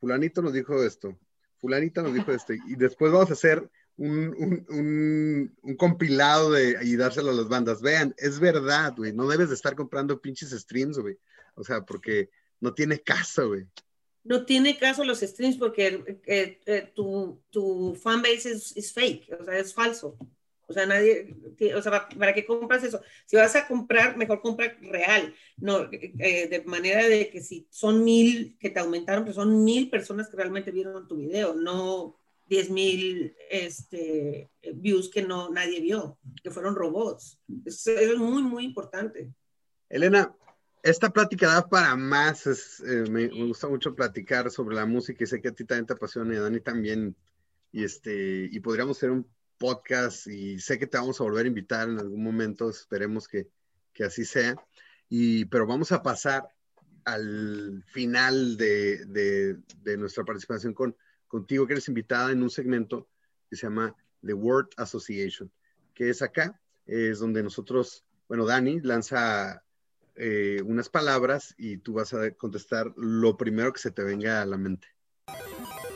fulanito 0.00 0.42
nos 0.42 0.52
dijo 0.52 0.82
esto, 0.82 1.16
fulanita 1.64 2.02
nos 2.02 2.12
dijo 2.12 2.30
esto, 2.30 2.52
y 2.52 2.76
después 2.76 3.10
vamos 3.10 3.30
a 3.30 3.32
hacer 3.32 3.70
un, 3.96 5.50
un 5.62 5.76
compilado 5.76 6.52
de, 6.52 6.76
y 6.82 6.94
dárselo 6.96 7.30
a 7.30 7.34
las 7.34 7.48
bandas. 7.48 7.80
Vean, 7.80 8.14
es 8.18 8.38
verdad, 8.38 8.92
güey, 8.94 9.14
no 9.14 9.26
debes 9.26 9.48
de 9.48 9.54
estar 9.54 9.74
comprando 9.74 10.20
pinches 10.20 10.50
streams, 10.50 10.98
güey. 10.98 11.16
O 11.54 11.64
sea, 11.64 11.80
porque 11.80 12.28
no 12.60 12.74
tiene 12.74 13.00
caso, 13.00 13.48
güey. 13.48 13.64
No 14.24 14.44
tiene 14.44 14.78
caso 14.78 15.04
los 15.04 15.20
streams 15.20 15.56
porque 15.56 16.20
eh, 16.26 16.60
eh, 16.66 16.92
tu, 16.94 17.40
tu 17.48 17.94
fanbase 17.94 18.52
es, 18.52 18.76
es 18.76 18.92
fake, 18.92 19.38
o 19.40 19.44
sea, 19.46 19.58
es 19.58 19.72
falso. 19.72 20.18
O 20.66 20.72
sea, 20.72 20.86
nadie, 20.86 21.34
o 21.76 21.82
sea, 21.82 22.08
¿para 22.08 22.32
qué 22.32 22.44
compras 22.44 22.82
eso? 22.84 23.00
Si 23.26 23.36
vas 23.36 23.54
a 23.56 23.66
comprar, 23.66 24.16
mejor 24.16 24.40
compra 24.40 24.76
real. 24.80 25.34
No, 25.56 25.88
eh, 25.92 26.48
de 26.48 26.62
manera 26.64 27.06
de 27.06 27.30
que 27.30 27.42
si 27.42 27.66
son 27.70 28.04
mil 28.04 28.56
que 28.58 28.70
te 28.70 28.80
aumentaron, 28.80 29.24
pues 29.24 29.36
son 29.36 29.64
mil 29.64 29.90
personas 29.90 30.28
que 30.28 30.36
realmente 30.36 30.70
vieron 30.70 31.06
tu 31.06 31.16
video, 31.16 31.54
no 31.54 32.16
diez 32.46 32.70
mil 32.70 33.34
este, 33.50 34.50
views 34.74 35.08
que 35.10 35.22
no 35.22 35.50
nadie 35.50 35.80
vio, 35.80 36.18
que 36.42 36.50
fueron 36.50 36.74
robots. 36.74 37.38
Eso, 37.64 37.90
eso 37.92 38.12
es 38.12 38.18
muy, 38.18 38.42
muy 38.42 38.64
importante. 38.64 39.32
Elena, 39.88 40.34
esta 40.82 41.10
plática 41.10 41.48
da 41.48 41.68
para 41.68 41.96
más. 41.96 42.46
Es, 42.46 42.80
eh, 42.80 43.04
me, 43.10 43.28
me, 43.28 43.46
gusta 43.46 43.68
mucho 43.68 43.94
platicar 43.94 44.50
sobre 44.50 44.76
la 44.76 44.86
música 44.86 45.24
y 45.24 45.26
sé 45.26 45.40
que 45.40 45.48
a 45.48 45.52
ti 45.52 45.64
también 45.64 45.86
te 45.86 45.94
apasiona 45.94 46.34
y 46.34 46.36
a 46.36 46.42
Dani 46.42 46.60
también. 46.60 47.16
Y, 47.72 47.84
este, 47.84 48.48
y 48.50 48.60
podríamos 48.60 48.96
hacer 48.96 49.10
un 49.10 49.26
podcast 49.58 50.26
y 50.26 50.58
sé 50.58 50.78
que 50.78 50.86
te 50.86 50.98
vamos 50.98 51.20
a 51.20 51.24
volver 51.24 51.44
a 51.44 51.48
invitar 51.48 51.88
en 51.88 51.98
algún 51.98 52.22
momento, 52.22 52.70
esperemos 52.70 53.28
que, 53.28 53.48
que 53.92 54.04
así 54.04 54.24
sea. 54.24 54.56
Y, 55.08 55.44
pero 55.46 55.66
vamos 55.66 55.92
a 55.92 56.02
pasar 56.02 56.48
al 57.04 57.84
final 57.86 58.56
de, 58.56 59.04
de, 59.06 59.58
de, 59.82 59.96
nuestra 59.96 60.24
participación 60.24 60.72
con, 60.72 60.96
contigo, 61.26 61.66
que 61.66 61.74
eres 61.74 61.88
invitada 61.88 62.32
en 62.32 62.42
un 62.42 62.50
segmento 62.50 63.08
que 63.50 63.56
se 63.56 63.66
llama 63.66 63.94
The 64.24 64.34
Word 64.34 64.68
Association, 64.76 65.50
que 65.94 66.10
es 66.10 66.22
acá, 66.22 66.60
es 66.86 67.18
donde 67.18 67.42
nosotros, 67.42 68.04
bueno, 68.28 68.46
Dani 68.46 68.80
lanza 68.80 69.62
eh, 70.16 70.62
unas 70.64 70.88
palabras 70.88 71.54
y 71.58 71.78
tú 71.78 71.94
vas 71.94 72.14
a 72.14 72.30
contestar 72.32 72.92
lo 72.96 73.36
primero 73.36 73.72
que 73.72 73.80
se 73.80 73.90
te 73.90 74.02
venga 74.02 74.42
a 74.42 74.46
la 74.46 74.56
mente. 74.56 74.88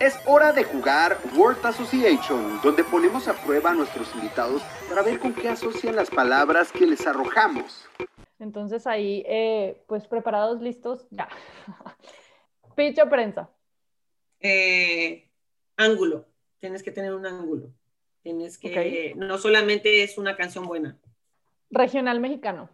Es 0.00 0.16
hora 0.26 0.52
de 0.52 0.62
jugar 0.62 1.18
Word 1.34 1.58
Association, 1.64 2.60
donde 2.62 2.84
ponemos 2.84 3.26
a 3.26 3.34
prueba 3.34 3.70
a 3.70 3.74
nuestros 3.74 4.14
invitados 4.14 4.62
para 4.88 5.02
ver 5.02 5.18
con 5.18 5.34
qué 5.34 5.48
asocian 5.48 5.96
las 5.96 6.08
palabras 6.08 6.70
que 6.70 6.86
les 6.86 7.04
arrojamos. 7.04 7.84
Entonces 8.38 8.86
ahí, 8.86 9.24
eh, 9.26 9.82
pues 9.88 10.06
preparados, 10.06 10.62
listos, 10.62 11.08
ya. 11.10 11.28
Pitch 12.76 13.00
o 13.00 13.08
prensa. 13.08 13.50
Eh, 14.38 15.28
ángulo. 15.76 16.26
Tienes 16.60 16.84
que 16.84 16.92
tener 16.92 17.12
un 17.12 17.26
ángulo. 17.26 17.72
Tienes 18.22 18.56
que, 18.56 18.70
okay. 18.70 19.14
no 19.14 19.36
solamente 19.36 20.04
es 20.04 20.16
una 20.16 20.36
canción 20.36 20.64
buena. 20.66 20.96
Regional 21.70 22.20
mexicano. 22.20 22.70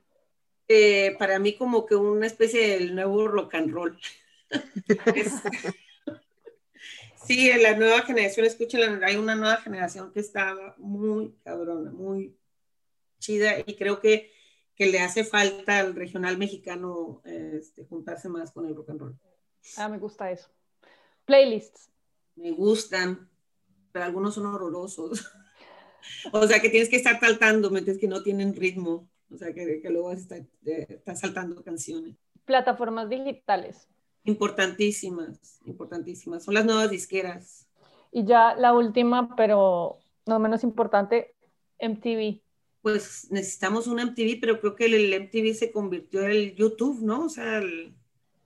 Eh, 0.69 1.17
para 1.19 1.39
mí 1.39 1.57
como 1.57 1.87
que 1.87 1.95
una 1.95 2.27
especie 2.27 2.69
del 2.69 2.95
nuevo 2.95 3.27
rock 3.29 3.55
and 3.55 3.71
roll. 3.71 3.99
es, 5.15 5.43
Sí, 7.27 7.51
en 7.51 7.63
la 7.63 7.75
nueva 7.75 8.03
generación, 8.03 8.47
escuchen, 8.47 9.03
hay 9.03 9.17
una 9.17 9.35
nueva 9.35 9.57
generación 9.57 10.13
que 10.13 10.21
está 10.21 10.75
muy 10.79 11.35
cabrona, 11.43 11.91
muy 11.91 12.37
chida 13.19 13.61
y 13.65 13.77
creo 13.77 14.01
que, 14.01 14.31
que 14.75 14.87
le 14.87 15.01
hace 15.01 15.25
falta 15.25 15.79
al 15.79 15.95
regional 15.95 16.37
mexicano 16.37 17.23
este, 17.25 17.85
juntarse 17.85 18.29
más 18.29 18.53
con 18.53 18.67
el 18.67 18.75
rock 18.75 18.91
and 18.91 19.01
roll. 19.01 19.19
Ah, 19.77 19.89
me 19.89 19.99
gusta 19.99 20.31
eso. 20.31 20.51
Playlists. 21.25 21.91
Me 22.37 22.51
gustan, 22.51 23.31
pero 23.93 24.05
algunos 24.05 24.35
son 24.35 24.47
horrorosos. 24.47 25.25
o 26.33 26.47
sea, 26.47 26.61
que 26.61 26.69
tienes 26.69 26.91
que 26.91 26.97
estar 26.97 27.19
saltando, 27.19 27.71
metes 27.71 27.99
que 27.99 28.09
no 28.09 28.23
tienen 28.23 28.55
ritmo. 28.55 29.09
O 29.31 29.37
sea, 29.39 29.53
que, 29.55 29.81
que 29.81 29.91
luego 29.91 30.13
estás 30.13 30.43
está 30.65 31.17
saltando 31.17 31.63
canciones. 31.65 32.17
Plataformas 32.45 33.09
digitales. 33.09 33.89
Importantísimas, 34.25 35.61
importantísimas. 35.67 36.45
Son 36.45 36.55
las 36.55 36.65
nuevas 36.65 36.91
disqueras. 36.91 37.67
Y 38.11 38.25
ya 38.25 38.55
la 38.55 38.73
última, 38.73 39.35
pero 39.37 39.99
no 40.27 40.39
menos 40.39 40.65
importante, 40.65 41.35
MTV. 41.81 42.41
Pues 42.81 43.29
necesitamos 43.31 43.87
un 43.87 43.99
MTV, 43.99 44.39
pero 44.41 44.61
creo 44.61 44.77
que 44.77 44.87
el 44.87 45.23
MTV 45.23 45.55
se 45.55 45.73
convirtió 45.73 46.23
en 46.23 46.31
el 46.31 46.55
YouTube, 46.55 47.01
¿no? 47.03 47.27
O 47.27 47.29
sea, 47.29 47.59
el, 47.59 47.95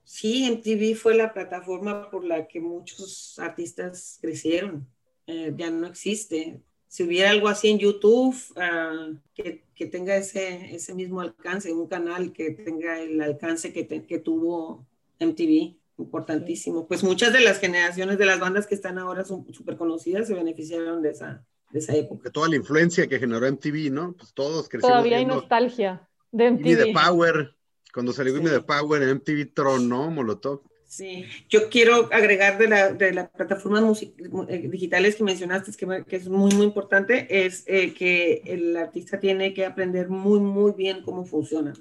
sí, 0.03 0.49
MTV 0.49 0.95
fue 0.95 1.15
la 1.15 1.33
plataforma 1.33 2.09
por 2.09 2.25
la 2.25 2.47
que 2.47 2.59
muchos 2.59 3.37
artistas 3.39 4.17
crecieron. 4.21 4.87
Eh, 5.27 5.53
ya 5.55 5.69
no 5.69 5.87
existe. 5.87 6.61
Si 6.87 7.03
hubiera 7.03 7.29
algo 7.29 7.47
así 7.47 7.69
en 7.69 7.77
YouTube, 7.77 8.35
uh, 8.55 9.15
que, 9.35 9.63
que, 9.75 9.85
tenga 9.85 10.15
ese, 10.17 10.73
ese 10.73 10.95
mismo 10.95 11.21
alcance, 11.21 11.71
un 11.71 11.87
canal 11.87 12.33
que 12.33 12.51
tenga 12.51 12.99
el 12.99 13.21
alcance 13.21 13.71
que, 13.71 13.83
te, 13.83 14.03
que 14.03 14.17
tuvo 14.17 14.87
MTV. 15.19 15.77
importantísimo. 15.97 16.87
Pues 16.87 17.03
muchas 17.03 17.33
de 17.33 17.41
las 17.41 17.59
generaciones 17.59 18.17
de 18.17 18.25
las 18.25 18.39
bandas 18.39 18.65
que 18.65 18.75
están 18.75 18.97
ahora 18.97 19.25
son 19.25 19.45
súper 19.53 19.75
conocidas 19.75 20.27
se 20.27 20.33
beneficiaron 20.33 21.01
de 21.01 21.09
esa, 21.09 21.45
de 21.71 21.79
esa 21.79 21.95
época. 21.95 22.29
toda 22.29 22.47
la 22.47 22.55
influencia 22.55 23.07
que 23.07 23.19
generó 23.19 23.51
MTV, 23.51 23.91
¿no? 23.91 24.13
Pues 24.13 24.33
todos 24.33 24.69
crecimos 24.69 24.91
Todavía 24.91 25.17
hay 25.17 25.25
nostalgia 25.25 26.07
de 26.31 26.51
MTV. 26.51 26.67
Y 26.67 26.75
de 26.75 26.93
Power, 26.93 27.55
cuando 27.93 28.13
salió 28.13 28.35
sí. 28.37 28.43
de 28.43 28.61
Power, 28.61 29.15
MTV 29.15 29.53
tronó 29.53 30.09
Molotov. 30.09 30.61
Sí, 30.89 31.25
yo 31.47 31.69
quiero 31.69 32.09
agregar 32.11 32.57
de, 32.57 32.67
la, 32.67 32.91
de 32.91 33.13
las 33.13 33.29
plataformas 33.29 34.01
eh, 34.01 34.67
digitales 34.69 35.15
que 35.15 35.23
mencionaste, 35.23 35.71
que, 35.73 36.03
que, 36.03 36.15
es 36.15 36.27
muy, 36.27 36.51
muy 36.55 36.65
importante, 36.65 37.27
es 37.45 37.63
eh, 37.67 37.93
que 37.93 38.41
el 38.43 38.75
artista 38.75 39.19
tiene 39.19 39.53
que 39.53 39.67
aprender 39.67 40.09
muy, 40.09 40.39
muy 40.39 40.71
bien 40.71 41.03
cómo 41.03 41.25
funcionan, 41.25 41.75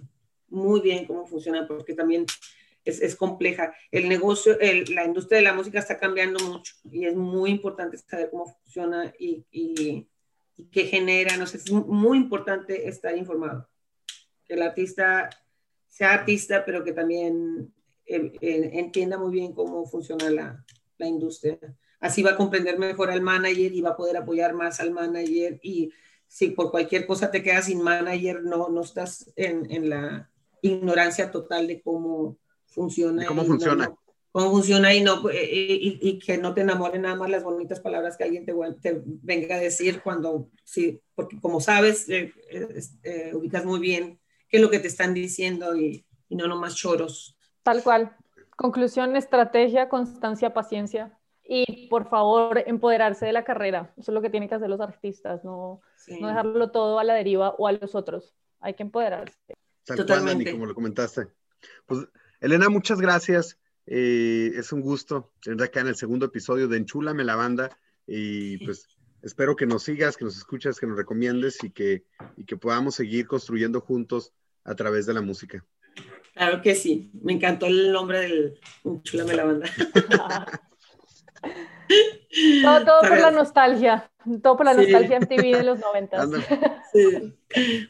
muy 0.50 0.82
bien 0.82 1.06
cómo 1.06 1.26
funcionan, 1.26 1.66
porque 1.66 1.94
también 1.94 2.26
es, 2.88 3.02
es 3.02 3.16
compleja. 3.16 3.74
El 3.90 4.08
negocio, 4.08 4.58
el, 4.60 4.94
la 4.94 5.04
industria 5.04 5.38
de 5.38 5.44
la 5.44 5.52
música 5.52 5.78
está 5.78 5.98
cambiando 5.98 6.42
mucho 6.44 6.74
y 6.90 7.04
es 7.04 7.14
muy 7.14 7.50
importante 7.50 7.98
saber 7.98 8.30
cómo 8.30 8.46
funciona 8.46 9.12
y, 9.18 9.44
y, 9.50 10.08
y 10.56 10.64
qué 10.70 10.84
genera, 10.84 11.36
no 11.36 11.46
sé, 11.46 11.58
es 11.58 11.70
muy 11.70 12.18
importante 12.18 12.88
estar 12.88 13.16
informado. 13.16 13.68
Que 14.44 14.54
el 14.54 14.62
artista 14.62 15.28
sea 15.86 16.14
artista, 16.14 16.64
pero 16.64 16.82
que 16.82 16.92
también 16.92 17.72
entienda 18.06 19.18
muy 19.18 19.32
bien 19.32 19.52
cómo 19.52 19.84
funciona 19.84 20.30
la, 20.30 20.64
la, 20.96 21.06
industria. 21.06 21.58
Así 22.00 22.22
va 22.22 22.30
a 22.30 22.36
comprender 22.36 22.78
mejor 22.78 23.10
al 23.10 23.20
manager 23.20 23.72
y 23.72 23.82
va 23.82 23.90
a 23.90 23.96
poder 23.96 24.16
apoyar 24.16 24.54
más 24.54 24.80
al 24.80 24.92
manager. 24.92 25.60
Y 25.62 25.92
si 26.26 26.52
por 26.52 26.70
cualquier 26.70 27.06
cosa 27.06 27.30
te 27.30 27.42
quedas 27.42 27.66
sin 27.66 27.82
manager, 27.82 28.42
no, 28.42 28.70
no 28.70 28.80
estás 28.80 29.30
en, 29.36 29.70
en 29.70 29.90
la 29.90 30.30
ignorancia 30.62 31.30
total 31.30 31.66
de 31.66 31.82
cómo 31.82 32.38
funciona. 32.78 33.26
¿Cómo 33.26 33.44
funciona? 33.44 33.86
No, 33.86 33.98
cómo 34.32 34.50
funciona 34.50 34.94
y, 34.94 35.02
no, 35.02 35.22
y, 35.30 35.98
y, 36.00 36.18
que 36.18 36.38
no 36.38 36.54
te 36.54 36.60
enamoren 36.60 37.02
nada 37.02 37.16
más 37.16 37.30
las 37.30 37.42
bonitas 37.42 37.80
palabras 37.80 38.16
que 38.16 38.24
alguien 38.24 38.46
te, 38.46 38.54
te 38.80 39.02
venga 39.04 39.56
a 39.56 39.60
decir 39.60 40.00
cuando, 40.02 40.48
sí, 40.64 41.00
porque 41.14 41.40
como 41.40 41.60
sabes, 41.60 42.08
eh, 42.08 42.32
eh, 43.02 43.32
ubicas 43.34 43.64
muy 43.64 43.80
bien 43.80 44.20
qué 44.48 44.58
es 44.58 44.62
lo 44.62 44.70
que 44.70 44.78
te 44.78 44.88
están 44.88 45.12
diciendo 45.14 45.76
y, 45.76 46.06
y 46.28 46.36
no 46.36 46.46
nomás 46.46 46.76
choros. 46.76 47.36
Tal 47.62 47.82
cual. 47.82 48.16
Conclusión, 48.56 49.14
estrategia, 49.16 49.88
constancia, 49.88 50.52
paciencia. 50.52 51.18
Y 51.44 51.88
por 51.88 52.08
favor, 52.08 52.62
empoderarse 52.66 53.24
de 53.24 53.32
la 53.32 53.44
carrera. 53.44 53.94
Eso 53.96 54.10
es 54.10 54.14
lo 54.14 54.20
que 54.20 54.30
tienen 54.30 54.48
que 54.48 54.56
hacer 54.56 54.68
los 54.68 54.80
artistas, 54.80 55.44
no, 55.44 55.80
sí. 55.96 56.20
no 56.20 56.28
dejarlo 56.28 56.70
todo 56.70 56.98
a 56.98 57.04
la 57.04 57.14
deriva 57.14 57.50
o 57.56 57.66
a 57.66 57.72
los 57.72 57.94
otros. 57.94 58.34
Hay 58.60 58.74
que 58.74 58.82
empoderarse. 58.82 59.54
Tal 59.84 59.96
Totalmente. 59.96 60.34
cual, 60.34 60.44
Dani, 60.44 60.52
como 60.52 60.66
lo 60.66 60.74
comentaste. 60.74 61.28
Pues, 61.86 62.06
Elena, 62.40 62.68
muchas 62.68 63.00
gracias. 63.00 63.58
Eh, 63.86 64.52
es 64.54 64.72
un 64.72 64.80
gusto 64.80 65.32
tener 65.42 65.62
acá 65.62 65.80
en 65.80 65.88
el 65.88 65.96
segundo 65.96 66.26
episodio 66.26 66.68
de 66.68 66.76
Enchúlame 66.76 67.24
la 67.24 67.36
banda. 67.36 67.78
Y 68.06 68.64
pues 68.64 68.86
espero 69.22 69.56
que 69.56 69.66
nos 69.66 69.82
sigas, 69.82 70.16
que 70.16 70.24
nos 70.24 70.36
escuches, 70.36 70.78
que 70.78 70.86
nos 70.86 70.96
recomiendes 70.96 71.62
y 71.64 71.70
que, 71.70 72.04
y 72.36 72.44
que 72.44 72.56
podamos 72.56 72.94
seguir 72.94 73.26
construyendo 73.26 73.80
juntos 73.80 74.32
a 74.64 74.74
través 74.74 75.06
de 75.06 75.14
la 75.14 75.22
música. 75.22 75.64
Claro 76.34 76.62
que 76.62 76.74
sí, 76.74 77.10
me 77.22 77.32
encantó 77.32 77.66
el 77.66 77.90
nombre 77.90 78.20
del 78.20 78.60
Chulame 79.02 79.34
la 79.34 79.44
banda. 79.44 79.68
todo, 82.62 82.84
todo 82.84 83.00
por 83.00 83.18
la 83.18 83.30
nostalgia, 83.30 84.10
todo 84.42 84.56
por 84.56 84.66
la 84.66 84.74
sí. 84.74 84.82
nostalgia 84.82 85.18
MTV 85.18 85.56
de 85.56 85.64
los 85.64 85.80
noventas. 85.80 86.28
Sí. 86.92 87.34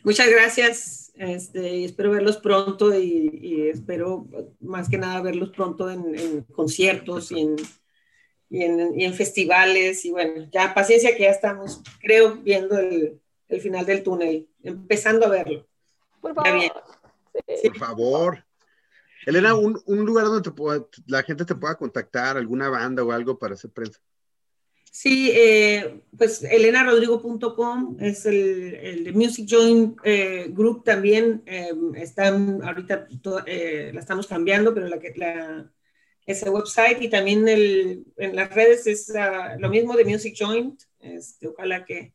Muchas 0.02 0.30
gracias, 0.30 1.07
este, 1.18 1.84
espero 1.84 2.10
verlos 2.10 2.38
pronto 2.38 2.94
y, 2.98 3.38
y, 3.42 3.68
espero 3.68 4.26
más 4.60 4.88
que 4.88 4.98
nada 4.98 5.20
verlos 5.20 5.50
pronto 5.50 5.90
en, 5.90 6.18
en 6.18 6.42
conciertos 6.44 7.32
y 7.32 7.40
en, 7.40 7.56
y 8.48 8.62
en, 8.62 8.98
y 8.98 9.04
en, 9.04 9.14
festivales 9.14 10.04
y 10.04 10.10
bueno, 10.10 10.48
ya 10.52 10.74
paciencia 10.74 11.16
que 11.16 11.24
ya 11.24 11.30
estamos, 11.30 11.82
creo, 12.00 12.36
viendo 12.36 12.78
el, 12.78 13.20
el 13.48 13.60
final 13.60 13.84
del 13.84 14.02
túnel, 14.02 14.48
empezando 14.62 15.26
a 15.26 15.30
verlo. 15.30 15.66
Por 16.20 16.34
favor. 16.34 16.50
Ya 16.50 16.54
bien. 16.54 16.72
Sí. 17.60 17.68
Por 17.70 17.78
favor. 17.78 18.44
Elena, 19.26 19.54
un, 19.54 19.80
un 19.86 20.04
lugar 20.04 20.24
donde 20.26 20.42
te 20.42 20.50
pueda, 20.50 20.86
la 21.06 21.22
gente 21.22 21.44
te 21.44 21.54
pueda 21.54 21.74
contactar, 21.74 22.36
alguna 22.36 22.68
banda 22.68 23.02
o 23.04 23.12
algo 23.12 23.38
para 23.38 23.54
hacer 23.54 23.70
prensa. 23.70 24.00
Sí, 25.00 25.30
eh, 25.32 26.00
pues 26.18 26.42
elenarodrigo.com 26.42 27.98
es 28.00 28.26
el, 28.26 28.74
el, 28.74 29.14
Music 29.14 29.46
Joint 29.48 29.96
eh, 30.02 30.48
Group 30.50 30.82
también. 30.82 31.40
Eh, 31.46 31.70
están 31.94 32.60
ahorita, 32.64 33.06
eh, 33.46 33.92
la 33.94 34.00
estamos 34.00 34.26
cambiando, 34.26 34.74
pero 34.74 34.88
la, 34.88 34.98
la, 35.14 35.72
ese 36.26 36.50
website 36.50 37.00
y 37.00 37.08
también 37.08 37.46
el, 37.46 38.06
en 38.16 38.34
las 38.34 38.52
redes 38.52 38.88
es 38.88 39.08
uh, 39.10 39.60
lo 39.60 39.68
mismo 39.68 39.94
de 39.94 40.04
Music 40.04 40.34
Joint. 40.36 40.82
Este, 40.98 41.46
ojalá 41.46 41.84
que, 41.84 42.12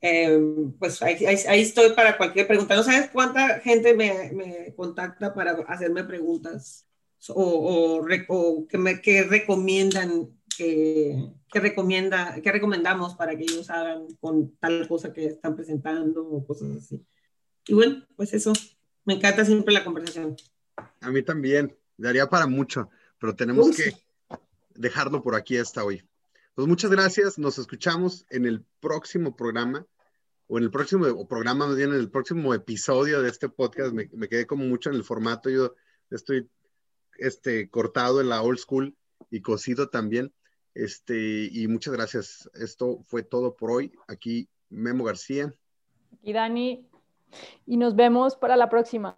eh, 0.00 0.38
pues 0.78 1.02
ahí, 1.02 1.16
ahí, 1.26 1.38
ahí, 1.48 1.60
estoy 1.62 1.90
para 1.94 2.16
cualquier 2.16 2.46
pregunta. 2.46 2.76
No 2.76 2.84
sabes 2.84 3.10
cuánta 3.12 3.58
gente 3.58 3.94
me, 3.94 4.30
me 4.32 4.72
contacta 4.76 5.34
para 5.34 5.54
hacerme 5.66 6.04
preguntas 6.04 6.86
o, 7.28 7.42
o, 7.42 8.06
o 8.28 8.66
que, 8.66 8.78
me, 8.78 9.00
que 9.00 9.24
recomiendan, 9.24 10.30
que, 10.60 11.32
que, 11.50 11.58
recomienda, 11.58 12.38
que 12.42 12.52
recomendamos 12.52 13.14
para 13.14 13.34
que 13.34 13.44
ellos 13.44 13.70
hagan 13.70 14.06
con 14.20 14.54
tal 14.56 14.86
cosa 14.86 15.10
que 15.10 15.24
están 15.24 15.56
presentando 15.56 16.22
o 16.22 16.46
cosas 16.46 16.76
así. 16.76 17.02
Y 17.66 17.72
bueno, 17.72 18.06
pues 18.14 18.34
eso, 18.34 18.52
me 19.06 19.14
encanta 19.14 19.46
siempre 19.46 19.72
la 19.72 19.84
conversación. 19.84 20.36
A 21.00 21.10
mí 21.10 21.22
también, 21.22 21.74
daría 21.96 22.28
para 22.28 22.46
mucho, 22.46 22.90
pero 23.18 23.34
tenemos 23.34 23.68
Uy, 23.68 23.74
que 23.74 23.94
dejarlo 24.74 25.22
por 25.22 25.34
aquí 25.34 25.56
hasta 25.56 25.82
hoy. 25.82 26.02
Pues 26.54 26.68
muchas 26.68 26.90
gracias, 26.90 27.38
nos 27.38 27.58
escuchamos 27.58 28.26
en 28.28 28.44
el 28.44 28.62
próximo 28.80 29.34
programa, 29.34 29.86
o 30.46 30.58
en 30.58 30.64
el 30.64 30.70
próximo 30.70 31.06
o 31.06 31.26
programa, 31.26 31.68
más 31.68 31.76
bien 31.76 31.90
en 31.90 32.00
el 32.00 32.10
próximo 32.10 32.52
episodio 32.52 33.22
de 33.22 33.30
este 33.30 33.48
podcast. 33.48 33.94
Me, 33.94 34.10
me, 34.12 34.28
quedé 34.28 34.46
como 34.46 34.64
mucho 34.64 34.90
en 34.90 34.96
el 34.96 35.04
formato, 35.04 35.48
yo 35.48 35.74
estoy 36.10 36.50
este, 37.16 37.70
cortado 37.70 38.20
en 38.20 38.28
la 38.28 38.42
old 38.42 38.58
school 38.58 38.94
y 39.30 39.40
cocido 39.40 39.88
también. 39.88 40.34
Este, 40.74 41.48
y 41.50 41.68
muchas 41.68 41.94
gracias. 41.94 42.50
Esto 42.54 43.02
fue 43.06 43.22
todo 43.22 43.54
por 43.56 43.70
hoy. 43.70 43.92
Aquí 44.08 44.48
Memo 44.68 45.04
García. 45.04 45.54
Aquí 46.14 46.32
Dani. 46.32 46.86
Y 47.66 47.76
nos 47.76 47.96
vemos 47.96 48.36
para 48.36 48.56
la 48.56 48.68
próxima. 48.68 49.14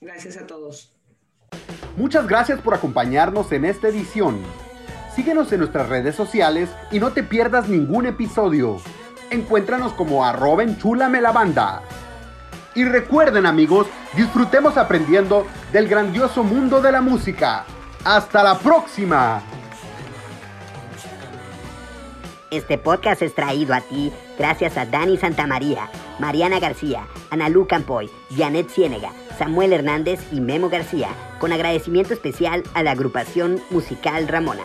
Gracias 0.00 0.36
a 0.36 0.46
todos. 0.46 0.92
Muchas 1.96 2.26
gracias 2.26 2.60
por 2.60 2.74
acompañarnos 2.74 3.52
en 3.52 3.64
esta 3.64 3.88
edición. 3.88 4.40
Síguenos 5.14 5.52
en 5.52 5.60
nuestras 5.60 5.88
redes 5.88 6.16
sociales 6.16 6.70
y 6.90 6.98
no 6.98 7.12
te 7.12 7.22
pierdas 7.22 7.68
ningún 7.68 8.06
episodio. 8.06 8.78
Encuéntranos 9.30 9.92
como 9.92 10.24
arroba 10.24 10.64
enchúlame 10.64 11.20
la 11.20 11.30
banda. 11.30 11.82
Y 12.74 12.84
recuerden 12.84 13.46
amigos, 13.46 13.86
disfrutemos 14.16 14.76
aprendiendo 14.76 15.46
del 15.72 15.86
grandioso 15.86 16.42
mundo 16.42 16.80
de 16.80 16.90
la 16.90 17.00
música. 17.00 17.64
¡Hasta 18.04 18.42
la 18.42 18.58
próxima! 18.58 19.53
Este 22.54 22.78
podcast 22.78 23.20
es 23.20 23.34
traído 23.34 23.74
a 23.74 23.80
ti 23.80 24.12
gracias 24.38 24.76
a 24.76 24.86
Dani 24.86 25.16
Santamaría, 25.16 25.90
Mariana 26.20 26.60
García, 26.60 27.08
Analú 27.30 27.66
Campoy, 27.66 28.08
Janet 28.30 28.70
Ciénega, 28.70 29.10
Samuel 29.36 29.72
Hernández 29.72 30.20
y 30.30 30.40
Memo 30.40 30.68
García, 30.68 31.08
con 31.40 31.52
agradecimiento 31.52 32.14
especial 32.14 32.62
a 32.74 32.84
la 32.84 32.92
agrupación 32.92 33.60
musical 33.70 34.28
Ramona. 34.28 34.62